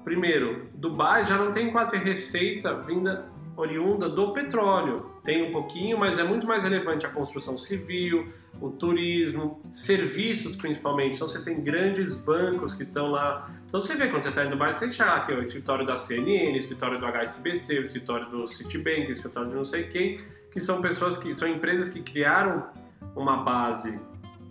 Primeiro, 0.04 0.70
Dubai 0.74 1.24
já 1.24 1.38
não 1.38 1.52
tem 1.52 1.72
quase 1.72 1.98
receita 1.98 2.82
vinda 2.82 3.30
oriunda 3.56 4.10
do 4.10 4.34
petróleo. 4.34 5.12
Tem 5.24 5.48
um 5.48 5.52
pouquinho, 5.52 5.98
mas 5.98 6.20
é 6.20 6.24
muito 6.24 6.46
mais 6.48 6.64
relevante 6.64 7.06
a 7.06 7.10
construção 7.10 7.56
civil, 7.56 8.28
o 8.62 8.70
turismo, 8.70 9.62
serviços 9.70 10.56
principalmente. 10.56 11.16
Então 11.16 11.28
você 11.28 11.42
tem 11.44 11.62
grandes 11.62 12.14
bancos 12.14 12.74
que 12.74 12.84
estão 12.84 13.08
lá. 13.08 13.50
Então 13.68 13.82
você 13.82 13.96
vê 13.96 14.08
quando 14.08 14.24
você 14.24 14.30
está 14.30 14.46
em 14.46 14.50
Dubai, 14.50 14.72
você 14.72 14.92
já 14.92 15.16
aqui 15.16 15.34
o 15.34 15.42
escritório 15.42 15.86
da 15.86 15.96
CNN, 15.96 16.54
o 16.54 16.58
escritório 16.58 17.00
do 17.00 17.06
HSBC, 17.06 17.80
o 17.80 17.84
escritório 17.84 18.30
do 18.30 18.48
Citibank, 18.48 19.08
o 19.08 19.12
escritório 19.12 19.50
de 19.50 19.56
não 19.56 19.66
sei 19.66 19.84
quem, 19.84 20.20
que 20.52 20.60
são 20.60 20.82
pessoas 20.82 21.18
que 21.18 21.34
são 21.36 21.48
empresas 21.48 21.90
que 21.90 22.02
criaram 22.02 22.68
uma 23.16 23.44
base 23.44 24.00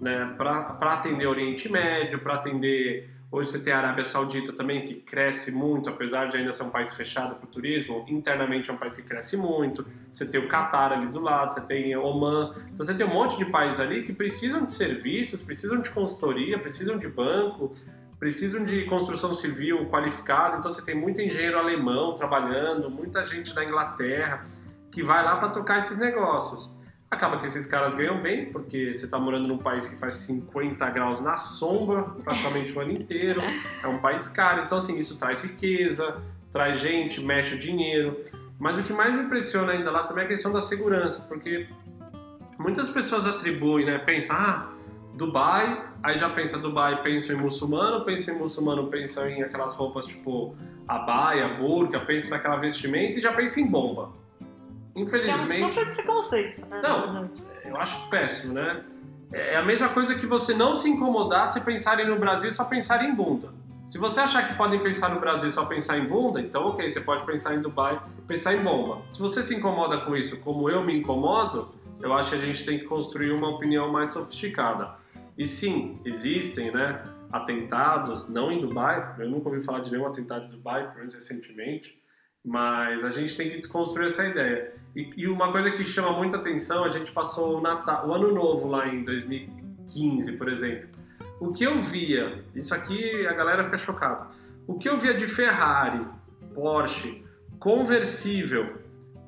né, 0.01 0.35
para 0.37 0.77
atender 0.81 1.27
Oriente 1.27 1.71
Médio, 1.71 2.19
para 2.19 2.35
atender 2.35 3.14
Hoje 3.35 3.51
você 3.51 3.59
tem 3.59 3.73
a 3.73 3.79
Arábia 3.79 4.05
Saudita 4.05 4.53
também, 4.53 4.85
que 4.85 4.95
cresce 4.95 5.51
muito, 5.51 5.91
apesar 5.91 6.27
de 6.27 6.37
ainda 6.37 6.53
ser 6.53 6.63
um 6.63 6.71
país 6.71 6.95
fechado 6.95 7.35
para 7.35 7.45
o 7.45 7.49
turismo, 7.49 8.05
internamente 8.07 8.71
é 8.71 8.73
um 8.73 8.77
país 8.77 8.95
que 8.95 9.03
cresce 9.03 9.37
muito. 9.37 9.85
Você 10.09 10.25
tem 10.25 10.41
o 10.41 10.47
Catar 10.47 10.93
ali 10.93 11.09
do 11.09 11.19
lado, 11.19 11.53
você 11.53 11.61
tem 11.61 11.97
Oman. 11.97 12.55
Então 12.73 12.87
você 12.87 12.95
tem 12.95 13.05
um 13.05 13.13
monte 13.13 13.37
de 13.37 13.45
países 13.47 13.81
ali 13.81 14.05
que 14.05 14.13
precisam 14.13 14.65
de 14.65 14.73
serviços, 14.73 15.43
precisam 15.43 15.81
de 15.81 15.91
consultoria, 15.91 16.61
precisam 16.61 16.97
de 16.97 17.09
banco, 17.09 17.73
precisam 18.21 18.63
de 18.63 18.85
construção 18.85 19.35
civil 19.35 19.85
qualificada. 19.87 20.59
Então 20.59 20.71
você 20.71 20.85
tem 20.85 20.95
muito 20.95 21.21
engenheiro 21.21 21.59
alemão 21.59 22.15
trabalhando, 22.15 22.89
muita 22.89 23.25
gente 23.25 23.53
da 23.53 23.65
Inglaterra 23.65 24.45
que 24.93 25.03
vai 25.03 25.25
lá 25.25 25.39
para 25.39 25.49
tocar 25.49 25.79
esses 25.79 25.99
negócios. 25.99 26.73
Acaba 27.15 27.39
que 27.39 27.47
esses 27.47 27.65
caras 27.65 27.95
ganham 27.95 28.21
bem, 28.21 28.47
porque 28.47 28.93
você 28.93 29.05
está 29.05 29.21
morando 29.21 29.47
num 29.47 29.59
país 29.59 29.87
que 29.87 29.95
faz 29.95 30.15
50 30.15 30.91
graus 30.91 31.21
na 31.21 31.37
sombra 31.37 32.03
praticamente 32.25 32.77
o 32.77 32.81
ano 32.81 32.91
inteiro, 32.91 33.41
é 33.83 33.87
um 33.87 33.99
país 33.99 34.27
caro, 34.27 34.63
então 34.65 34.79
assim, 34.79 34.99
isso 34.99 35.17
traz 35.17 35.41
riqueza, 35.43 36.21
traz 36.51 36.81
gente, 36.81 37.21
mexe 37.21 37.55
o 37.55 37.59
dinheiro. 37.59 38.25
Mas 38.59 38.79
o 38.79 38.83
que 38.83 38.93
mais 38.93 39.15
me 39.15 39.23
impressiona 39.23 39.73
ainda 39.73 39.93
lá 39.93 40.03
também 40.03 40.25
é 40.25 40.27
a 40.27 40.29
questão 40.29 40.53
da 40.53 40.61
segurança, 40.61 41.25
porque 41.29 41.69
muitas 42.59 42.91
pessoas 42.91 43.27
atribuem, 43.27 43.87
né, 43.87 43.99
pensam, 43.99 44.35
ah, 44.37 44.73
Dubai, 45.15 45.85
aí 46.03 46.19
já 46.19 46.29
pensa 46.29 46.59
Dubai, 46.59 47.01
pensa 47.01 47.33
em 47.33 47.37
muçulmano, 47.37 48.05
pensa 48.05 48.33
em 48.33 48.39
muçulmano, 48.39 48.89
pensa 48.89 49.31
em 49.31 49.41
aquelas 49.45 49.77
roupas 49.77 50.05
tipo 50.07 50.57
abaia, 50.89 51.55
burca, 51.55 52.01
pensa 52.01 52.29
naquela 52.29 52.57
vestimenta 52.57 53.19
e 53.19 53.21
já 53.21 53.33
pensa 53.33 53.61
em 53.61 53.71
bomba. 53.71 54.24
Infelizmente. 54.95 55.49
Que 55.49 55.63
é 55.63 55.67
um 55.67 55.73
super 55.73 55.95
preconceito, 55.95 56.67
né? 56.67 56.81
Não, 56.83 57.31
eu 57.65 57.77
acho 57.77 58.09
péssimo, 58.09 58.55
né? 58.55 58.85
É 59.33 59.57
a 59.57 59.63
mesma 59.63 59.89
coisa 59.89 60.15
que 60.15 60.27
você 60.27 60.55
não 60.55 60.75
se 60.75 60.89
incomodar 60.89 61.49
se 61.49 61.61
pensarem 61.63 62.07
no 62.07 62.19
Brasil 62.19 62.49
e 62.49 62.53
só 62.53 62.65
pensar 62.65 63.05
em 63.05 63.15
bunda. 63.15 63.53
Se 63.87 63.99
você 63.99 64.21
achar 64.21 64.49
que 64.49 64.55
podem 64.55 64.83
pensar 64.83 65.13
no 65.13 65.21
Brasil 65.21 65.49
e 65.49 65.51
só 65.51 65.67
pensar 65.67 65.99
em 65.99 66.07
bunda, 66.07 66.41
então 66.41 66.67
ok, 66.67 66.89
você 66.89 67.01
pode 67.01 67.25
pensar 67.27 67.55
em 67.55 67.61
Dubai 67.61 68.01
pensar 68.27 68.55
em 68.55 68.63
bomba. 68.63 69.03
Se 69.11 69.19
você 69.19 69.43
se 69.43 69.55
incomoda 69.55 69.99
com 69.99 70.17
isso, 70.17 70.39
como 70.41 70.71
eu 70.71 70.83
me 70.83 70.97
incomodo, 70.97 71.75
eu 72.01 72.13
acho 72.13 72.31
que 72.31 72.37
a 72.37 72.39
gente 72.39 72.65
tem 72.65 72.79
que 72.79 72.85
construir 72.85 73.33
uma 73.33 73.49
opinião 73.49 73.91
mais 73.91 74.11
sofisticada. 74.11 74.95
E 75.37 75.47
sim, 75.47 76.01
existem, 76.05 76.73
né, 76.73 77.03
atentados, 77.31 78.29
não 78.29 78.51
em 78.51 78.61
Dubai, 78.61 79.15
eu 79.19 79.29
nunca 79.29 79.49
ouvi 79.49 79.63
falar 79.63 79.81
de 79.81 79.91
nenhum 79.93 80.07
atentado 80.07 80.47
em 80.47 80.51
Dubai, 80.51 80.85
pelo 80.85 80.99
menos 80.99 81.15
recentemente, 81.15 81.99
mas 82.45 83.03
a 83.03 83.11
gente 83.11 83.35
tem 83.35 83.51
que 83.51 83.57
desconstruir 83.57 84.07
essa 84.07 84.27
ideia. 84.27 84.75
E, 84.95 85.11
e, 85.17 85.29
uma 85.29 85.51
coisa 85.51 85.71
que 85.71 85.85
chama 85.87 86.13
muita 86.13 86.37
atenção, 86.37 86.85
a 86.85 86.89
gente 86.89 87.11
passou 87.11 87.59
o, 87.59 87.61
Natal, 87.61 88.07
o 88.07 88.13
Ano 88.13 88.33
Novo 88.33 88.69
lá 88.69 88.87
em 88.87 89.03
2015, 89.03 90.33
por 90.33 90.49
exemplo. 90.49 90.91
O 91.41 91.53
que 91.53 91.65
eu 91.65 91.81
via, 91.81 92.45
isso 92.55 92.75
aqui 92.75 93.27
a 93.27 93.33
galera 93.33 93.65
fica 93.65 93.77
chocada. 93.77 94.29
O 94.67 94.79
que 94.79 94.89
eu 94.89 94.99
via 94.99 95.15
de 95.15 95.27
Ferrari, 95.27 96.07
Porsche, 96.55 97.25
conversível, 97.59 98.79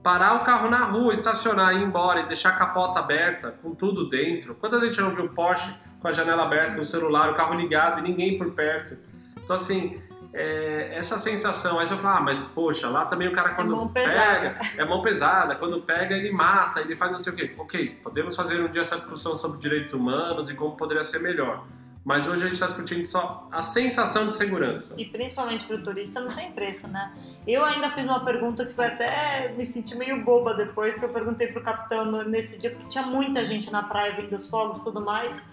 parar 0.03 0.35
o 0.35 0.45
carro 0.45 0.71
na 0.71 0.85
rua, 0.85 1.13
estacionar, 1.13 1.75
ir 1.75 1.83
embora 1.83 2.21
e 2.21 2.27
deixar 2.27 2.51
a 2.51 2.53
capota 2.53 3.01
aberta, 3.01 3.51
com 3.63 3.75
tudo 3.75 4.09
dentro. 4.09 4.55
Quanta 4.55 4.81
gente 4.81 5.01
não 5.01 5.15
viu 5.15 5.29
Porsche 5.31 5.75
com 6.01 6.07
a 6.07 6.13
janela 6.13 6.45
aberta, 6.45 6.75
com 6.77 6.83
o 6.83 6.85
celular, 6.85 7.31
o 7.31 7.35
carro 7.35 7.55
ligado 7.55 7.99
e 7.99 8.03
ninguém 8.03 8.39
por 8.39 8.53
perto? 8.53 8.97
Então, 9.43 9.57
assim, 9.57 10.01
é, 10.33 10.91
essa 10.95 11.19
sensação. 11.19 11.79
Aí 11.79 11.87
você 11.87 11.97
fala, 11.97 12.19
ah, 12.19 12.21
mas 12.21 12.41
poxa, 12.41 12.89
lá 12.89 13.05
também 13.05 13.29
o 13.29 13.33
cara 13.33 13.51
quando 13.51 13.75
é 13.85 13.89
pega, 13.89 14.59
é 14.77 14.85
mão 14.85 15.03
pesada, 15.03 15.55
quando 15.57 15.81
pega 15.83 16.17
ele 16.17 16.31
mata, 16.31 16.81
ele 16.81 16.97
faz 16.97 17.11
não 17.11 17.19
sei 17.19 17.33
o 17.33 17.37
quê. 17.37 17.55
Ok, 17.59 18.01
podemos 18.03 18.37
fazer 18.37 18.61
um 18.61 18.69
dia 18.69 18.83
essa 18.83 18.97
discussão 18.97 19.35
sobre 19.37 19.59
direitos 19.59 19.93
humanos 19.93 20.51
e 20.51 20.55
como 20.55 20.77
poderia 20.77 21.05
ser 21.05 21.21
melhor. 21.21 21.65
Mas 22.07 22.29
hoje 22.29 22.43
a 22.43 22.45
gente 22.45 22.53
está 22.53 22.67
discutindo 22.67 23.05
só 23.05 23.49
a 23.51 23.65
sensação 23.65 24.29
de 24.29 24.35
segurança. 24.37 24.95
E 24.97 25.05
principalmente 25.07 25.67
para 25.67 25.75
o 25.75 25.83
turista 25.83 26.21
não 26.21 26.29
tem 26.29 26.53
preço, 26.53 26.87
né? 26.87 27.13
Eu 27.45 27.65
ainda 27.65 27.91
fiz 27.91 28.07
uma 28.07 28.25
pergunta 28.25 28.65
que 28.65 28.73
foi 28.73 28.87
até 28.87 29.53
me 29.57 29.65
senti 29.65 29.97
meio 29.97 30.23
boba 30.23 30.55
depois 30.55 30.97
que 30.97 31.05
eu 31.05 31.09
perguntei 31.09 31.49
pro 31.49 31.61
capitão 31.61 32.05
nesse 32.23 32.61
dia, 32.61 32.71
porque 32.71 32.89
tinha 32.89 33.05
muita 33.05 33.45
gente 33.45 33.73
na 33.73 33.83
praia 33.83 34.15
vendo 34.15 34.37
os 34.37 34.49
fogos 34.49 34.79
e 34.79 34.85
tudo 34.85 35.01
mais. 35.01 35.45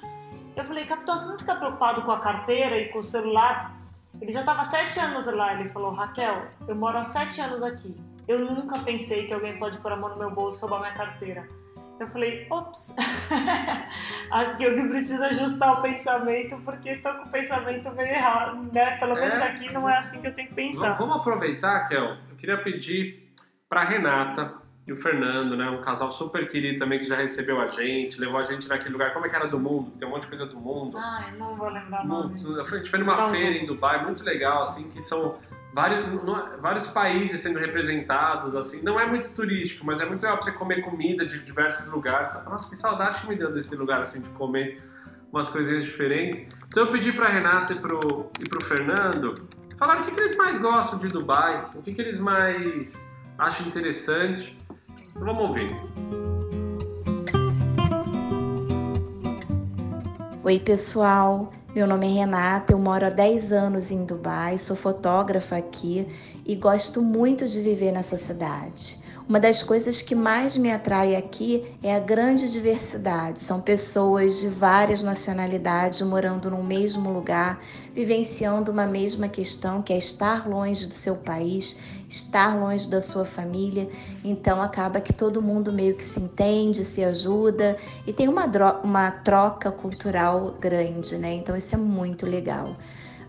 Eu 0.56 0.64
falei, 0.64 0.86
capitão, 0.86 1.18
você 1.18 1.28
não 1.28 1.40
fica 1.40 1.56
preocupado 1.56 2.04
com 2.04 2.12
a 2.12 2.20
carteira 2.20 2.78
e 2.78 2.90
com 2.90 3.00
o 3.00 3.04
celular? 3.04 3.76
Ele 4.22 4.32
já 4.32 4.42
estava 4.42 4.64
sete 4.66 5.00
anos 5.00 5.26
lá. 5.28 5.60
Ele 5.60 5.70
falou: 5.70 5.94
Raquel, 5.94 6.48
eu 6.68 6.76
moro 6.76 6.98
há 6.98 7.04
sete 7.04 7.42
anos 7.42 7.62
aqui. 7.64 7.96
Eu 8.28 8.46
nunca 8.46 8.80
pensei 8.80 9.28
que 9.28 9.34
alguém 9.34 9.58
pode 9.58 9.78
pôr 9.80 9.92
a 9.92 9.96
mão 9.96 10.10
no 10.10 10.18
meu 10.18 10.32
bolso 10.32 10.60
e 10.60 10.62
roubar 10.62 10.80
minha 10.80 10.94
carteira. 10.94 11.48
Eu 12.00 12.08
falei, 12.08 12.48
ops, 12.50 12.96
acho 14.32 14.58
que 14.58 14.64
eu 14.64 14.90
preciso 14.90 15.24
ajustar 15.24 15.80
o 15.80 15.82
pensamento 15.82 16.60
porque 16.66 16.98
tô 16.98 17.14
com 17.14 17.24
o 17.24 17.30
pensamento 17.30 17.92
meio 17.92 18.10
errado, 18.10 18.70
né? 18.74 18.98
Pelo 18.98 19.16
menos 19.16 19.40
é, 19.40 19.44
aqui 19.44 19.72
não 19.72 19.88
é 19.88 19.98
assim 19.98 20.20
que 20.20 20.28
eu 20.28 20.34
tenho 20.34 20.48
que 20.48 20.56
pensar. 20.56 20.98
Vamos 20.98 21.18
aproveitar, 21.18 21.88
Kel. 21.88 22.18
Eu 22.30 22.36
queria 22.38 22.58
pedir 22.62 23.32
para 23.70 23.82
Renata 23.82 24.63
e 24.86 24.92
o 24.92 24.98
Fernando, 24.98 25.56
né? 25.56 25.70
Um 25.70 25.82
casal 25.82 26.12
super 26.12 26.46
querido 26.48 26.78
também 26.78 27.00
que 27.00 27.06
já 27.06 27.16
recebeu 27.16 27.62
a 27.62 27.68
gente, 27.68 28.20
levou 28.20 28.38
a 28.38 28.44
gente 28.44 28.68
naquele 28.68 28.92
lugar. 28.92 29.14
Como 29.14 29.26
é 29.26 29.30
que 29.30 29.36
era 29.36 29.48
do 29.48 29.58
mundo? 29.58 29.92
Tem 29.98 30.08
um 30.08 30.12
monte 30.12 30.24
de 30.24 30.28
coisa 30.28 30.46
do 30.46 30.58
mundo. 30.58 30.98
Ah, 30.98 31.30
eu 31.32 31.40
não 31.40 31.48
vou 31.56 31.70
lembrar 31.70 32.06
muito, 32.06 32.60
A 32.60 32.66
gente 32.66 32.90
foi 32.90 33.00
numa 33.00 33.16
não, 33.16 33.30
feira 33.30 33.56
em 33.56 33.66
Dubai, 33.66 34.04
muito 34.04 34.24
legal, 34.24 34.62
assim, 34.62 34.90
que 34.90 35.02
são 35.02 35.40
vários, 35.74 36.06
vários 36.60 36.88
países 36.88 37.40
sendo 37.40 37.60
representados, 37.60 38.56
assim. 38.56 38.84
Não 38.84 39.00
é 39.00 39.06
muito 39.06 39.34
turístico, 39.34 39.86
mas 39.86 40.02
é 40.02 40.06
muito 40.06 40.22
legal 40.22 40.38
pra 40.38 40.46
você 40.46 40.52
comer 40.52 40.82
comida 40.82 41.26
de 41.26 41.42
diversos 41.42 41.90
lugares. 41.90 42.34
Nossa, 42.44 42.70
que 42.70 42.76
saudade 42.76 43.22
que 43.22 43.28
me 43.28 43.38
deu 43.38 43.52
desse 43.52 43.76
lugar, 43.78 44.02
assim, 44.02 44.20
de 44.20 44.30
comer 44.32 44.84
umas 45.32 45.50
coisinhas 45.50 45.86
diferentes. 45.86 46.46
Então 46.68 46.86
eu 46.86 46.92
pedi 46.92 47.14
pra 47.14 47.28
Renata 47.28 47.74
e 47.74 47.80
pro, 47.80 48.30
e 48.40 48.48
pro 48.48 48.64
Fernando 48.64 49.48
falar 49.78 50.00
o 50.00 50.04
que, 50.04 50.12
que 50.12 50.20
eles 50.22 50.36
mais 50.36 50.58
gostam 50.60 51.00
de 51.00 51.08
Dubai, 51.08 51.70
o 51.76 51.82
que, 51.82 51.94
que 51.94 52.02
eles 52.02 52.20
mais 52.20 53.10
acham 53.38 53.66
interessante. 53.68 54.58
Então 55.16 55.28
vamos 55.28 55.44
ouvir. 55.44 55.76
Oi, 60.44 60.60
pessoal. 60.60 61.54
Meu 61.74 61.88
nome 61.88 62.06
é 62.06 62.20
Renata, 62.20 62.74
eu 62.74 62.78
moro 62.78 63.06
há 63.08 63.10
10 63.10 63.52
anos 63.52 63.90
em 63.90 64.06
Dubai, 64.06 64.60
sou 64.60 64.76
fotógrafa 64.76 65.56
aqui 65.56 66.08
e 66.46 66.56
gosto 66.56 67.02
muito 67.02 67.48
de 67.48 67.62
viver 67.62 67.92
nessa 67.92 68.16
cidade. 68.16 69.02
Uma 69.28 69.40
das 69.40 69.64
coisas 69.64 70.02
que 70.02 70.14
mais 70.14 70.56
me 70.56 70.72
atrai 70.72 71.16
aqui 71.16 71.76
é 71.82 71.96
a 71.96 72.00
grande 72.00 72.52
diversidade. 72.52 73.40
São 73.40 73.60
pessoas 73.60 74.40
de 74.40 74.50
várias 74.50 75.02
nacionalidades 75.02 76.02
morando 76.02 76.52
no 76.52 76.62
mesmo 76.62 77.12
lugar, 77.12 77.60
vivenciando 77.94 78.72
uma 78.72 78.86
mesma 78.86 79.28
questão, 79.28 79.82
que 79.82 79.94
é 79.94 79.98
estar 79.98 80.48
longe 80.50 80.88
do 80.88 80.94
seu 80.94 81.16
país, 81.16 81.78
estar 82.10 82.58
longe 82.60 82.88
da 82.90 83.02
sua 83.02 83.26
família. 83.26 83.90
Então 84.24 84.62
acaba 84.62 85.00
que 85.00 85.14
todo 85.14 85.42
mundo 85.42 85.72
meio 85.72 85.96
que 85.96 86.04
se 86.04 86.20
entende, 86.20 86.86
se 86.86 87.04
ajuda 87.04 87.78
e 88.08 88.12
tem 88.12 88.28
uma, 88.28 88.46
uma 88.84 89.12
troca 89.12 89.72
cultural 89.72 90.56
grande, 90.60 91.18
né? 91.18 91.34
Então 91.34 91.56
isso 91.56 91.76
é 91.76 91.78
muito 91.78 92.26
legal 92.26 92.76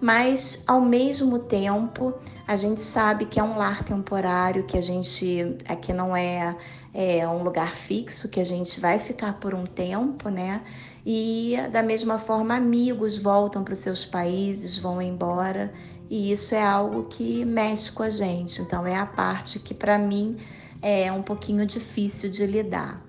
mas 0.05 0.63
ao 0.67 0.83
mesmo 0.83 1.39
tempo 1.39 2.13
a 2.47 2.57
gente 2.57 2.85
sabe 2.85 3.25
que 3.25 3.41
é 3.41 3.43
um 3.43 3.57
lar 3.57 3.83
temporário, 3.85 4.65
que 4.65 4.77
a 4.77 4.81
gente 4.83 5.57
aqui 5.67 5.95
não 5.95 6.15
é, 6.15 6.55
é 6.93 7.27
um 7.27 7.43
lugar 7.43 7.75
fixo, 7.75 8.29
que 8.29 8.39
a 8.39 8.45
gente 8.45 8.79
vai 8.81 8.99
ficar 8.99 9.41
por 9.41 9.55
um 9.55 9.65
tempo, 9.65 10.29
né? 10.29 10.61
E 11.07 11.57
da 11.71 11.83
mesma 11.83 12.19
forma, 12.19 12.57
amigos 12.57 13.19
voltam 13.19 13.63
para 13.63 13.73
os 13.73 13.79
seus 13.79 14.05
países, 14.05 14.79
vão 14.79 15.03
embora, 15.03 15.73
e 16.09 16.33
isso 16.33 16.55
é 16.55 16.63
algo 16.63 17.05
que 17.05 17.45
mexe 17.45 17.93
com 17.93 18.03
a 18.03 18.11
gente. 18.11 18.63
Então, 18.63 18.87
é 18.87 18.97
a 18.97 19.05
parte 19.05 19.59
que 19.59 19.75
para 19.75 19.99
mim 19.99 20.39
é 20.81 21.11
um 21.13 21.23
pouquinho 21.23 21.67
difícil 21.67 22.31
de 22.31 22.47
lidar. 22.47 23.03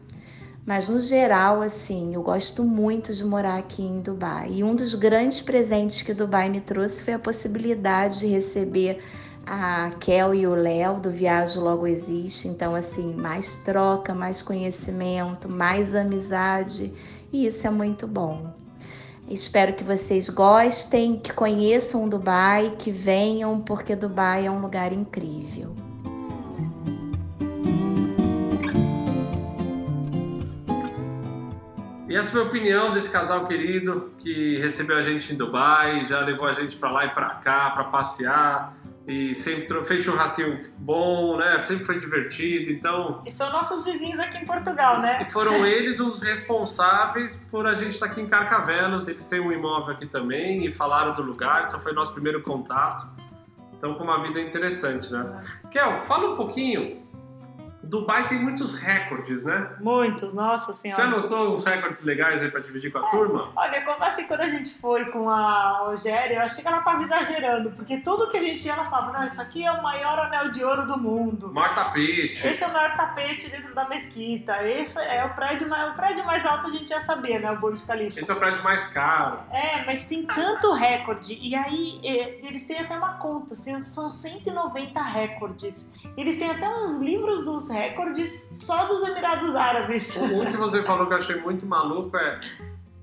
Mas 0.66 0.90
no 0.90 1.00
geral, 1.00 1.62
assim, 1.62 2.16
eu 2.16 2.24
gosto 2.24 2.64
muito 2.64 3.14
de 3.14 3.24
morar 3.24 3.58
aqui 3.58 3.84
em 3.84 4.02
Dubai. 4.02 4.50
E 4.52 4.64
um 4.64 4.76
dos 4.76 4.96
grandes 4.96 5.40
presentes 5.40 6.02
que 6.02 6.14
Dubai 6.14 6.50
me 6.50 6.60
trouxe 6.60 7.04
foi 7.04 7.14
a 7.14 7.20
possibilidade 7.20 8.20
de 8.20 8.26
receber 8.26 9.00
a 9.46 9.92
Kel 10.00 10.34
e 10.34 10.48
o 10.48 10.56
Léo 10.56 11.00
do 11.00 11.12
Viagem 11.12 11.62
Logo 11.62 11.86
Existe. 11.86 12.48
Então, 12.48 12.74
assim, 12.74 13.14
mais 13.14 13.58
troca, 13.58 14.16
mais 14.16 14.42
conhecimento, 14.42 15.48
mais 15.48 15.94
amizade. 15.94 16.92
E 17.36 17.48
isso 17.48 17.68
é 17.68 17.70
muito 17.70 18.08
bom. 18.08 18.56
Espero 19.28 19.74
que 19.74 19.84
vocês 19.84 20.30
gostem, 20.30 21.20
que 21.20 21.34
conheçam 21.34 22.08
Dubai, 22.08 22.78
que 22.80 22.92
venham, 22.92 23.60
porque 23.60 23.94
Dubai 23.94 24.46
é 24.46 24.50
um 24.50 24.62
lugar 24.62 24.94
incrível. 24.94 25.76
E 32.08 32.16
essa 32.16 32.32
foi 32.32 32.40
a 32.40 32.46
opinião 32.46 32.90
desse 32.94 33.12
casal 33.12 33.46
querido 33.46 34.14
que 34.18 34.58
recebeu 34.60 34.96
a 34.96 35.02
gente 35.02 35.34
em 35.34 35.36
Dubai, 35.36 36.06
já 36.06 36.22
levou 36.22 36.48
a 36.48 36.54
gente 36.54 36.78
para 36.78 36.90
lá 36.90 37.06
e 37.06 37.10
para 37.10 37.32
cá 37.32 37.72
para 37.72 37.84
passear 37.84 38.78
e 39.08 39.34
sempre 39.36 39.84
fez 39.86 40.04
churrasquinho 40.04 40.58
bom, 40.78 41.38
né? 41.38 41.60
Sempre 41.62 41.86
foi 41.86 42.00
divertido, 42.00 42.72
então... 42.72 43.22
E 43.26 43.32
são 43.32 43.52
nossos 43.52 43.86
vizinhos 43.86 44.20
aqui 44.20 44.38
em 44.38 44.46
Portugal, 44.46 45.00
né? 45.00 45.24
E 45.28 45.32
foram 45.32 45.66
eles 45.66 46.00
os 46.00 46.22
responsáveis 46.22 47.38
por 47.52 47.68
a 47.68 47.76
gente 47.76 47.92
estar 47.92 48.08
tá 48.08 48.12
aqui 48.12 48.22
em 48.22 48.28
Carcavelos, 48.28 49.08
eles 49.08 49.24
têm 49.26 49.40
um 49.40 49.52
imóvel 49.52 49.94
aqui 49.94 50.08
também 50.08 50.66
e 50.66 50.72
falaram 50.72 51.14
do 51.14 51.22
lugar, 51.22 51.66
então 51.66 51.80
foi 51.80 51.94
nosso 51.94 52.14
primeiro 52.14 52.42
contato. 52.42 53.08
Então, 53.78 53.94
com 53.94 54.04
uma 54.04 54.22
vida 54.24 54.40
interessante, 54.40 55.12
né? 55.12 55.36
É. 55.66 55.68
Kel, 55.68 56.00
fala 56.00 56.32
um 56.32 56.36
pouquinho 56.36 57.05
Dubai 57.86 58.26
tem 58.26 58.40
muitos 58.40 58.80
recordes, 58.80 59.44
né? 59.44 59.70
Muitos, 59.80 60.34
nossa 60.34 60.74
senhora. 60.74 61.02
Você 61.02 61.08
anotou 61.08 61.54
uns 61.54 61.64
recordes 61.64 62.02
legais 62.02 62.42
aí 62.42 62.50
pra 62.50 62.60
dividir 62.60 62.92
com 62.92 62.98
a 62.98 63.06
é, 63.06 63.10
turma? 63.10 63.52
Olha, 63.56 63.82
como 63.84 64.04
assim, 64.04 64.26
quando 64.26 64.42
a 64.42 64.48
gente 64.48 64.78
foi 64.80 65.06
com 65.06 65.30
a 65.30 65.84
Rogéria, 65.86 66.36
eu 66.36 66.42
achei 66.42 66.64
que 66.64 66.68
ela 66.68 66.82
tava 66.82 67.04
exagerando, 67.04 67.72
porque 67.72 68.00
tudo 68.00 68.30
que 68.30 68.38
a 68.38 68.42
gente 68.42 68.66
ia, 68.66 68.74
ela 68.74 68.86
falava, 68.86 69.20
não, 69.20 69.26
isso 69.26 69.42
aqui 69.42 69.64
é 69.64 69.72
o 69.72 69.84
maior 69.84 70.18
anel 70.20 70.52
de 70.52 70.64
ouro 70.64 70.88
do 70.88 70.98
mundo. 70.98 71.54
Maior 71.54 71.74
tapete. 71.74 72.48
Esse 72.48 72.64
é 72.64 72.68
o 72.68 72.74
maior 72.74 72.96
tapete 72.96 73.50
dentro 73.50 73.74
da 73.74 73.88
mesquita. 73.88 74.64
Esse 74.68 75.00
é 75.00 75.24
o 75.24 75.34
prédio 75.36 75.70
mais, 75.70 75.94
o 75.94 75.96
prédio 75.96 76.26
mais 76.26 76.46
alto, 76.46 76.68
a 76.68 76.72
gente 76.72 76.90
já 76.90 77.00
sabia, 77.00 77.40
né? 77.40 77.52
O 77.52 77.60
Burj 77.60 77.86
Khalifa. 77.86 78.20
Esse 78.20 78.32
é 78.32 78.34
o 78.34 78.40
prédio 78.40 78.64
mais 78.64 78.88
caro. 78.88 79.40
É, 79.52 79.86
mas 79.86 80.06
tem 80.06 80.26
tanto 80.26 80.74
recorde. 80.74 81.38
E 81.40 81.56
aí, 81.56 82.00
eles 82.04 82.66
têm 82.66 82.80
até 82.80 82.98
uma 82.98 83.18
conta, 83.18 83.54
assim, 83.54 83.80
são 83.80 84.10
190 84.10 85.02
recordes. 85.02 85.90
Eles 86.18 86.38
têm 86.38 86.50
até 86.50 86.68
uns 86.68 87.00
livros 87.00 87.46
dos 87.46 87.70
recordes 87.70 87.75
só 88.52 88.86
dos 88.86 89.04
Emirados 89.04 89.56
Árabes. 89.56 90.18
Um 90.18 90.46
que 90.46 90.58
você 90.58 90.84
falou 90.84 91.08
que 91.08 91.14
eu 91.14 91.18
achei 91.18 91.36
muito 91.42 91.66
maluco 91.66 92.16
é 92.18 92.40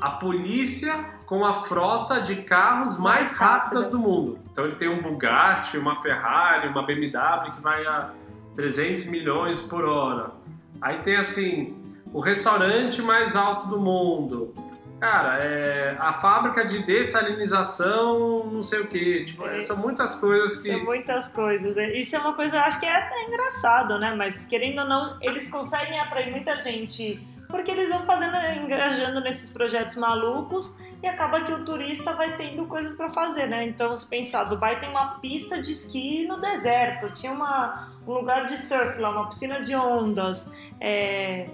a 0.01 0.11
polícia 0.11 0.93
com 1.27 1.45
a 1.45 1.55
frota 1.55 2.20
de 2.20 2.37
carros 2.37 2.99
mais, 2.99 3.31
mais 3.31 3.37
rápidas 3.37 3.91
do 3.91 3.99
mundo. 3.99 4.39
Então 4.51 4.64
ele 4.64 4.75
tem 4.75 4.89
um 4.89 5.01
Bugatti, 5.01 5.79
uma 5.79 5.95
Ferrari, 5.95 6.68
uma 6.68 6.83
BMW 6.83 7.53
que 7.55 7.61
vai 7.61 7.87
a 7.87 8.11
300 8.55 9.05
milhões 9.05 9.62
por 9.62 9.85
hora. 9.85 10.33
Aí 10.81 10.99
tem 10.99 11.16
assim, 11.16 11.77
o 12.12 12.20
restaurante 12.20 13.01
mais 13.01 13.37
alto 13.37 13.68
do 13.68 13.79
mundo. 13.79 14.55
Cara, 15.03 15.36
é 15.42 15.96
a 15.98 16.12
fábrica 16.12 16.64
de 16.64 16.80
dessalinização, 16.84 18.46
não 18.46 18.62
sei 18.62 18.82
o 18.82 18.86
que. 18.86 19.24
Tipo, 19.24 19.48
é, 19.48 19.59
são 19.59 19.76
muitas 19.76 20.14
coisas 20.14 20.62
que. 20.62 20.70
São 20.70 20.84
muitas 20.84 21.28
coisas. 21.28 21.76
É, 21.76 21.98
isso 21.98 22.14
é 22.14 22.20
uma 22.20 22.34
coisa, 22.34 22.59
eu 22.59 22.61
acho 22.61 22.78
que 22.78 22.86
é 22.86 22.94
até 22.94 23.24
engraçado, 23.24 23.98
né? 23.98 24.14
Mas 24.16 24.44
querendo 24.44 24.78
ou 24.82 24.86
não, 24.86 25.18
eles 25.20 25.50
conseguem 25.50 25.98
atrair 25.98 26.30
muita 26.30 26.57
gente. 26.61 27.20
Porque 27.48 27.72
eles 27.72 27.88
vão 27.88 28.07
fazendo, 28.07 28.36
engajando 28.64 29.20
nesses 29.20 29.50
projetos 29.50 29.96
malucos 29.96 30.76
e 31.03 31.07
acaba 31.09 31.40
que 31.40 31.53
o 31.53 31.64
turista 31.64 32.12
vai 32.12 32.36
tendo 32.36 32.64
coisas 32.66 32.94
para 32.94 33.11
fazer, 33.11 33.48
né? 33.48 33.64
Então, 33.64 33.96
se 33.96 34.07
pensar, 34.07 34.44
Dubai 34.44 34.78
tem 34.78 34.88
uma 34.88 35.18
pista 35.18 35.61
de 35.61 35.72
esqui 35.72 36.28
no 36.28 36.40
deserto, 36.40 37.12
tinha 37.12 37.32
uma, 37.32 37.92
um 38.07 38.12
lugar 38.12 38.46
de 38.46 38.57
surf 38.57 39.00
lá, 39.00 39.11
uma 39.11 39.28
piscina 39.28 39.64
de 39.64 39.74
ondas. 39.74 40.48
É 40.80 41.48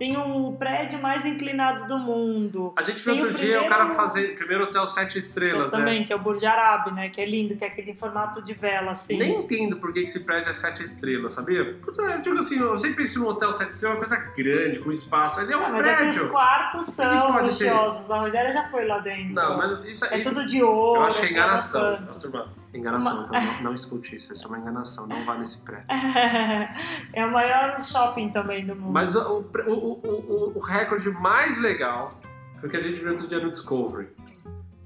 tem 0.00 0.16
o 0.16 0.52
prédio 0.52 0.98
mais 0.98 1.26
inclinado 1.26 1.86
do 1.86 1.98
mundo. 1.98 2.72
A 2.74 2.80
gente 2.80 3.04
viu 3.04 3.12
outro 3.12 3.28
o 3.28 3.32
dia 3.34 3.58
primeiro... 3.58 3.66
o 3.66 3.68
cara 3.68 3.86
fazer 3.90 4.34
primeiro 4.34 4.64
hotel 4.64 4.86
sete 4.86 5.18
estrelas, 5.18 5.74
eu 5.74 5.78
né? 5.78 5.84
Também, 5.84 6.04
que 6.06 6.10
é 6.10 6.16
o 6.16 6.18
Burj 6.18 6.42
Arab, 6.46 6.90
né? 6.94 7.10
Que 7.10 7.20
é 7.20 7.26
lindo, 7.26 7.54
que 7.54 7.62
é 7.62 7.66
aquele 7.66 7.92
formato 7.92 8.40
de 8.40 8.54
vela, 8.54 8.92
assim. 8.92 9.18
Nem 9.18 9.40
entendo 9.40 9.76
por 9.76 9.92
que 9.92 10.00
esse 10.00 10.20
prédio 10.20 10.48
é 10.48 10.54
sete 10.54 10.82
estrelas, 10.82 11.34
sabia? 11.34 11.74
Putz, 11.82 11.98
eu 11.98 12.18
digo 12.18 12.38
assim, 12.38 12.58
eu 12.58 12.78
sempre 12.78 12.96
penso 12.96 13.18
num 13.18 13.26
hotel 13.26 13.52
sete 13.52 13.72
estrelas, 13.72 13.94
é 13.94 13.98
uma 13.98 14.08
coisa 14.08 14.32
grande, 14.34 14.78
com 14.78 14.90
espaço. 14.90 15.38
Ele 15.42 15.52
é 15.52 15.56
um 15.58 15.70
mas 15.70 15.82
prédio. 15.82 16.24
Os 16.24 16.30
quartos 16.30 16.86
são 16.86 17.42
luxuosos. 17.42 18.10
A 18.10 18.20
Rogéria 18.20 18.52
já 18.54 18.70
foi 18.70 18.86
lá 18.86 19.00
dentro. 19.00 19.34
Não, 19.34 19.58
mas 19.58 19.84
isso 19.86 20.06
é 20.06 20.16
isso, 20.16 20.30
tudo 20.30 20.46
de 20.46 20.62
ouro. 20.62 21.02
Eu 21.02 21.06
achei 21.08 21.28
é 21.28 21.30
enganação, 21.32 21.94
turma. 22.18 22.48
Enganação, 22.72 23.24
uma... 23.24 23.40
não, 23.40 23.62
não, 23.62 23.74
escute 23.74 24.14
isso, 24.14 24.32
isso 24.32 24.44
é 24.44 24.48
uma 24.48 24.58
enganação, 24.58 25.06
não 25.06 25.24
vá 25.24 25.36
nesse 25.36 25.58
prédio. 25.58 25.86
é 27.12 27.26
o 27.26 27.32
maior 27.32 27.82
shopping 27.82 28.30
também 28.30 28.64
do 28.64 28.76
mundo. 28.76 28.92
Mas 28.92 29.16
o, 29.16 29.44
o, 29.66 29.72
o, 29.72 30.52
o 30.54 30.58
recorde 30.60 31.10
mais 31.10 31.58
legal 31.58 32.20
foi 32.58 32.68
o 32.68 32.70
que 32.70 32.76
a 32.76 32.82
gente 32.82 33.00
viu 33.00 33.10
outro 33.10 33.26
dia 33.26 33.40
no 33.40 33.50
Discovery. 33.50 34.08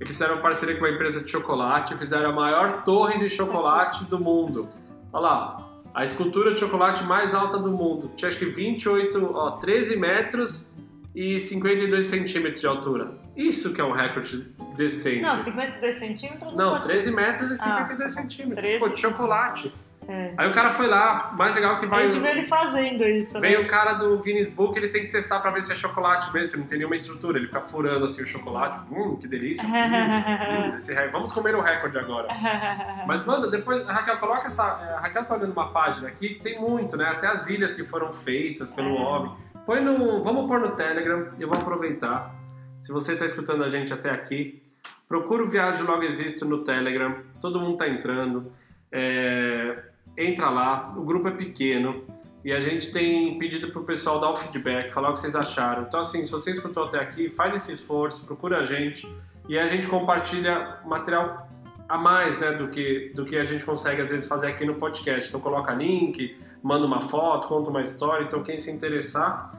Eles 0.00 0.12
fizeram 0.12 0.40
parceria 0.40 0.76
com 0.76 0.84
uma 0.84 0.90
empresa 0.90 1.22
de 1.22 1.30
chocolate 1.30 1.94
e 1.94 1.98
fizeram 1.98 2.30
a 2.30 2.32
maior 2.32 2.82
torre 2.82 3.18
de 3.18 3.28
chocolate 3.28 4.04
do 4.06 4.18
mundo. 4.18 4.68
Olha 5.12 5.22
lá, 5.22 5.70
a 5.94 6.02
escultura 6.02 6.52
de 6.52 6.60
chocolate 6.60 7.04
mais 7.04 7.34
alta 7.34 7.58
do 7.58 7.70
mundo. 7.70 8.10
Tinha 8.16 8.28
acho 8.28 8.38
que 8.38 8.46
28, 8.46 9.30
ó, 9.32 9.52
13 9.52 9.96
metros 9.96 10.70
e 11.14 11.38
52 11.38 12.04
centímetros 12.06 12.60
de 12.60 12.66
altura. 12.66 13.14
Isso 13.36 13.72
que 13.72 13.80
é 13.80 13.84
um 13.84 13.92
recorde 13.92 14.52
decente. 14.74 15.22
Não, 15.22 15.36
52 15.36 15.98
centímetros 15.98 16.54
não 16.54 16.74
Não, 16.74 16.80
13 16.80 17.04
ser. 17.04 17.10
metros 17.10 17.50
e 17.50 17.56
52 17.56 18.00
ah, 18.00 18.20
centímetros. 18.20 18.64
13... 18.64 18.78
Pô, 18.78 18.88
de 18.88 19.00
chocolate. 19.00 19.72
É. 20.06 20.34
Aí 20.36 20.48
o 20.48 20.52
cara 20.52 20.70
foi 20.74 20.86
lá, 20.86 21.32
mais 21.36 21.54
legal 21.54 21.78
que 21.78 21.86
vai. 21.86 22.06
A 22.06 22.08
gente 22.10 22.20
vê 22.20 22.30
ele 22.30 22.42
fazendo 22.42 23.04
isso. 23.04 23.40
Vem 23.40 23.52
né? 23.52 23.58
o 23.58 23.66
cara 23.66 23.94
do 23.94 24.18
Guinness 24.18 24.50
Book, 24.50 24.76
ele 24.76 24.88
tem 24.88 25.02
que 25.02 25.08
testar 25.08 25.40
pra 25.40 25.50
ver 25.50 25.62
se 25.62 25.72
é 25.72 25.74
chocolate 25.74 26.32
mesmo, 26.32 26.60
não 26.60 26.66
tem 26.66 26.78
nenhuma 26.78 26.94
estrutura. 26.94 27.38
Ele 27.38 27.46
fica 27.46 27.60
furando 27.60 28.04
assim 28.04 28.22
o 28.22 28.26
chocolate. 28.26 28.80
Hum, 28.92 29.16
que 29.16 29.26
delícia. 29.26 29.66
hum, 29.66 29.70
hum, 29.70 30.76
esse... 30.76 30.94
Vamos 31.08 31.32
comer 31.32 31.54
o 31.54 31.60
recorde 31.60 31.98
agora. 31.98 32.28
Mas 33.06 33.24
manda, 33.24 33.48
depois, 33.48 33.86
Raquel, 33.86 34.18
coloca 34.18 34.46
essa. 34.46 34.62
A 34.62 35.00
Raquel 35.00 35.24
tá 35.24 35.34
olhando 35.34 35.52
uma 35.52 35.72
página 35.72 36.08
aqui 36.08 36.30
que 36.30 36.40
tem 36.40 36.60
muito, 36.60 36.96
né? 36.96 37.06
Até 37.06 37.26
as 37.26 37.48
ilhas 37.48 37.72
que 37.72 37.84
foram 37.84 38.12
feitas 38.12 38.70
pelo 38.70 38.96
é. 38.96 39.00
homem. 39.00 39.32
Põe 39.64 39.80
no. 39.80 40.22
Vamos 40.22 40.46
pôr 40.46 40.60
no 40.60 40.70
Telegram, 40.72 41.30
eu 41.38 41.48
vou 41.48 41.56
aproveitar. 41.56 42.34
Se 42.80 42.92
você 42.92 43.14
está 43.14 43.24
escutando 43.24 43.64
a 43.64 43.68
gente 43.70 43.94
até 43.94 44.10
aqui, 44.10 44.62
procura 45.08 45.42
o 45.42 45.46
Viagem 45.46 45.84
Logo 45.84 46.02
Existo 46.02 46.44
no 46.44 46.62
Telegram. 46.62 47.16
Todo 47.40 47.60
mundo 47.60 47.72
está 47.72 47.88
entrando. 47.88 48.52
É, 48.90 49.84
entra 50.16 50.50
lá, 50.50 50.90
o 50.96 51.02
grupo 51.02 51.28
é 51.28 51.32
pequeno 51.32 52.04
e 52.44 52.52
a 52.52 52.60
gente 52.60 52.92
tem 52.92 53.38
pedido 53.38 53.70
para 53.70 53.80
o 53.80 53.84
pessoal 53.84 54.20
dar 54.20 54.30
o 54.30 54.34
feedback, 54.34 54.92
falar 54.92 55.10
o 55.10 55.12
que 55.14 55.20
vocês 55.20 55.34
acharam. 55.34 55.84
Então, 55.84 56.00
assim, 56.00 56.22
se 56.22 56.30
você 56.30 56.50
escutou 56.50 56.84
até 56.84 56.98
aqui, 56.98 57.28
faz 57.28 57.54
esse 57.54 57.72
esforço, 57.72 58.24
procura 58.26 58.58
a 58.58 58.64
gente 58.64 59.10
e 59.48 59.58
a 59.58 59.66
gente 59.66 59.88
compartilha 59.88 60.78
material 60.84 61.48
a 61.88 61.98
mais 61.98 62.38
né, 62.40 62.52
do, 62.52 62.68
que, 62.68 63.10
do 63.14 63.24
que 63.24 63.36
a 63.36 63.44
gente 63.44 63.64
consegue 63.64 64.02
às 64.02 64.10
vezes 64.10 64.28
fazer 64.28 64.48
aqui 64.48 64.64
no 64.64 64.74
podcast. 64.74 65.28
Então, 65.28 65.40
coloca 65.40 65.72
link, 65.72 66.36
manda 66.62 66.86
uma 66.86 67.00
foto, 67.00 67.48
conta 67.48 67.70
uma 67.70 67.82
história. 67.82 68.24
Então, 68.24 68.42
quem 68.42 68.58
se 68.58 68.70
interessar, 68.70 69.50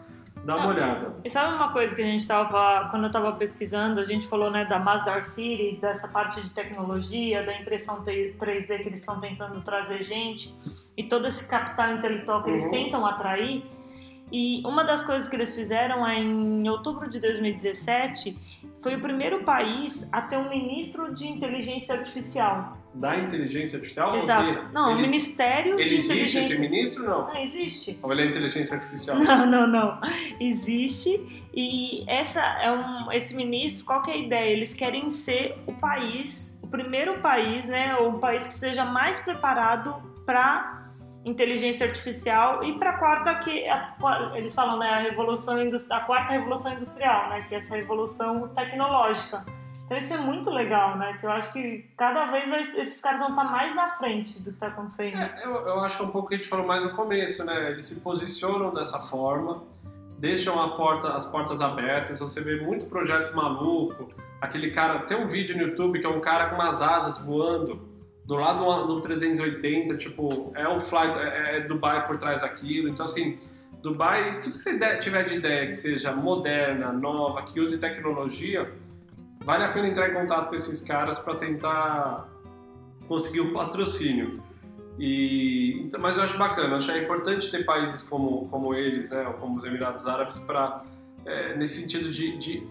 Dá 0.45 0.55
uma 0.57 0.67
olhada. 0.67 1.15
E 1.23 1.29
sabe 1.29 1.55
uma 1.55 1.71
coisa 1.73 1.95
que 1.95 2.01
a 2.03 2.05
gente 2.05 2.27
tava, 2.27 2.87
quando 2.89 3.03
eu 3.03 3.07
estava 3.07 3.33
pesquisando, 3.33 3.99
a 3.99 4.05
gente 4.05 4.27
falou 4.27 4.51
né, 4.51 4.63
da 4.63 4.77
Masdar 4.77 5.21
City, 5.23 5.79
dessa 5.81 6.07
parte 6.07 6.39
de 6.39 6.53
tecnologia, 6.53 7.43
da 7.43 7.59
impressão 7.59 8.03
3D 8.03 8.81
que 8.83 8.87
eles 8.89 8.99
estão 8.99 9.19
tentando 9.19 9.59
trazer 9.61 10.03
gente, 10.03 10.53
e 10.95 11.03
todo 11.03 11.27
esse 11.27 11.47
capital 11.47 11.93
intelectual 11.93 12.43
que 12.43 12.51
eles 12.51 12.63
Uhum. 12.63 12.69
tentam 12.69 13.05
atrair. 13.05 13.63
E 14.31 14.61
uma 14.65 14.83
das 14.83 15.03
coisas 15.03 15.27
que 15.27 15.35
eles 15.35 15.55
fizeram 15.55 16.05
é 16.05 16.19
em 16.19 16.67
outubro 16.69 17.09
de 17.09 17.19
2017, 17.19 18.37
foi 18.81 18.95
o 18.95 19.01
primeiro 19.01 19.43
país 19.43 20.07
a 20.11 20.21
ter 20.21 20.37
um 20.37 20.49
ministro 20.49 21.13
de 21.13 21.27
inteligência 21.27 21.95
artificial. 21.95 22.77
Da 22.95 23.17
inteligência 23.17 23.75
artificial? 23.77 24.15
Exato. 24.15 24.51
de- 24.67 24.73
Não, 24.73 24.87
o 24.87 24.91
ele, 24.93 25.01
Ministério 25.01 25.77
ele 25.79 25.89
de 25.89 25.95
existe 25.95 26.37
esse 26.37 26.57
ministro? 26.57 27.03
Não. 27.03 27.27
Não, 27.27 27.37
existe. 27.37 27.99
Ou 28.01 28.11
ele 28.13 28.21
é 28.21 28.25
inteligência 28.27 28.75
artificial? 28.77 29.17
Não, 29.19 29.45
não, 29.45 29.67
não. 29.67 29.99
Existe 30.39 31.47
e 31.53 32.03
essa 32.09 32.39
é 32.61 32.71
um 32.71 33.11
esse 33.11 33.35
ministro, 33.35 33.85
qual 33.85 34.01
que 34.01 34.11
é 34.11 34.13
a 34.13 34.17
ideia? 34.17 34.49
Eles 34.51 34.73
querem 34.73 35.09
ser 35.09 35.57
o 35.67 35.73
país, 35.73 36.57
o 36.63 36.67
primeiro 36.67 37.19
país, 37.19 37.65
né, 37.65 37.95
ou 37.97 38.11
o 38.11 38.19
país 38.19 38.47
que 38.47 38.53
seja 38.53 38.85
mais 38.85 39.19
preparado 39.19 40.01
para 40.25 40.73
inteligência 41.25 41.85
artificial 41.87 42.63
e 42.63 42.77
para 42.77 42.91
a 42.91 42.97
quarta 42.99 43.35
que 43.35 43.67
a- 43.67 44.31
eles 44.35 44.53
falam, 44.53 44.77
né, 44.77 44.87
a 44.89 44.99
revolução 44.99 45.57
a 45.91 45.99
quarta 46.01 46.33
revolução 46.33 46.73
industrial, 46.73 47.29
né, 47.29 47.45
que 47.49 47.55
é 47.55 47.57
essa 47.57 47.75
revolução 47.75 48.47
tecnológica. 48.49 49.43
Então 49.84 49.97
isso 49.97 50.13
é 50.13 50.17
muito 50.17 50.49
legal, 50.49 50.97
né? 50.97 51.17
Que 51.19 51.26
eu 51.26 51.32
acho 51.32 51.51
que 51.51 51.86
cada 51.97 52.26
vez 52.32 52.49
vai- 52.49 52.61
esses 52.61 53.01
caras 53.01 53.19
vão 53.21 53.30
estar 53.30 53.43
mais 53.43 53.76
na 53.76 53.89
frente 53.89 54.39
do 54.39 54.45
que 54.45 54.49
está 54.51 54.67
acontecendo. 54.67 55.17
É, 55.17 55.41
eu, 55.43 55.51
eu 55.51 55.80
acho 55.82 56.01
é 56.01 56.05
um 56.05 56.09
pouco 56.09 56.30
que 56.30 56.36
a 56.36 56.38
gente 56.38 56.49
falou 56.49 56.65
mais 56.65 56.84
no 56.84 56.91
começo, 56.91 57.43
né? 57.45 57.71
Eles 57.71 57.86
se 57.86 57.99
posicionam 57.99 58.71
dessa 58.71 58.99
forma, 58.99 59.63
deixam 60.17 60.61
a 60.61 60.76
porta, 60.76 61.13
as 61.13 61.26
portas 61.26 61.61
abertas. 61.61 62.19
Você 62.19 62.41
vê 62.41 62.59
muito 62.61 62.86
projeto 62.86 63.36
maluco. 63.36 64.09
Aquele 64.41 64.71
cara, 64.71 64.99
tem 64.99 65.17
um 65.17 65.28
vídeo 65.28 65.55
no 65.57 65.63
YouTube 65.63 65.99
que 65.99 66.05
é 66.05 66.09
um 66.09 66.19
cara 66.19 66.49
com 66.49 66.55
umas 66.55 66.82
asas 66.82 67.19
voando 67.19 67.93
do 68.26 68.36
lado 68.36 68.88
do 68.88 69.01
380, 69.01 69.95
tipo, 69.97 70.51
é 70.55 70.67
o 70.67 70.80
fly, 70.80 71.07
é, 71.19 71.57
é 71.57 71.59
Dubai 71.61 72.05
por 72.07 72.17
trás 72.17 72.41
daquilo. 72.41 72.89
Então, 72.89 73.05
assim, 73.05 73.38
Dubai, 73.84 74.39
tudo 74.39 74.57
que 74.57 74.63
você 74.63 74.97
tiver 74.97 75.23
de 75.23 75.36
ideia 75.36 75.67
que 75.67 75.73
seja 75.73 76.11
moderna, 76.11 76.91
nova, 76.91 77.43
que 77.43 77.59
use 77.59 77.78
tecnologia, 77.78 78.71
vale 79.45 79.63
a 79.63 79.71
pena 79.71 79.87
entrar 79.87 80.09
em 80.09 80.13
contato 80.13 80.49
com 80.49 80.55
esses 80.55 80.81
caras 80.81 81.19
para 81.19 81.35
tentar 81.35 82.27
conseguir 83.07 83.41
o 83.41 83.53
patrocínio. 83.53 84.43
E, 84.97 85.81
então, 85.83 85.99
mas 85.99 86.17
eu 86.17 86.23
acho 86.23 86.37
bacana, 86.37 86.77
acho 86.77 86.89
é 86.89 87.03
importante 87.03 87.51
ter 87.51 87.63
países 87.63 88.01
como, 88.01 88.47
como 88.49 88.73
eles, 88.73 89.11
né, 89.11 89.27
ou 89.27 89.33
como 89.35 89.57
os 89.57 89.65
Emirados 89.65 90.07
Árabes, 90.07 90.39
para 90.39 90.83
nesse 91.57 91.81
sentido 91.81 92.11
de, 92.11 92.37
de, 92.37 92.67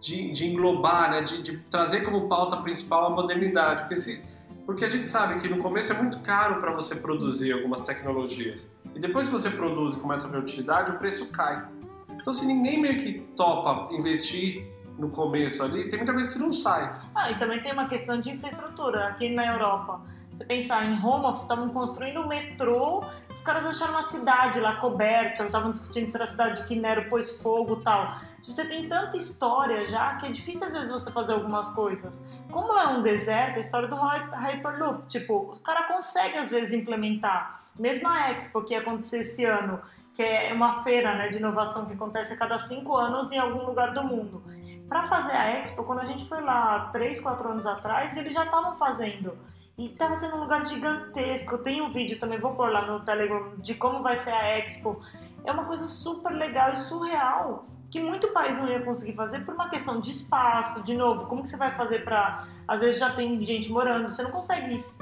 de, 0.00 0.32
de 0.32 0.46
englobar, 0.46 1.10
né, 1.10 1.22
de, 1.22 1.42
de 1.42 1.58
trazer 1.70 2.02
como 2.02 2.28
pauta 2.28 2.56
principal 2.56 3.06
a 3.06 3.10
modernidade. 3.10 3.82
Porque, 3.82 3.96
se, 3.96 4.20
porque 4.66 4.84
a 4.84 4.90
gente 4.90 5.08
sabe 5.08 5.40
que 5.40 5.48
no 5.48 5.58
começo 5.58 5.92
é 5.92 5.96
muito 5.96 6.20
caro 6.20 6.60
para 6.60 6.72
você 6.72 6.96
produzir 6.96 7.52
algumas 7.52 7.80
tecnologias. 7.82 8.70
E 8.94 9.00
depois 9.00 9.26
que 9.26 9.32
você 9.32 9.50
produz 9.50 9.94
e 9.94 9.98
começa 9.98 10.26
a 10.26 10.30
ver 10.30 10.38
utilidade, 10.38 10.92
o 10.92 10.98
preço 10.98 11.26
cai. 11.28 11.66
Então, 12.10 12.32
se 12.32 12.46
ninguém 12.46 12.80
meio 12.80 12.98
que 12.98 13.20
topa 13.36 13.92
investir 13.94 14.71
no 14.98 15.08
começo 15.10 15.62
ali, 15.62 15.88
tem 15.88 15.98
muita 15.98 16.12
coisa 16.12 16.30
que 16.30 16.38
não 16.38 16.52
sai. 16.52 17.00
Ah, 17.14 17.30
e 17.30 17.38
também 17.38 17.60
tem 17.62 17.72
uma 17.72 17.86
questão 17.88 18.20
de 18.20 18.30
infraestrutura 18.30 19.08
aqui 19.08 19.28
na 19.28 19.46
Europa. 19.46 20.00
Você 20.32 20.44
pensar 20.44 20.84
em 20.86 20.96
Roma, 20.98 21.38
estavam 21.42 21.68
construindo 21.70 22.20
um 22.20 22.26
metrô, 22.28 23.02
os 23.32 23.42
caras 23.42 23.66
acharam 23.66 23.92
uma 23.92 24.02
cidade 24.02 24.60
lá 24.60 24.76
coberta, 24.76 25.44
estavam 25.44 25.72
discutindo 25.72 26.08
se 26.10 26.16
era 26.16 26.24
a 26.24 26.28
cidade 26.28 26.64
que 26.66 26.74
Nero 26.74 27.08
pôs 27.10 27.42
fogo 27.42 27.76
tal. 27.76 28.16
Você 28.46 28.66
tem 28.66 28.88
tanta 28.88 29.16
história 29.16 29.86
já 29.88 30.16
que 30.16 30.26
é 30.26 30.30
difícil 30.30 30.66
às 30.66 30.72
vezes 30.72 30.90
você 30.90 31.12
fazer 31.12 31.32
algumas 31.32 31.70
coisas. 31.74 32.20
Como 32.50 32.76
é 32.76 32.88
um 32.88 33.00
deserto, 33.02 33.58
a 33.58 33.60
história 33.60 33.86
do 33.88 33.94
Hy- 33.94 34.30
Hyperloop, 34.32 35.06
tipo, 35.06 35.34
o 35.54 35.60
cara 35.60 35.84
consegue 35.84 36.36
às 36.38 36.50
vezes 36.50 36.72
implementar. 36.74 37.62
Mesmo 37.78 38.08
a 38.08 38.32
Expo 38.32 38.62
que 38.62 38.74
ia 38.74 38.80
acontecer 38.80 39.20
esse 39.20 39.44
ano, 39.44 39.80
que 40.14 40.22
é 40.22 40.52
uma 40.52 40.82
feira 40.82 41.14
né, 41.14 41.28
de 41.28 41.38
inovação 41.38 41.86
que 41.86 41.94
acontece 41.94 42.34
a 42.34 42.36
cada 42.36 42.58
cinco 42.58 42.96
anos 42.96 43.32
em 43.32 43.38
algum 43.38 43.64
lugar 43.64 43.92
do 43.92 44.04
mundo. 44.04 44.42
Para 44.88 45.06
fazer 45.06 45.32
a 45.32 45.60
Expo, 45.60 45.84
quando 45.84 46.00
a 46.00 46.04
gente 46.04 46.28
foi 46.28 46.42
lá 46.42 46.90
três, 46.92 47.20
quatro 47.20 47.48
anos 47.50 47.66
atrás, 47.66 48.16
eles 48.16 48.34
já 48.34 48.44
estavam 48.44 48.74
fazendo. 48.76 49.38
E 49.78 49.86
estava 49.86 50.14
sendo 50.14 50.36
um 50.36 50.40
lugar 50.40 50.66
gigantesco. 50.66 51.58
Tem 51.58 51.80
um 51.80 51.88
vídeo 51.88 52.20
também, 52.20 52.38
vou 52.38 52.54
pôr 52.54 52.70
lá 52.70 52.82
no 52.82 53.00
Telegram, 53.00 53.54
de 53.56 53.74
como 53.74 54.02
vai 54.02 54.16
ser 54.16 54.32
a 54.32 54.58
Expo. 54.58 55.00
É 55.44 55.50
uma 55.50 55.64
coisa 55.64 55.86
super 55.86 56.32
legal 56.32 56.72
e 56.72 56.76
surreal 56.76 57.66
que 57.92 58.00
muito 58.00 58.28
país 58.28 58.56
não 58.56 58.66
ia 58.68 58.80
conseguir 58.80 59.12
fazer 59.14 59.44
por 59.44 59.54
uma 59.54 59.68
questão 59.68 60.00
de 60.00 60.10
espaço, 60.10 60.82
de 60.82 60.94
novo, 60.94 61.26
como 61.26 61.42
que 61.42 61.48
você 61.50 61.58
vai 61.58 61.70
fazer 61.76 62.02
para 62.02 62.46
às 62.66 62.80
vezes 62.80 62.98
já 62.98 63.10
tem 63.10 63.44
gente 63.44 63.70
morando, 63.70 64.10
você 64.10 64.22
não 64.22 64.30
consegue 64.30 64.72
es- 64.74 64.96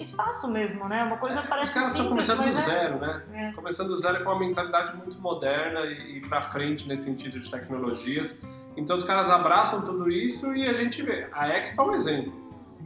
espaço 0.00 0.50
mesmo, 0.50 0.88
né? 0.88 1.04
Uma 1.04 1.18
coisa 1.18 1.42
Os 1.42 1.46
parece 1.48 1.74
caras 1.74 1.90
estão 1.90 2.08
começando 2.08 2.40
do 2.42 2.48
é- 2.48 2.52
zero, 2.52 2.98
né? 2.98 3.22
é. 3.34 3.52
Começando 3.52 3.88
do 3.88 3.98
zero 3.98 4.24
com 4.24 4.30
uma 4.30 4.38
mentalidade 4.40 4.96
muito 4.96 5.20
moderna 5.20 5.80
e, 5.80 6.16
e 6.18 6.20
para 6.22 6.40
frente 6.40 6.88
nesse 6.88 7.04
sentido 7.04 7.38
de 7.38 7.50
tecnologias. 7.50 8.34
Então 8.78 8.96
os 8.96 9.04
caras 9.04 9.28
abraçam 9.28 9.82
tudo 9.82 10.10
isso 10.10 10.54
e 10.54 10.66
a 10.66 10.72
gente 10.72 11.02
vê. 11.02 11.28
A 11.32 11.48
Expo 11.48 11.82
é 11.82 11.84
um 11.84 11.92
exemplo. 11.92 12.32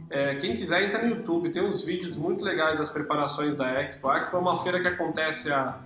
É, 0.09 0.35
quem 0.35 0.55
quiser 0.55 0.83
entra 0.83 1.01
no 1.01 1.15
YouTube, 1.15 1.49
tem 1.49 1.63
uns 1.63 1.81
vídeos 1.83 2.17
muito 2.17 2.43
legais 2.43 2.77
das 2.79 2.89
preparações 2.89 3.55
da 3.55 3.81
Expo. 3.81 4.09
A 4.09 4.17
Expo 4.17 4.35
é 4.35 4.39
uma 4.39 4.57
feira 4.57 4.81
que 4.81 4.87
acontece 4.89 5.51
há 5.53 5.77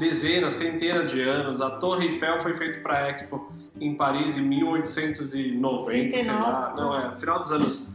dezenas, 0.00 0.54
centenas 0.54 1.10
de 1.10 1.20
anos. 1.20 1.60
A 1.60 1.70
Torre 1.70 2.06
Eiffel 2.06 2.40
foi 2.40 2.56
feita 2.56 2.80
para 2.80 2.98
a 2.98 3.10
Expo 3.10 3.52
em 3.78 3.94
Paris 3.94 4.36
em 4.36 4.42
1890, 4.42 6.16
sei 6.16 6.32
lá. 6.32 6.72
39. 6.72 6.76
Não, 6.76 7.12
é 7.12 7.16
final 7.16 7.38
dos 7.38 7.52
anos 7.52 7.86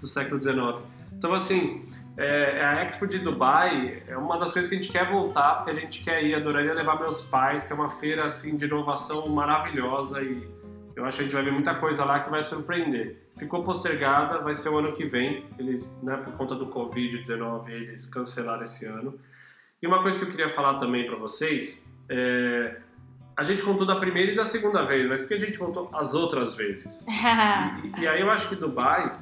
do 0.00 0.06
século 0.06 0.40
XIX. 0.40 0.82
Então, 1.12 1.34
assim, 1.34 1.84
é, 2.16 2.64
a 2.64 2.84
Expo 2.84 3.06
de 3.06 3.18
Dubai 3.18 4.02
é 4.06 4.16
uma 4.16 4.38
das 4.38 4.52
coisas 4.52 4.68
que 4.68 4.76
a 4.76 4.80
gente 4.80 4.90
quer 4.90 5.10
voltar, 5.10 5.56
porque 5.56 5.72
a 5.72 5.74
gente 5.74 6.02
quer 6.02 6.22
ir, 6.24 6.34
adoraria 6.34 6.72
levar 6.72 6.98
meus 6.98 7.22
pais, 7.22 7.64
que 7.64 7.72
é 7.72 7.76
uma 7.76 7.90
feira 7.90 8.24
assim 8.24 8.56
de 8.56 8.64
inovação 8.64 9.28
maravilhosa 9.28 10.22
e 10.22 10.48
eu 10.94 11.04
acho 11.04 11.18
que 11.18 11.22
a 11.22 11.24
gente 11.26 11.34
vai 11.34 11.44
ver 11.44 11.52
muita 11.52 11.76
coisa 11.76 12.04
lá 12.04 12.18
que 12.18 12.28
vai 12.28 12.42
surpreender. 12.42 13.22
Ficou 13.38 13.62
postergada, 13.62 14.40
vai 14.40 14.52
ser 14.52 14.68
o 14.68 14.78
ano 14.78 14.92
que 14.92 15.06
vem. 15.06 15.44
Eles, 15.56 15.96
né, 16.02 16.16
por 16.16 16.32
conta 16.32 16.56
do 16.56 16.66
Covid-19, 16.66 17.68
eles 17.68 18.04
cancelaram 18.04 18.64
esse 18.64 18.84
ano. 18.84 19.16
E 19.80 19.86
uma 19.86 20.02
coisa 20.02 20.18
que 20.18 20.24
eu 20.24 20.30
queria 20.30 20.48
falar 20.48 20.74
também 20.74 21.06
para 21.06 21.16
vocês 21.16 21.84
é 22.08 22.80
a 23.38 23.44
gente 23.44 23.62
contou 23.62 23.86
da 23.86 23.94
primeira 23.94 24.32
e 24.32 24.34
da 24.34 24.44
segunda 24.44 24.82
vez, 24.82 25.08
mas 25.08 25.20
por 25.20 25.28
que 25.28 25.34
a 25.34 25.38
gente 25.38 25.56
contou 25.56 25.88
as 25.94 26.12
outras 26.12 26.56
vezes? 26.56 27.06
E, 27.96 28.00
e 28.00 28.08
aí 28.08 28.20
eu 28.20 28.28
acho 28.32 28.48
que 28.48 28.56
Dubai, 28.56 29.16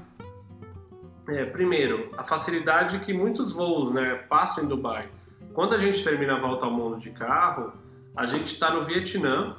é, 1.29 1.45
primeiro, 1.45 2.11
a 2.17 2.25
facilidade 2.25 2.99
que 3.01 3.13
muitos 3.13 3.53
voos 3.53 3.91
né, 3.91 4.15
passam 4.27 4.65
em 4.65 4.69
Dubai. 4.69 5.11
Quando 5.53 5.75
a 5.75 5.79
gente 5.79 6.03
termina 6.03 6.37
a 6.37 6.39
volta 6.39 6.65
ao 6.65 6.73
mundo 6.73 6.99
de 6.99 7.11
carro, 7.11 7.75
a 8.17 8.27
gente 8.27 8.55
está 8.55 8.71
no 8.71 8.85
Vietnã, 8.85 9.57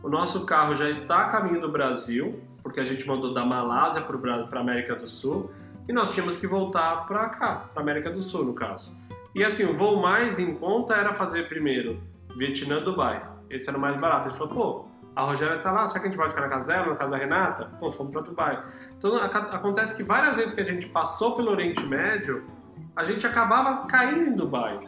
o 0.00 0.08
nosso 0.08 0.46
carro 0.46 0.76
já 0.76 0.88
está 0.88 1.22
a 1.22 1.24
caminho 1.24 1.60
do 1.60 1.68
Brasil, 1.68 2.40
porque 2.62 2.78
a 2.78 2.84
gente 2.84 3.04
mandou 3.04 3.32
da 3.32 3.44
Malásia 3.44 4.00
para 4.00 4.16
a 4.32 4.60
América 4.60 4.94
do 4.94 5.08
Sul, 5.08 5.50
e 5.88 5.92
nós 5.92 6.14
tínhamos 6.14 6.36
que 6.36 6.46
voltar 6.46 7.04
para 7.04 7.28
cá, 7.30 7.68
para 7.74 7.82
América 7.82 8.10
do 8.10 8.20
Sul, 8.20 8.44
no 8.44 8.54
caso. 8.54 8.96
E 9.34 9.44
assim, 9.44 9.64
o 9.64 9.76
voo 9.76 10.00
mais 10.00 10.38
em 10.38 10.54
conta 10.54 10.94
era 10.94 11.14
fazer 11.14 11.48
primeiro 11.48 12.00
Vietnã-Dubai. 12.36 13.22
Esse 13.50 13.68
era 13.68 13.78
o 13.78 13.80
mais 13.80 14.00
barato. 14.00 14.28
Gente 14.28 14.38
falou, 14.38 14.54
pô, 14.54 14.88
a 15.14 15.22
Rogéria 15.22 15.58
tá 15.58 15.72
lá, 15.72 15.86
será 15.86 16.00
que 16.00 16.06
a 16.06 16.10
gente 16.10 16.18
pode 16.18 16.30
ficar 16.30 16.42
na 16.42 16.48
casa 16.48 16.64
dela, 16.64 16.86
na 16.86 16.96
casa 16.96 17.10
da 17.10 17.16
Renata? 17.16 17.64
Pô, 17.80 17.90
fomos 17.90 18.12
para 18.12 18.22
Dubai. 18.22 18.62
Então 18.96 19.16
acontece 19.16 19.96
que 19.96 20.02
várias 20.02 20.36
vezes 20.36 20.54
que 20.54 20.60
a 20.60 20.64
gente 20.64 20.88
passou 20.88 21.34
pelo 21.34 21.50
Oriente 21.50 21.84
Médio, 21.84 22.44
a 22.94 23.04
gente 23.04 23.26
acabava 23.26 23.86
caindo 23.86 24.28
em 24.28 24.34
Dubai. 24.34 24.78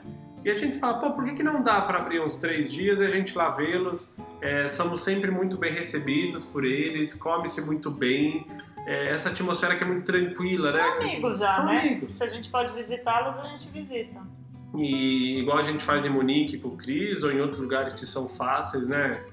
E 0.45 0.51
a 0.51 0.57
gente 0.57 0.75
se 0.75 0.81
fala, 0.81 0.99
pô, 0.99 1.11
por 1.13 1.25
que, 1.25 1.35
que 1.35 1.43
não 1.43 1.63
dá 1.63 1.83
para 1.83 1.99
abrir 1.99 2.21
uns 2.21 2.37
três 2.37 2.73
dias 2.73 3.01
e 3.01 3.05
a 3.05 3.11
gente 3.11 3.37
lá 3.37 3.51
vê-los? 3.51 4.11
É, 4.41 4.67
somos 4.67 5.03
sempre 5.03 5.31
muito 5.31 5.59
bem 5.59 5.75
recebidos 5.75 6.45
por 6.45 6.65
eles, 6.65 7.13
come-se 7.13 7.61
muito 7.61 7.91
bem. 7.91 8.47
É, 8.91 9.11
essa 9.11 9.29
atmosfera 9.29 9.77
que 9.77 9.85
é 9.85 9.87
muito 9.87 10.05
tranquila, 10.05 10.73
né? 10.73 10.83
São 10.83 10.93
amigos 10.95 11.39
já, 11.39 11.47
São 11.53 11.67
né? 11.67 11.79
amigos. 11.79 12.13
Se 12.13 12.25
a 12.25 12.27
gente 12.27 12.51
pode 12.51 12.73
visitá-los, 12.75 13.39
a 13.39 13.47
gente 13.47 13.71
visita. 13.71 14.21
E 14.75 15.39
igual 15.39 15.59
a 15.59 15.63
gente 15.63 15.85
faz 15.85 16.05
em 16.05 16.09
Munique 16.09 16.59
com 16.59 16.71
o 16.71 16.77
Cris 16.77 17.23
ou 17.23 17.31
em 17.31 17.41
outros 17.41 17.61
lugares 17.61 17.93
que 17.93 18.05
são 18.05 18.29
fáceis, 18.29 18.89
né? 18.89 19.25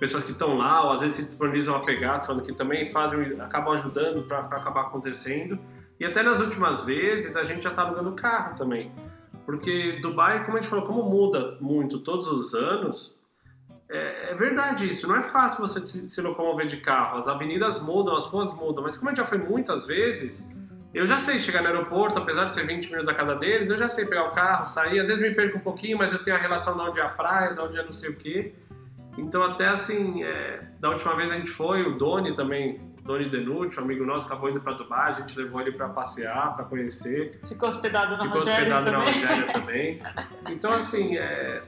Pessoas 0.00 0.24
que 0.24 0.32
estão 0.32 0.56
lá 0.56 0.84
ou 0.84 0.90
às 0.90 1.00
vezes 1.00 1.14
se 1.14 1.26
disponibilizam 1.26 1.76
a 1.76 1.80
pegar, 1.80 2.20
falando 2.22 2.42
que 2.42 2.52
também 2.52 2.84
fazem, 2.86 3.40
acabam 3.40 3.72
ajudando 3.72 4.24
para 4.24 4.40
acabar 4.40 4.80
acontecendo. 4.80 5.60
E 6.00 6.04
até 6.04 6.24
nas 6.24 6.40
últimas 6.40 6.82
vezes 6.82 7.36
a 7.36 7.44
gente 7.44 7.62
já 7.62 7.70
está 7.70 7.82
alugando 7.82 8.10
carro 8.16 8.56
também. 8.56 8.90
Porque 9.46 10.00
Dubai, 10.02 10.44
como 10.44 10.58
a 10.58 10.60
gente 10.60 10.68
falou, 10.68 10.84
como 10.84 11.04
muda 11.04 11.56
muito 11.60 12.00
todos 12.00 12.26
os 12.26 12.52
anos, 12.52 13.16
é, 13.90 14.32
é 14.32 14.34
verdade 14.34 14.88
isso. 14.88 15.08
Não 15.08 15.16
é 15.16 15.22
fácil 15.22 15.66
você 15.66 15.84
se, 15.84 16.08
se 16.08 16.20
locomover 16.20 16.66
de 16.66 16.78
carro. 16.78 17.16
As 17.16 17.26
avenidas 17.26 17.80
mudam, 17.80 18.16
as 18.16 18.26
ruas 18.26 18.52
mudam. 18.52 18.82
Mas 18.82 18.96
como 18.96 19.10
gente 19.10 19.18
já 19.18 19.26
foi 19.26 19.38
muitas 19.38 19.86
vezes, 19.86 20.46
eu 20.92 21.06
já 21.06 21.18
sei 21.18 21.38
chegar 21.38 21.62
no 21.62 21.68
aeroporto, 21.68 22.18
apesar 22.18 22.44
de 22.44 22.54
ser 22.54 22.66
20 22.66 22.86
minutos 22.86 23.08
a 23.08 23.14
cada 23.14 23.34
deles, 23.34 23.70
eu 23.70 23.78
já 23.78 23.88
sei 23.88 24.04
pegar 24.04 24.24
o 24.24 24.32
carro, 24.32 24.66
sair. 24.66 24.98
Às 25.00 25.08
vezes 25.08 25.22
me 25.22 25.34
perco 25.34 25.58
um 25.58 25.60
pouquinho, 25.60 25.98
mas 25.98 26.12
eu 26.12 26.22
tenho 26.22 26.36
a 26.36 26.40
relação 26.40 26.74
de 26.76 26.82
onde 26.82 27.00
é 27.00 27.02
a 27.02 27.08
praia, 27.08 27.54
de 27.54 27.60
onde 27.60 27.78
é 27.78 27.82
não 27.82 27.92
sei 27.92 28.10
o 28.10 28.16
quê. 28.16 28.54
Então 29.16 29.42
até 29.42 29.68
assim, 29.68 30.22
é, 30.22 30.62
da 30.78 30.90
última 30.90 31.16
vez 31.16 31.30
a 31.30 31.34
gente 31.34 31.50
foi, 31.50 31.82
o 31.82 31.98
Doni 31.98 32.32
também, 32.32 32.80
Doni 33.02 33.28
Denucci, 33.28 33.80
um 33.80 33.82
amigo 33.82 34.04
nosso, 34.04 34.26
acabou 34.26 34.48
indo 34.48 34.60
para 34.60 34.74
Dubai, 34.74 35.10
a 35.10 35.14
gente 35.14 35.36
levou 35.36 35.60
ele 35.60 35.72
para 35.72 35.88
passear, 35.88 36.54
para 36.54 36.64
conhecer. 36.66 37.40
Ficou 37.46 37.68
hospedado 37.68 38.12
na 38.12 38.18
Ficou 38.18 38.38
hospedado 38.38 38.92
na 38.92 38.98
também. 38.98 39.14
Rogéria 39.14 39.46
também. 39.52 39.98
Então 40.50 40.72
assim, 40.72 41.16
é, 41.16 41.62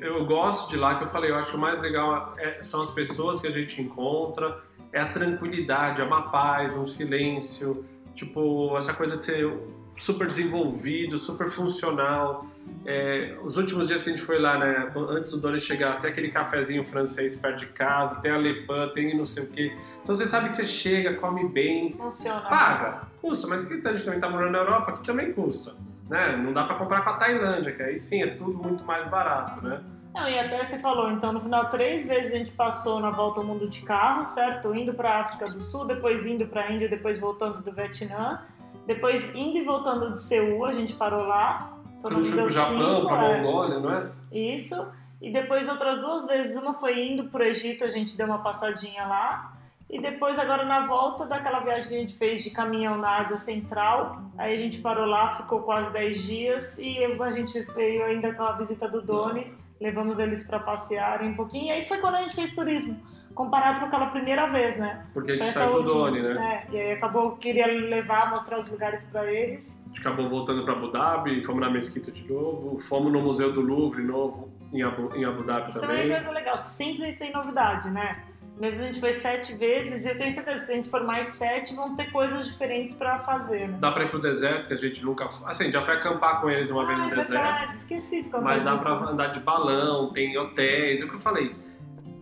eu 0.00 0.24
gosto 0.26 0.70
de 0.70 0.76
lá, 0.76 0.94
que 0.96 1.04
eu 1.04 1.08
falei, 1.08 1.30
eu 1.30 1.36
acho 1.36 1.50
que 1.50 1.56
o 1.56 1.60
mais 1.60 1.80
legal 1.80 2.34
é- 2.38 2.62
são 2.62 2.80
as 2.82 2.90
pessoas 2.90 3.40
que 3.40 3.46
a 3.46 3.50
gente 3.50 3.80
encontra, 3.80 4.60
é 4.92 5.00
a 5.00 5.06
tranquilidade, 5.06 6.00
é 6.00 6.04
uma 6.04 6.30
paz, 6.30 6.74
um 6.76 6.84
silêncio, 6.84 7.84
tipo, 8.14 8.76
essa 8.76 8.92
coisa 8.92 9.16
de 9.16 9.24
ser 9.24 9.52
super 9.94 10.26
desenvolvido, 10.26 11.18
super 11.18 11.48
funcional. 11.48 12.46
É, 12.86 13.36
os 13.42 13.56
últimos 13.56 13.86
dias 13.88 14.02
que 14.02 14.08
a 14.10 14.12
gente 14.12 14.24
foi 14.24 14.38
lá, 14.38 14.56
né, 14.58 14.90
antes 15.10 15.30
do 15.32 15.38
Doni 15.40 15.60
chegar, 15.60 15.94
até 15.94 16.08
aquele 16.08 16.28
cafezinho 16.30 16.84
francês 16.84 17.36
perto 17.36 17.58
de 17.58 17.66
casa, 17.66 18.16
tem 18.16 18.30
a 18.30 18.38
Le 18.38 18.66
Pen, 18.66 18.92
tem 18.92 19.16
não 19.16 19.24
sei 19.24 19.42
o 19.44 19.46
quê. 19.48 19.76
Então 20.02 20.14
você 20.14 20.26
sabe 20.26 20.48
que 20.48 20.54
você 20.54 20.64
chega, 20.64 21.14
come 21.14 21.46
bem, 21.48 21.92
Funciona. 21.92 22.40
paga, 22.42 23.02
custa, 23.20 23.46
mas 23.48 23.64
que 23.64 23.74
a 23.86 23.92
gente 23.92 24.04
também 24.04 24.20
tá 24.20 24.28
morando 24.30 24.52
na 24.52 24.58
Europa, 24.58 24.92
que 24.92 25.02
também 25.02 25.32
custa. 25.32 25.74
Né? 26.10 26.36
Não 26.36 26.52
dá 26.52 26.64
pra 26.64 26.74
comprar 26.74 27.02
com 27.02 27.10
a 27.10 27.12
Tailândia, 27.14 27.72
que 27.72 27.82
aí 27.82 27.98
sim 27.98 28.20
é 28.20 28.26
tudo 28.26 28.58
muito 28.58 28.84
mais 28.84 29.06
barato, 29.06 29.64
né? 29.64 29.80
Não, 30.12 30.28
e 30.28 30.36
até 30.36 30.62
você 30.64 30.76
falou, 30.80 31.08
então 31.12 31.32
no 31.32 31.40
final 31.40 31.68
três 31.68 32.04
vezes 32.04 32.34
a 32.34 32.38
gente 32.38 32.50
passou 32.50 32.98
na 32.98 33.10
volta 33.10 33.40
ao 33.40 33.46
mundo 33.46 33.68
de 33.68 33.82
carro, 33.82 34.26
certo? 34.26 34.74
Indo 34.74 34.92
para 34.92 35.20
África 35.20 35.46
do 35.46 35.60
Sul, 35.60 35.86
depois 35.86 36.26
indo 36.26 36.48
para 36.48 36.72
Índia, 36.72 36.88
depois 36.88 37.20
voltando 37.20 37.62
do 37.62 37.72
Vietnã, 37.72 38.42
depois 38.88 39.32
indo 39.36 39.56
e 39.56 39.64
voltando 39.64 40.12
de 40.12 40.20
Seul, 40.20 40.66
a 40.66 40.72
gente 40.72 40.94
parou 40.94 41.24
lá. 41.24 41.76
A 41.98 42.02
Foram 42.02 42.22
pro 42.24 42.32
deu 42.32 42.48
Japão, 42.48 42.96
cinco, 42.96 43.06
pra 43.06 43.24
é. 43.24 43.40
Mongólia, 43.40 43.78
não 43.78 43.92
é? 43.92 44.10
Isso. 44.32 44.88
E 45.22 45.30
depois 45.32 45.68
outras 45.68 46.00
duas 46.00 46.26
vezes, 46.26 46.56
uma 46.56 46.74
foi 46.74 47.06
indo 47.06 47.24
pro 47.24 47.44
Egito, 47.44 47.84
a 47.84 47.88
gente 47.88 48.16
deu 48.16 48.26
uma 48.26 48.42
passadinha 48.42 49.06
lá. 49.06 49.52
E 49.90 50.00
depois 50.00 50.38
agora 50.38 50.64
na 50.64 50.86
volta 50.86 51.26
daquela 51.26 51.58
viagem 51.58 51.88
que 51.88 51.94
a 51.96 51.98
gente 51.98 52.14
fez 52.14 52.44
de 52.44 52.50
caminhão 52.50 52.96
na 52.96 53.22
Ásia 53.22 53.36
Central, 53.36 54.22
aí 54.38 54.54
a 54.54 54.56
gente 54.56 54.78
parou 54.78 55.04
lá, 55.04 55.36
ficou 55.36 55.62
quase 55.62 55.92
10 55.92 56.22
dias 56.22 56.78
e 56.78 57.04
a 57.04 57.32
gente 57.32 57.60
veio 57.74 58.04
ainda 58.04 58.32
com 58.32 58.44
a 58.44 58.52
visita 58.52 58.88
do 58.88 59.02
Doni, 59.02 59.52
levamos 59.80 60.20
eles 60.20 60.46
para 60.46 60.60
passearem 60.60 61.30
um 61.30 61.34
pouquinho. 61.34 61.66
E 61.66 61.70
aí 61.72 61.84
foi 61.84 61.98
quando 61.98 62.14
a 62.14 62.22
gente 62.22 62.36
fez 62.36 62.54
turismo, 62.54 63.00
comparado 63.34 63.80
com 63.80 63.86
aquela 63.86 64.06
primeira 64.06 64.46
vez, 64.46 64.78
né? 64.78 65.06
Porque 65.12 65.32
a 65.32 65.36
gente 65.36 65.50
saiu 65.50 65.70
com 65.70 65.74
o 65.74 65.78
última, 65.78 65.98
Doni, 66.04 66.22
né? 66.22 66.66
É, 66.70 66.72
e 66.72 66.80
aí 66.80 66.92
acabou, 66.92 67.32
queria 67.32 67.66
levar, 67.66 68.30
mostrar 68.30 68.60
os 68.60 68.68
lugares 68.68 69.04
para 69.06 69.28
eles. 69.32 69.76
A 69.86 69.88
gente 69.88 70.00
acabou 70.02 70.28
voltando 70.28 70.64
pra 70.64 70.72
Abu 70.72 70.92
Dhabi, 70.92 71.44
fomos 71.44 71.60
na 71.60 71.68
Mesquita 71.68 72.12
de 72.12 72.32
novo, 72.32 72.78
fomos 72.78 73.12
no 73.12 73.20
Museu 73.20 73.52
do 73.52 73.60
Louvre 73.60 74.04
novo, 74.04 74.52
em 74.72 74.84
Abu, 74.84 75.12
em 75.16 75.24
Abu 75.24 75.42
Dhabi 75.42 75.70
Isso 75.70 75.80
também 75.80 75.96
é 75.96 76.02
também. 76.02 76.16
coisa 76.16 76.30
legal, 76.30 76.56
sempre 76.58 77.12
tem 77.14 77.32
novidade, 77.32 77.90
né? 77.90 78.22
Mesmo 78.60 78.84
a 78.84 78.86
gente 78.88 79.00
foi 79.00 79.14
sete 79.14 79.54
vezes, 79.54 80.04
e 80.04 80.10
eu 80.10 80.18
tenho 80.18 80.34
certeza 80.34 80.60
que 80.60 80.66
se 80.66 80.72
a 80.72 80.74
gente 80.76 80.90
for 80.90 81.02
mais 81.02 81.28
sete, 81.28 81.74
vão 81.74 81.96
ter 81.96 82.12
coisas 82.12 82.46
diferentes 82.46 82.94
pra 82.94 83.18
fazer, 83.20 83.68
né? 83.68 83.78
Dá 83.80 83.90
pra 83.90 84.04
ir 84.04 84.10
pro 84.10 84.20
deserto, 84.20 84.68
que 84.68 84.74
a 84.74 84.76
gente 84.76 85.02
nunca... 85.02 85.24
Assim, 85.46 85.72
já 85.72 85.80
foi 85.80 85.94
acampar 85.94 86.42
com 86.42 86.50
eles 86.50 86.68
uma 86.68 86.86
vez 86.86 86.98
ah, 86.98 87.02
no 87.02 87.06
é 87.06 87.14
deserto. 87.14 87.30
verdade, 87.30 87.70
esqueci 87.70 88.20
de 88.20 88.28
contar 88.28 88.44
Mas 88.44 88.64
dá 88.64 88.72
disso. 88.72 88.84
pra 88.84 88.92
andar 88.92 89.26
de 89.28 89.40
balão, 89.40 90.12
tem 90.12 90.36
hotéis, 90.36 91.00
é 91.00 91.04
o 91.04 91.08
que 91.08 91.14
eu 91.14 91.20
falei. 91.20 91.56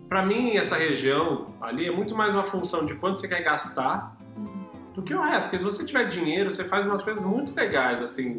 Pra 0.09 0.25
mim, 0.25 0.57
essa 0.57 0.77
região 0.77 1.53
ali 1.61 1.89
é 1.89 1.91
muito 1.91 2.15
mais 2.15 2.33
uma 2.33 2.45
função 2.45 2.87
de 2.87 2.95
quanto 2.95 3.19
você 3.19 3.27
quer 3.27 3.43
gastar 3.43 4.17
do 4.95 5.03
que 5.03 5.13
o 5.13 5.21
resto. 5.21 5.47
Porque 5.47 5.59
se 5.59 5.65
você 5.65 5.85
tiver 5.85 6.05
dinheiro, 6.05 6.53
você 6.53 6.65
faz 6.65 6.87
umas 6.87 7.03
coisas 7.03 7.25
muito 7.25 7.53
legais, 7.53 8.01
assim. 8.01 8.39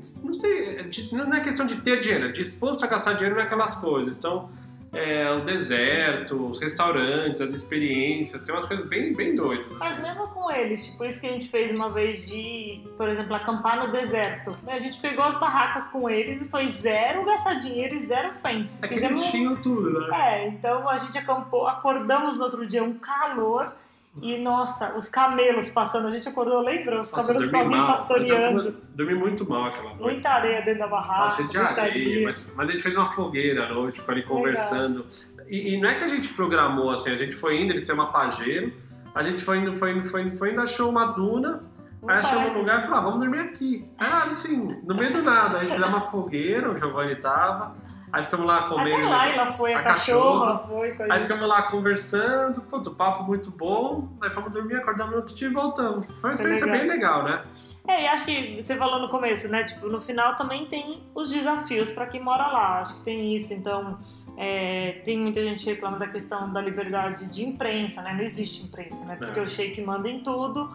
Não, 1.12 1.24
é 1.24 1.26
não 1.26 1.34
é 1.34 1.42
questão 1.42 1.66
de 1.66 1.82
ter 1.82 2.00
dinheiro, 2.00 2.26
é 2.28 2.32
disposto 2.32 2.82
a 2.84 2.88
gastar 2.88 3.14
dinheiro 3.14 3.36
naquelas 3.36 3.76
coisas. 3.76 4.18
Então, 4.18 4.50
é, 4.92 5.32
o 5.32 5.42
deserto, 5.42 6.48
os 6.48 6.60
restaurantes, 6.60 7.42
as 7.42 7.54
experiências, 7.54 8.46
tem 8.46 8.54
umas 8.54 8.66
coisas 8.66 8.88
bem, 8.88 9.14
bem 9.14 9.36
doidas, 9.36 9.72
Mas 9.80 9.84
assim. 9.84 10.02
mesmo 10.02 10.28
com 10.30 10.52
eles, 10.52 10.92
tipo 10.92 11.06
isso 11.06 11.22
que 11.22 11.28
a 11.28 11.32
gente 11.32 11.48
fez 11.50 11.72
uma 11.72 11.90
vez 11.92 12.28
de, 12.28 12.82
por 12.98 13.08
exemplo, 13.08 13.36
acampar 13.36 13.78
no 13.86 13.92
deserto. 13.92 14.52
né? 14.64 14.74
A 14.74 14.80
gente 14.80 15.00
pegou 15.00 15.24
as 15.24 15.40
barracas 15.40 15.88
com 15.90 16.10
eles 16.10 16.46
e 16.46 16.50
foi 16.50 16.68
zero 16.70 17.26
gastar 17.26 17.56
dinheiro 17.56 17.96
e 17.96 18.00
zero 18.00 18.34
fancy. 18.34 18.84
É 18.84 18.88
que 18.88 18.96
eles 18.96 19.24
tinham 19.26 19.56
tudo, 19.56 19.92
né? 19.92 20.08
É, 20.14 20.48
então 20.48 20.88
a 20.90 20.98
gente 20.98 21.18
acampou, 21.18 21.68
acordamos 21.68 22.38
no 22.38 22.44
outro 22.44 22.66
dia 22.66 22.84
um 22.84 22.94
calor 22.96 23.74
e, 24.22 24.38
nossa, 24.40 24.98
os 24.98 25.10
camelos 25.10 25.70
passando. 25.70 26.08
A 26.08 26.12
gente 26.12 26.28
acordou, 26.28 26.62
lembra? 26.62 27.02
Os 27.02 27.12
Nossa, 27.12 27.34
camelos 27.34 27.52
mal. 27.52 27.88
pastoreando. 27.88 28.68
Eu 28.68 28.76
dormi 28.96 29.16
muito 29.16 29.50
mal 29.50 29.66
aquela 29.66 29.90
noite. 29.90 30.02
Muita 30.02 30.30
areia 30.30 30.62
dentro 30.62 30.80
da 30.80 30.88
barraca. 30.88 31.30
Cheio 31.32 31.48
de 31.50 31.58
areia, 31.58 32.26
mas, 32.26 32.52
mas 32.56 32.68
a 32.68 32.72
gente 32.72 32.84
fez 32.84 32.96
uma 32.96 33.06
fogueira 33.06 33.66
à 33.66 33.74
noite, 33.74 34.00
ficou 34.00 34.14
ali 34.14 34.24
conversando. 34.24 35.06
E, 35.48 35.74
e 35.74 35.82
não 35.82 35.90
é 35.90 35.96
que 35.96 36.04
a 36.04 36.08
gente 36.08 36.30
programou 36.34 36.92
assim, 36.92 37.12
a 37.12 37.16
gente 37.16 37.36
foi 37.36 37.60
indo, 37.60 37.74
eles 37.74 37.86
têm 37.86 37.96
uma 37.96 38.12
pajeiro, 38.12 38.72
a 39.16 39.24
gente 39.24 39.44
foi 39.44 39.58
indo, 39.58 39.76
foi 39.76 39.92
indo, 39.92 40.06
foi 40.06 40.22
indo, 40.22 40.36
foi 40.36 40.52
indo, 40.52 40.62
achou 40.62 40.90
uma 40.90 41.06
duna, 41.06 41.64
aí 42.08 42.18
achamos 42.18 42.52
um 42.52 42.60
lugar 42.60 42.80
e 42.80 42.84
falou, 42.84 42.98
ah, 42.98 43.02
vamos 43.02 43.20
dormir 43.20 43.40
aqui. 43.40 43.84
Ah, 43.98 44.28
assim, 44.30 44.80
no 44.84 44.96
meio 44.96 45.12
do 45.12 45.24
nada, 45.24 45.58
a 45.58 45.62
gente 45.62 45.74
fez 45.74 45.88
uma 45.88 46.08
fogueira, 46.08 46.72
o 46.72 46.78
Giovanni 46.78 47.16
tava, 47.16 47.76
aí 48.12 48.24
ficamos 48.24 48.46
lá 48.46 48.60
Até 48.60 48.70
comendo. 48.70 49.10
lá 49.10 49.28
ela 49.28 49.52
foi, 49.52 49.74
a, 49.74 49.80
a 49.80 49.84
cachorra, 49.84 50.60
foi. 50.68 50.96
Aí 51.10 51.22
ficamos 51.22 51.48
lá 51.48 51.64
conversando, 51.64 52.62
putz, 52.62 52.88
o 52.88 52.96
papo 52.96 53.24
muito 53.24 53.52
bom, 53.52 54.10
aí 54.22 54.32
fomos 54.32 54.52
dormir, 54.52 54.76
acordamos 54.78 55.12
no 55.12 55.18
outro 55.18 55.36
dia 55.36 55.48
e 55.48 55.52
voltamos. 55.54 56.06
Foi 56.20 56.30
uma 56.30 56.34
experiência 56.34 56.66
legal. 56.66 56.80
bem 56.80 56.90
legal, 56.90 57.24
né? 57.24 57.44
É, 57.88 58.04
e 58.04 58.08
acho 58.08 58.26
que 58.26 58.62
você 58.62 58.76
falou 58.78 59.00
no 59.00 59.10
começo, 59.10 59.48
né? 59.50 59.64
Tipo, 59.64 59.88
no 59.88 60.00
final 60.00 60.36
também 60.36 60.68
tem 60.68 61.02
os 61.16 61.32
desafios 61.32 61.90
para 61.90 62.06
quem 62.06 62.22
mora 62.22 62.46
lá. 62.48 62.82
Acho 62.82 62.98
que 62.98 63.02
tem 63.04 63.36
isso. 63.36 63.52
Então, 63.52 63.98
é, 64.38 65.02
tem 65.04 65.18
muita 65.18 65.42
gente 65.42 65.66
reclamando 65.66 66.00
da 66.06 66.08
questão 66.08 66.54
da 66.54 66.62
liberdade 66.62 67.26
de 67.26 67.44
imprensa, 67.44 68.04
né? 68.04 68.14
Não 68.14 68.22
existe 68.22 68.64
imprensa, 68.64 69.04
né? 69.06 69.16
Porque 69.18 69.40
É. 69.40 69.44
o 69.44 69.48
Sheik 69.48 69.82
manda 69.82 70.08
em 70.08 70.22
tudo. 70.22 70.70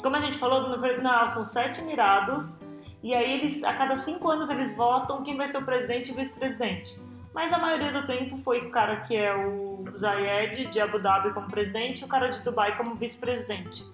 Como 0.00 0.14
a 0.14 0.20
gente 0.20 0.38
falou, 0.38 0.68
no 0.68 0.80
final 0.80 1.28
são 1.28 1.42
sete 1.44 1.80
emirados. 1.80 2.60
E 3.02 3.14
aí, 3.14 3.32
eles, 3.38 3.64
a 3.64 3.72
cada 3.74 3.96
cinco 3.96 4.30
anos, 4.30 4.50
eles 4.50 4.74
votam 4.74 5.22
quem 5.22 5.36
vai 5.36 5.48
ser 5.48 5.58
o 5.58 5.64
presidente 5.64 6.10
e 6.10 6.12
o 6.12 6.16
vice-presidente. 6.16 6.98
Mas 7.32 7.52
a 7.52 7.58
maioria 7.58 7.92
do 7.92 8.06
tempo 8.06 8.36
foi 8.38 8.58
o 8.58 8.70
cara 8.70 8.96
que 9.02 9.16
é 9.16 9.34
o 9.34 9.84
Zayed 9.96 10.66
de 10.66 10.80
Abu 10.80 10.98
Dhabi 10.98 11.32
como 11.32 11.48
presidente 11.48 12.02
e 12.02 12.04
o 12.04 12.08
cara 12.08 12.28
de 12.28 12.42
Dubai 12.42 12.76
como 12.76 12.94
vice-presidente. 12.96 13.86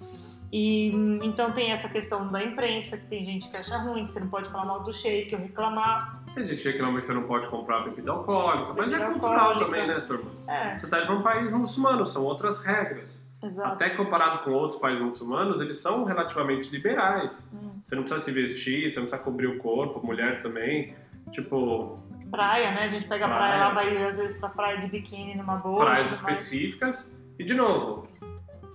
E 0.53 0.89
então 1.23 1.53
tem 1.53 1.73
essa 1.73 1.89
questão 1.89 2.29
da 2.29 2.43
imprensa, 2.43 2.97
que 2.97 3.07
tem 3.07 3.25
gente 3.25 3.51
que 3.51 3.57
acha 3.57 3.77
ruim, 3.79 4.05
que 4.05 4.11
você 4.11 4.21
não 4.21 4.29
pode 4.29 4.49
falar 4.49 4.65
mal 4.65 4.83
do 4.83 4.93
sheik 4.93 5.35
ou 5.35 5.41
reclamar. 5.41 6.23
Tem 6.33 6.45
gente 6.47 6.63
que 6.63 6.71
reclama 6.71 6.99
que 6.99 7.05
você 7.05 7.13
não 7.13 7.25
pode 7.25 7.49
comprar 7.49 7.81
bebida 7.81 8.13
alcoólica, 8.13 8.73
mas 8.75 8.93
é 8.93 8.99
cultural 8.99 9.51
alcoólica. 9.51 9.65
também, 9.65 9.87
né, 9.87 10.01
turma? 10.01 10.31
É, 10.47 10.75
Você 10.75 10.87
está 10.87 10.99
indo 10.99 11.07
para 11.07 11.17
um 11.17 11.23
país 11.23 11.51
muçulmano, 11.53 12.07
são 12.07 12.23
outras 12.23 12.65
regras. 12.65 13.26
Exato. 13.47 13.73
Até 13.73 13.91
comparado 13.91 14.45
com 14.45 14.51
outros 14.53 14.79
países 14.79 15.03
muçulmanos, 15.03 15.61
eles 15.61 15.79
são 15.79 16.05
relativamente 16.05 16.71
liberais. 16.71 17.49
Hum. 17.53 17.71
Você 17.81 17.95
não 17.95 18.03
precisa 18.03 18.23
se 18.25 18.33
vestir, 18.33 18.89
você 18.91 18.99
não 18.99 19.07
precisa 19.07 19.23
cobrir 19.23 19.47
o 19.47 19.59
corpo, 19.59 20.05
mulher 20.05 20.39
também. 20.39 20.95
Tipo, 21.31 21.99
Praia, 22.31 22.73
né? 22.73 22.85
A 22.85 22.89
gente 22.89 23.07
pega 23.07 23.27
praia 23.27 23.57
Praia. 23.57 23.69
lá, 23.69 23.75
vai 23.75 24.05
às 24.07 24.17
vezes 24.19 24.37
pra 24.37 24.49
praia 24.49 24.81
de 24.81 24.89
biquíni 24.89 25.35
numa 25.37 25.57
boa. 25.57 25.79
praias 25.85 26.11
tudo 26.11 26.25
mais. 26.25 26.39
específicas. 26.39 27.17
E, 27.39 27.45
de 27.45 27.55
novo, 27.55 28.09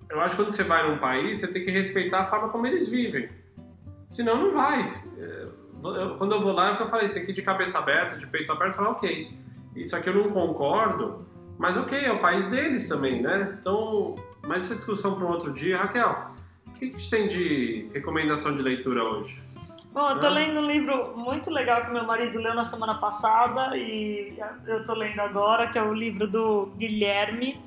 eu 0.10 0.20
acho 0.22 0.36
que 0.36 0.42
quando 0.42 0.50
você 0.52 0.64
vai 0.64 0.90
num 0.90 0.98
país, 0.98 1.40
você 1.40 1.48
tem 1.52 1.64
que 1.64 1.72
respeitar 1.72 2.22
a 2.22 2.26
forma 2.26 2.48
como 2.50 2.66
eles 2.68 2.90
vivem. 2.90 3.30
Senão, 4.10 4.38
não 4.38 4.52
vai. 4.54 4.86
É, 5.18 5.48
eu- 5.84 6.16
quando 6.18 6.34
eu 6.34 6.42
vou 6.42 6.54
lá, 6.54 6.70
é 6.70 6.72
o 6.74 6.78
que 6.78 6.84
eu 6.84 6.88
falei, 6.88 7.06
isso 7.06 7.18
aqui 7.18 7.32
de 7.34 7.42
cabeça 7.42 7.78
aberta, 7.80 8.18
de 8.18 8.28
peito 8.28 8.52
aberto, 8.52 8.72
eu 8.74 8.78
falo, 8.78 8.92
ok, 8.92 9.32
isso 9.76 9.96
aqui 9.96 10.10
eu 10.10 10.14
não 10.16 10.30
concordo, 10.32 11.26
mas 11.58 11.76
ok, 11.78 11.98
é 12.06 12.12
o 12.12 12.20
país 12.20 12.48
deles 12.48 12.88
também, 12.88 13.22
né? 13.22 13.58
Então, 13.60 14.16
mas 14.46 14.66
essa 14.66 14.76
discussão 14.76 15.16
para 15.16 15.26
um 15.26 15.30
outro 15.30 15.52
dia. 15.52 15.78
Raquel, 15.78 16.24
o 16.68 16.72
que 16.74 16.86
a 16.86 16.88
gente 16.88 17.10
tem 17.10 17.28
de 17.28 17.90
recomendação 17.94 18.56
de 18.56 18.62
leitura 18.62 19.04
hoje? 19.04 19.44
Bom, 19.94 20.10
eu 20.10 20.20
tô 20.20 20.30
lendo 20.30 20.60
um 20.62 20.66
livro 20.66 21.18
muito 21.18 21.52
legal 21.52 21.84
que 21.86 21.92
meu 21.92 22.06
marido 22.06 22.40
leu 22.40 22.54
na 22.56 22.64
semana 22.64 22.96
passada 22.96 23.76
e 23.78 24.34
eu 24.66 24.86
tô 24.86 24.94
lendo 24.94 25.20
agora, 25.20 25.68
que 25.68 25.78
é 25.78 25.84
o 25.84 25.94
livro 25.94 26.28
do 26.28 26.68
Guilherme, 26.78 27.62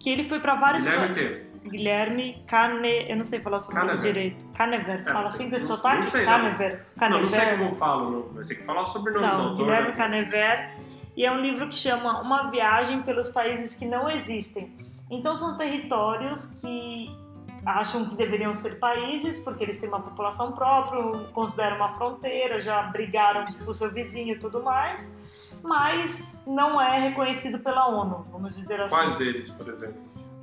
que 0.00 0.08
ele 0.08 0.26
foi 0.26 0.40
pra 0.40 0.54
vários 0.54 0.84
Guilherme 0.86 1.12
o 1.12 1.14
quê? 1.14 1.44
Guilherme 1.68 2.42
Cane, 2.46 3.10
eu 3.10 3.16
não 3.18 3.24
sei 3.24 3.40
falar 3.40 3.60
sobre 3.60 3.76
o 3.76 3.84
nome 3.84 3.98
Canever. 3.98 4.12
direito. 4.14 4.46
Canever, 4.56 5.00
É, 5.06 5.12
fala 5.12 5.26
assim 5.26 5.50
com 5.50 5.56
esse 5.56 5.68
não- 5.68 5.76
sotaque? 5.76 5.96
não 5.96 6.02
sei, 6.04 6.24
não. 6.24 6.32
Canever. 6.32 6.86
Não, 6.98 7.20
não 7.22 7.28
sei 7.28 7.38
Canever. 7.40 7.58
como 7.58 7.72
falo, 7.72 8.32
mas 8.34 8.48
tem 8.48 8.56
que 8.56 8.64
falar 8.64 8.82
o 8.82 8.86
sobrenome 8.86 9.26
do 9.26 9.30
Não, 9.32 9.40
autor. 9.48 9.64
Guilherme 9.66 9.88
né? 9.88 9.94
Canever. 9.96 10.70
E 11.14 11.26
é 11.26 11.30
um 11.30 11.40
livro 11.42 11.68
que 11.68 11.74
chama 11.74 12.22
Uma 12.22 12.50
Viagem 12.50 13.02
pelos 13.02 13.28
Países 13.28 13.74
que 13.76 13.84
Não 13.84 14.08
Existem. 14.08 14.74
Então 15.10 15.34
são 15.36 15.56
territórios 15.56 16.46
que 16.60 17.10
acham 17.64 18.06
que 18.08 18.14
deveriam 18.16 18.54
ser 18.54 18.78
países 18.78 19.38
porque 19.40 19.64
eles 19.64 19.78
têm 19.80 19.88
uma 19.88 20.00
população 20.00 20.52
própria, 20.52 21.02
consideram 21.32 21.76
uma 21.76 21.90
fronteira, 21.94 22.60
já 22.60 22.82
brigaram 22.82 23.44
com 23.46 23.70
o 23.70 23.74
seu 23.74 23.90
vizinho 23.92 24.34
e 24.34 24.38
tudo 24.38 24.62
mais, 24.62 25.12
mas 25.62 26.40
não 26.46 26.80
é 26.80 27.00
reconhecido 27.00 27.58
pela 27.58 27.88
ONU, 27.88 28.26
vamos 28.30 28.56
dizer 28.56 28.80
assim. 28.80 28.94
Quais 28.94 29.14
deles, 29.14 29.50
por 29.50 29.68
exemplo? 29.68 29.96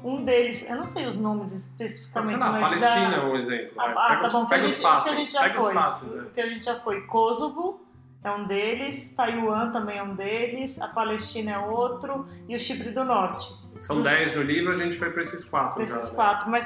Um 0.03 0.24
deles, 0.24 0.70
eu 0.70 0.76
não 0.76 0.86
sei 0.86 1.07
os 1.07 1.16
nomes 1.20 1.51
especificamente, 1.51 2.30
sei 2.30 2.38
lá, 2.38 2.51
mas 2.51 2.63
Palestina 2.63 3.09
da- 3.09 3.16
é 3.18 3.26
um 3.26 3.36
exemplo. 3.36 3.72
Ah, 3.80 3.88
vai. 3.88 3.93
ah, 3.93 4.07
pega 4.09 4.22
tá 4.22 4.28
os, 4.28 4.32
bom, 4.34 4.45
pega 4.45 4.61
gente, 4.61 4.72
os 4.76 4.82
fáceis. 4.82 5.34
Pega 5.34 5.59
foi. 5.59 5.68
os 5.68 5.74
fáceis, 5.74 6.16
é. 6.16 6.24
Que 6.26 6.41
a 6.41 6.49
gente 6.49 6.66
já 6.66 6.80
foi. 6.80 7.01
Kosovo, 7.07 7.82
é 8.24 8.32
um 8.32 8.45
deles, 8.45 9.16
Taiwan 9.16 9.72
também 9.72 9.97
é 9.97 10.03
um 10.03 10.13
deles, 10.13 10.80
a 10.80 10.89
Palestina 10.89 11.53
é 11.53 11.57
outro 11.57 12.28
e 12.47 12.55
o 12.55 12.59
Chipre 12.59 12.91
do 12.91 13.03
Norte. 13.03 13.51
São 13.76 14.01
10 14.01 14.36
no 14.36 14.41
livro, 14.41 14.71
a 14.71 14.78
gente 14.78 14.97
foi 14.97 15.09
para 15.11 15.21
esses 15.21 15.43
quatro 15.43 15.82
Esses 15.82 15.95
já. 15.95 16.09
né? 16.09 16.15
quatro, 16.15 16.49
mas 16.49 16.63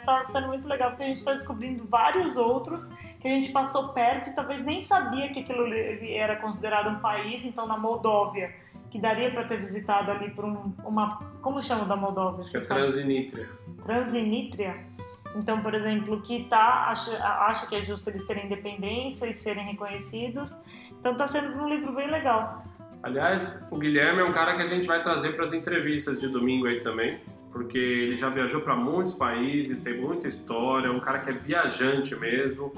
está 0.00 0.24
sendo 0.32 0.48
muito 0.48 0.66
legal 0.66 0.90
porque 0.90 1.02
a 1.02 1.06
gente 1.06 1.18
está 1.18 1.34
descobrindo 1.34 1.84
vários 1.86 2.36
outros 2.36 2.90
que 3.20 3.28
a 3.28 3.30
gente 3.30 3.50
passou 3.50 3.88
perto 3.88 4.30
e 4.30 4.34
talvez 4.34 4.64
nem 4.64 4.80
sabia 4.80 5.30
que 5.30 5.40
aquilo 5.40 5.66
era 5.72 6.36
considerado 6.36 6.88
um 6.88 7.00
país, 7.00 7.44
então 7.44 7.66
na 7.66 7.76
Moldóvia, 7.76 8.52
que 8.90 8.98
daria 8.98 9.30
para 9.30 9.44
ter 9.44 9.58
visitado 9.58 10.10
ali 10.10 10.30
por 10.30 10.44
um, 10.44 10.72
uma. 10.84 11.18
Como 11.40 11.62
chama 11.62 11.84
da 11.86 11.96
Moldóvia? 11.96 12.42
Acho 12.42 12.50
que 12.50 12.56
é? 12.58 12.60
Transinítria. 12.60 13.48
Transinítria. 13.82 14.86
Então, 15.34 15.62
por 15.62 15.74
exemplo, 15.74 16.20
que 16.20 16.44
tá, 16.44 16.88
acha, 16.88 17.16
acha 17.24 17.66
que 17.66 17.74
é 17.74 17.82
justo 17.82 18.10
eles 18.10 18.26
terem 18.26 18.44
independência 18.46 19.26
e 19.26 19.32
serem 19.32 19.64
reconhecidos. 19.64 20.54
Então 20.90 21.12
está 21.12 21.26
sendo 21.26 21.56
um 21.58 21.68
livro 21.68 21.92
bem 21.94 22.10
legal. 22.10 22.64
Aliás, 23.02 23.66
o 23.70 23.76
Guilherme 23.76 24.20
é 24.20 24.24
um 24.24 24.32
cara 24.32 24.54
que 24.54 24.62
a 24.62 24.66
gente 24.66 24.86
vai 24.86 25.02
trazer 25.02 25.34
para 25.34 25.44
as 25.44 25.52
entrevistas 25.52 26.20
de 26.20 26.28
domingo 26.28 26.66
aí 26.66 26.78
também, 26.78 27.20
porque 27.50 27.76
ele 27.76 28.16
já 28.16 28.28
viajou 28.28 28.60
para 28.60 28.76
muitos 28.76 29.12
países, 29.12 29.82
tem 29.82 30.00
muita 30.00 30.28
história, 30.28 30.86
é 30.86 30.90
um 30.90 31.00
cara 31.00 31.18
que 31.18 31.30
é 31.30 31.32
viajante 31.32 32.14
mesmo. 32.14 32.72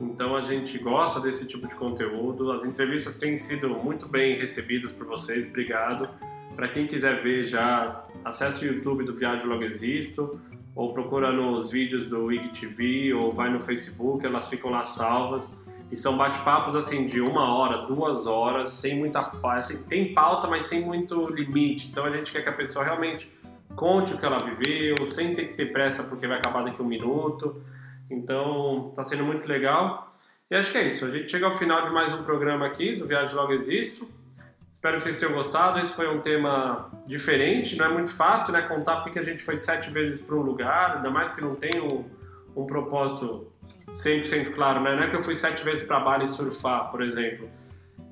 Então 0.00 0.34
a 0.34 0.40
gente 0.40 0.76
gosta 0.78 1.20
desse 1.20 1.46
tipo 1.46 1.68
de 1.68 1.76
conteúdo. 1.76 2.50
As 2.50 2.64
entrevistas 2.64 3.16
têm 3.18 3.36
sido 3.36 3.68
muito 3.68 4.08
bem 4.08 4.36
recebidas 4.38 4.92
por 4.92 5.06
vocês. 5.06 5.46
Obrigado. 5.46 6.08
Para 6.56 6.68
quem 6.68 6.86
quiser 6.86 7.22
ver 7.22 7.44
já, 7.44 8.04
acesse 8.24 8.66
o 8.66 8.74
YouTube 8.74 9.04
do 9.04 9.14
Viagem 9.14 9.46
Logo 9.46 9.62
Existo 9.62 10.40
ou 10.74 10.92
procura 10.92 11.32
nos 11.32 11.70
vídeos 11.70 12.06
do 12.06 12.32
IGTV 12.32 13.12
ou 13.14 13.32
vai 13.32 13.50
no 13.50 13.60
Facebook, 13.60 14.24
elas 14.24 14.48
ficam 14.48 14.70
lá 14.70 14.82
salvas. 14.84 15.54
E 15.90 15.96
são 15.96 16.16
bate-papos 16.16 16.76
assim 16.76 17.06
de 17.06 17.20
uma 17.20 17.52
hora, 17.52 17.78
duas 17.78 18.26
horas, 18.26 18.68
sem 18.68 18.96
muita 18.96 19.32
assim, 19.44 19.82
tem 19.84 20.14
pauta, 20.14 20.46
mas 20.46 20.64
sem 20.66 20.82
muito 20.82 21.26
limite. 21.28 21.88
Então 21.88 22.04
a 22.04 22.10
gente 22.10 22.30
quer 22.30 22.42
que 22.42 22.48
a 22.48 22.52
pessoa 22.52 22.84
realmente 22.84 23.30
conte 23.74 24.14
o 24.14 24.18
que 24.18 24.24
ela 24.24 24.38
viveu, 24.38 25.04
sem 25.04 25.34
ter 25.34 25.48
que 25.48 25.54
ter 25.54 25.66
pressa 25.72 26.04
porque 26.04 26.26
vai 26.26 26.38
acabar 26.38 26.62
daqui 26.62 26.80
um 26.80 26.86
minuto. 26.86 27.60
Então 28.08 28.88
está 28.90 29.02
sendo 29.02 29.24
muito 29.24 29.48
legal. 29.48 30.14
E 30.50 30.54
acho 30.54 30.70
que 30.70 30.78
é 30.78 30.86
isso. 30.86 31.04
A 31.04 31.10
gente 31.10 31.30
chega 31.30 31.46
ao 31.46 31.54
final 31.54 31.84
de 31.84 31.90
mais 31.90 32.12
um 32.12 32.22
programa 32.22 32.66
aqui 32.66 32.94
do 32.94 33.06
Viagem 33.06 33.34
Logo 33.34 33.52
Existo. 33.52 34.08
Espero 34.72 34.96
que 34.96 35.02
vocês 35.02 35.18
tenham 35.18 35.34
gostado. 35.34 35.78
Esse 35.78 35.92
foi 35.92 36.08
um 36.08 36.20
tema 36.20 36.90
diferente, 37.06 37.76
não 37.76 37.86
é 37.86 37.88
muito 37.88 38.14
fácil, 38.14 38.52
né? 38.52 38.62
Contar 38.62 39.02
porque 39.02 39.18
a 39.18 39.22
gente 39.22 39.42
foi 39.42 39.56
sete 39.56 39.90
vezes 39.90 40.20
para 40.20 40.34
um 40.34 40.40
lugar, 40.40 40.96
ainda 40.96 41.10
mais 41.10 41.32
que 41.32 41.40
não 41.40 41.54
tem 41.54 41.80
um, 41.80 42.04
um 42.56 42.66
propósito 42.66 43.52
100% 43.88 44.50
claro, 44.52 44.80
né? 44.80 44.94
Não 44.96 45.02
é 45.04 45.10
que 45.10 45.16
eu 45.16 45.20
fui 45.20 45.34
sete 45.34 45.64
vezes 45.64 45.82
para 45.82 46.00
Bali 46.00 46.26
surfar, 46.26 46.90
por 46.90 47.02
exemplo. 47.02 47.48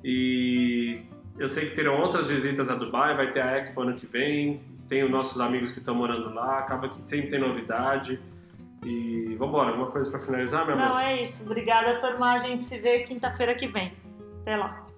E 0.03 1.01
eu 1.37 1.47
sei 1.47 1.65
que 1.65 1.71
terão 1.71 1.99
outras 1.99 2.27
visitas 2.27 2.69
a 2.69 2.75
Dubai, 2.75 3.15
vai 3.15 3.31
ter 3.31 3.41
a 3.41 3.57
Expo 3.57 3.81
ano 3.81 3.95
que 3.95 4.05
vem, 4.05 4.55
tenho 4.87 5.09
nossos 5.09 5.39
amigos 5.39 5.71
que 5.71 5.79
estão 5.79 5.95
morando 5.95 6.33
lá, 6.33 6.59
acaba 6.59 6.89
que 6.89 7.07
sempre 7.07 7.29
tem 7.29 7.39
novidade. 7.39 8.19
E 8.85 9.35
vambora, 9.37 9.69
alguma 9.69 9.91
coisa 9.91 10.09
para 10.09 10.19
finalizar, 10.19 10.65
meu 10.65 10.75
amor? 10.75 10.87
Não, 10.87 10.99
é 10.99 11.21
isso. 11.21 11.43
Obrigada, 11.43 11.99
turma. 11.99 12.31
A 12.31 12.39
gente 12.39 12.63
se 12.63 12.77
vê 12.79 12.99
quinta-feira 12.99 13.53
que 13.53 13.67
vem. 13.67 13.93
Até 14.41 14.55
lá. 14.55 14.88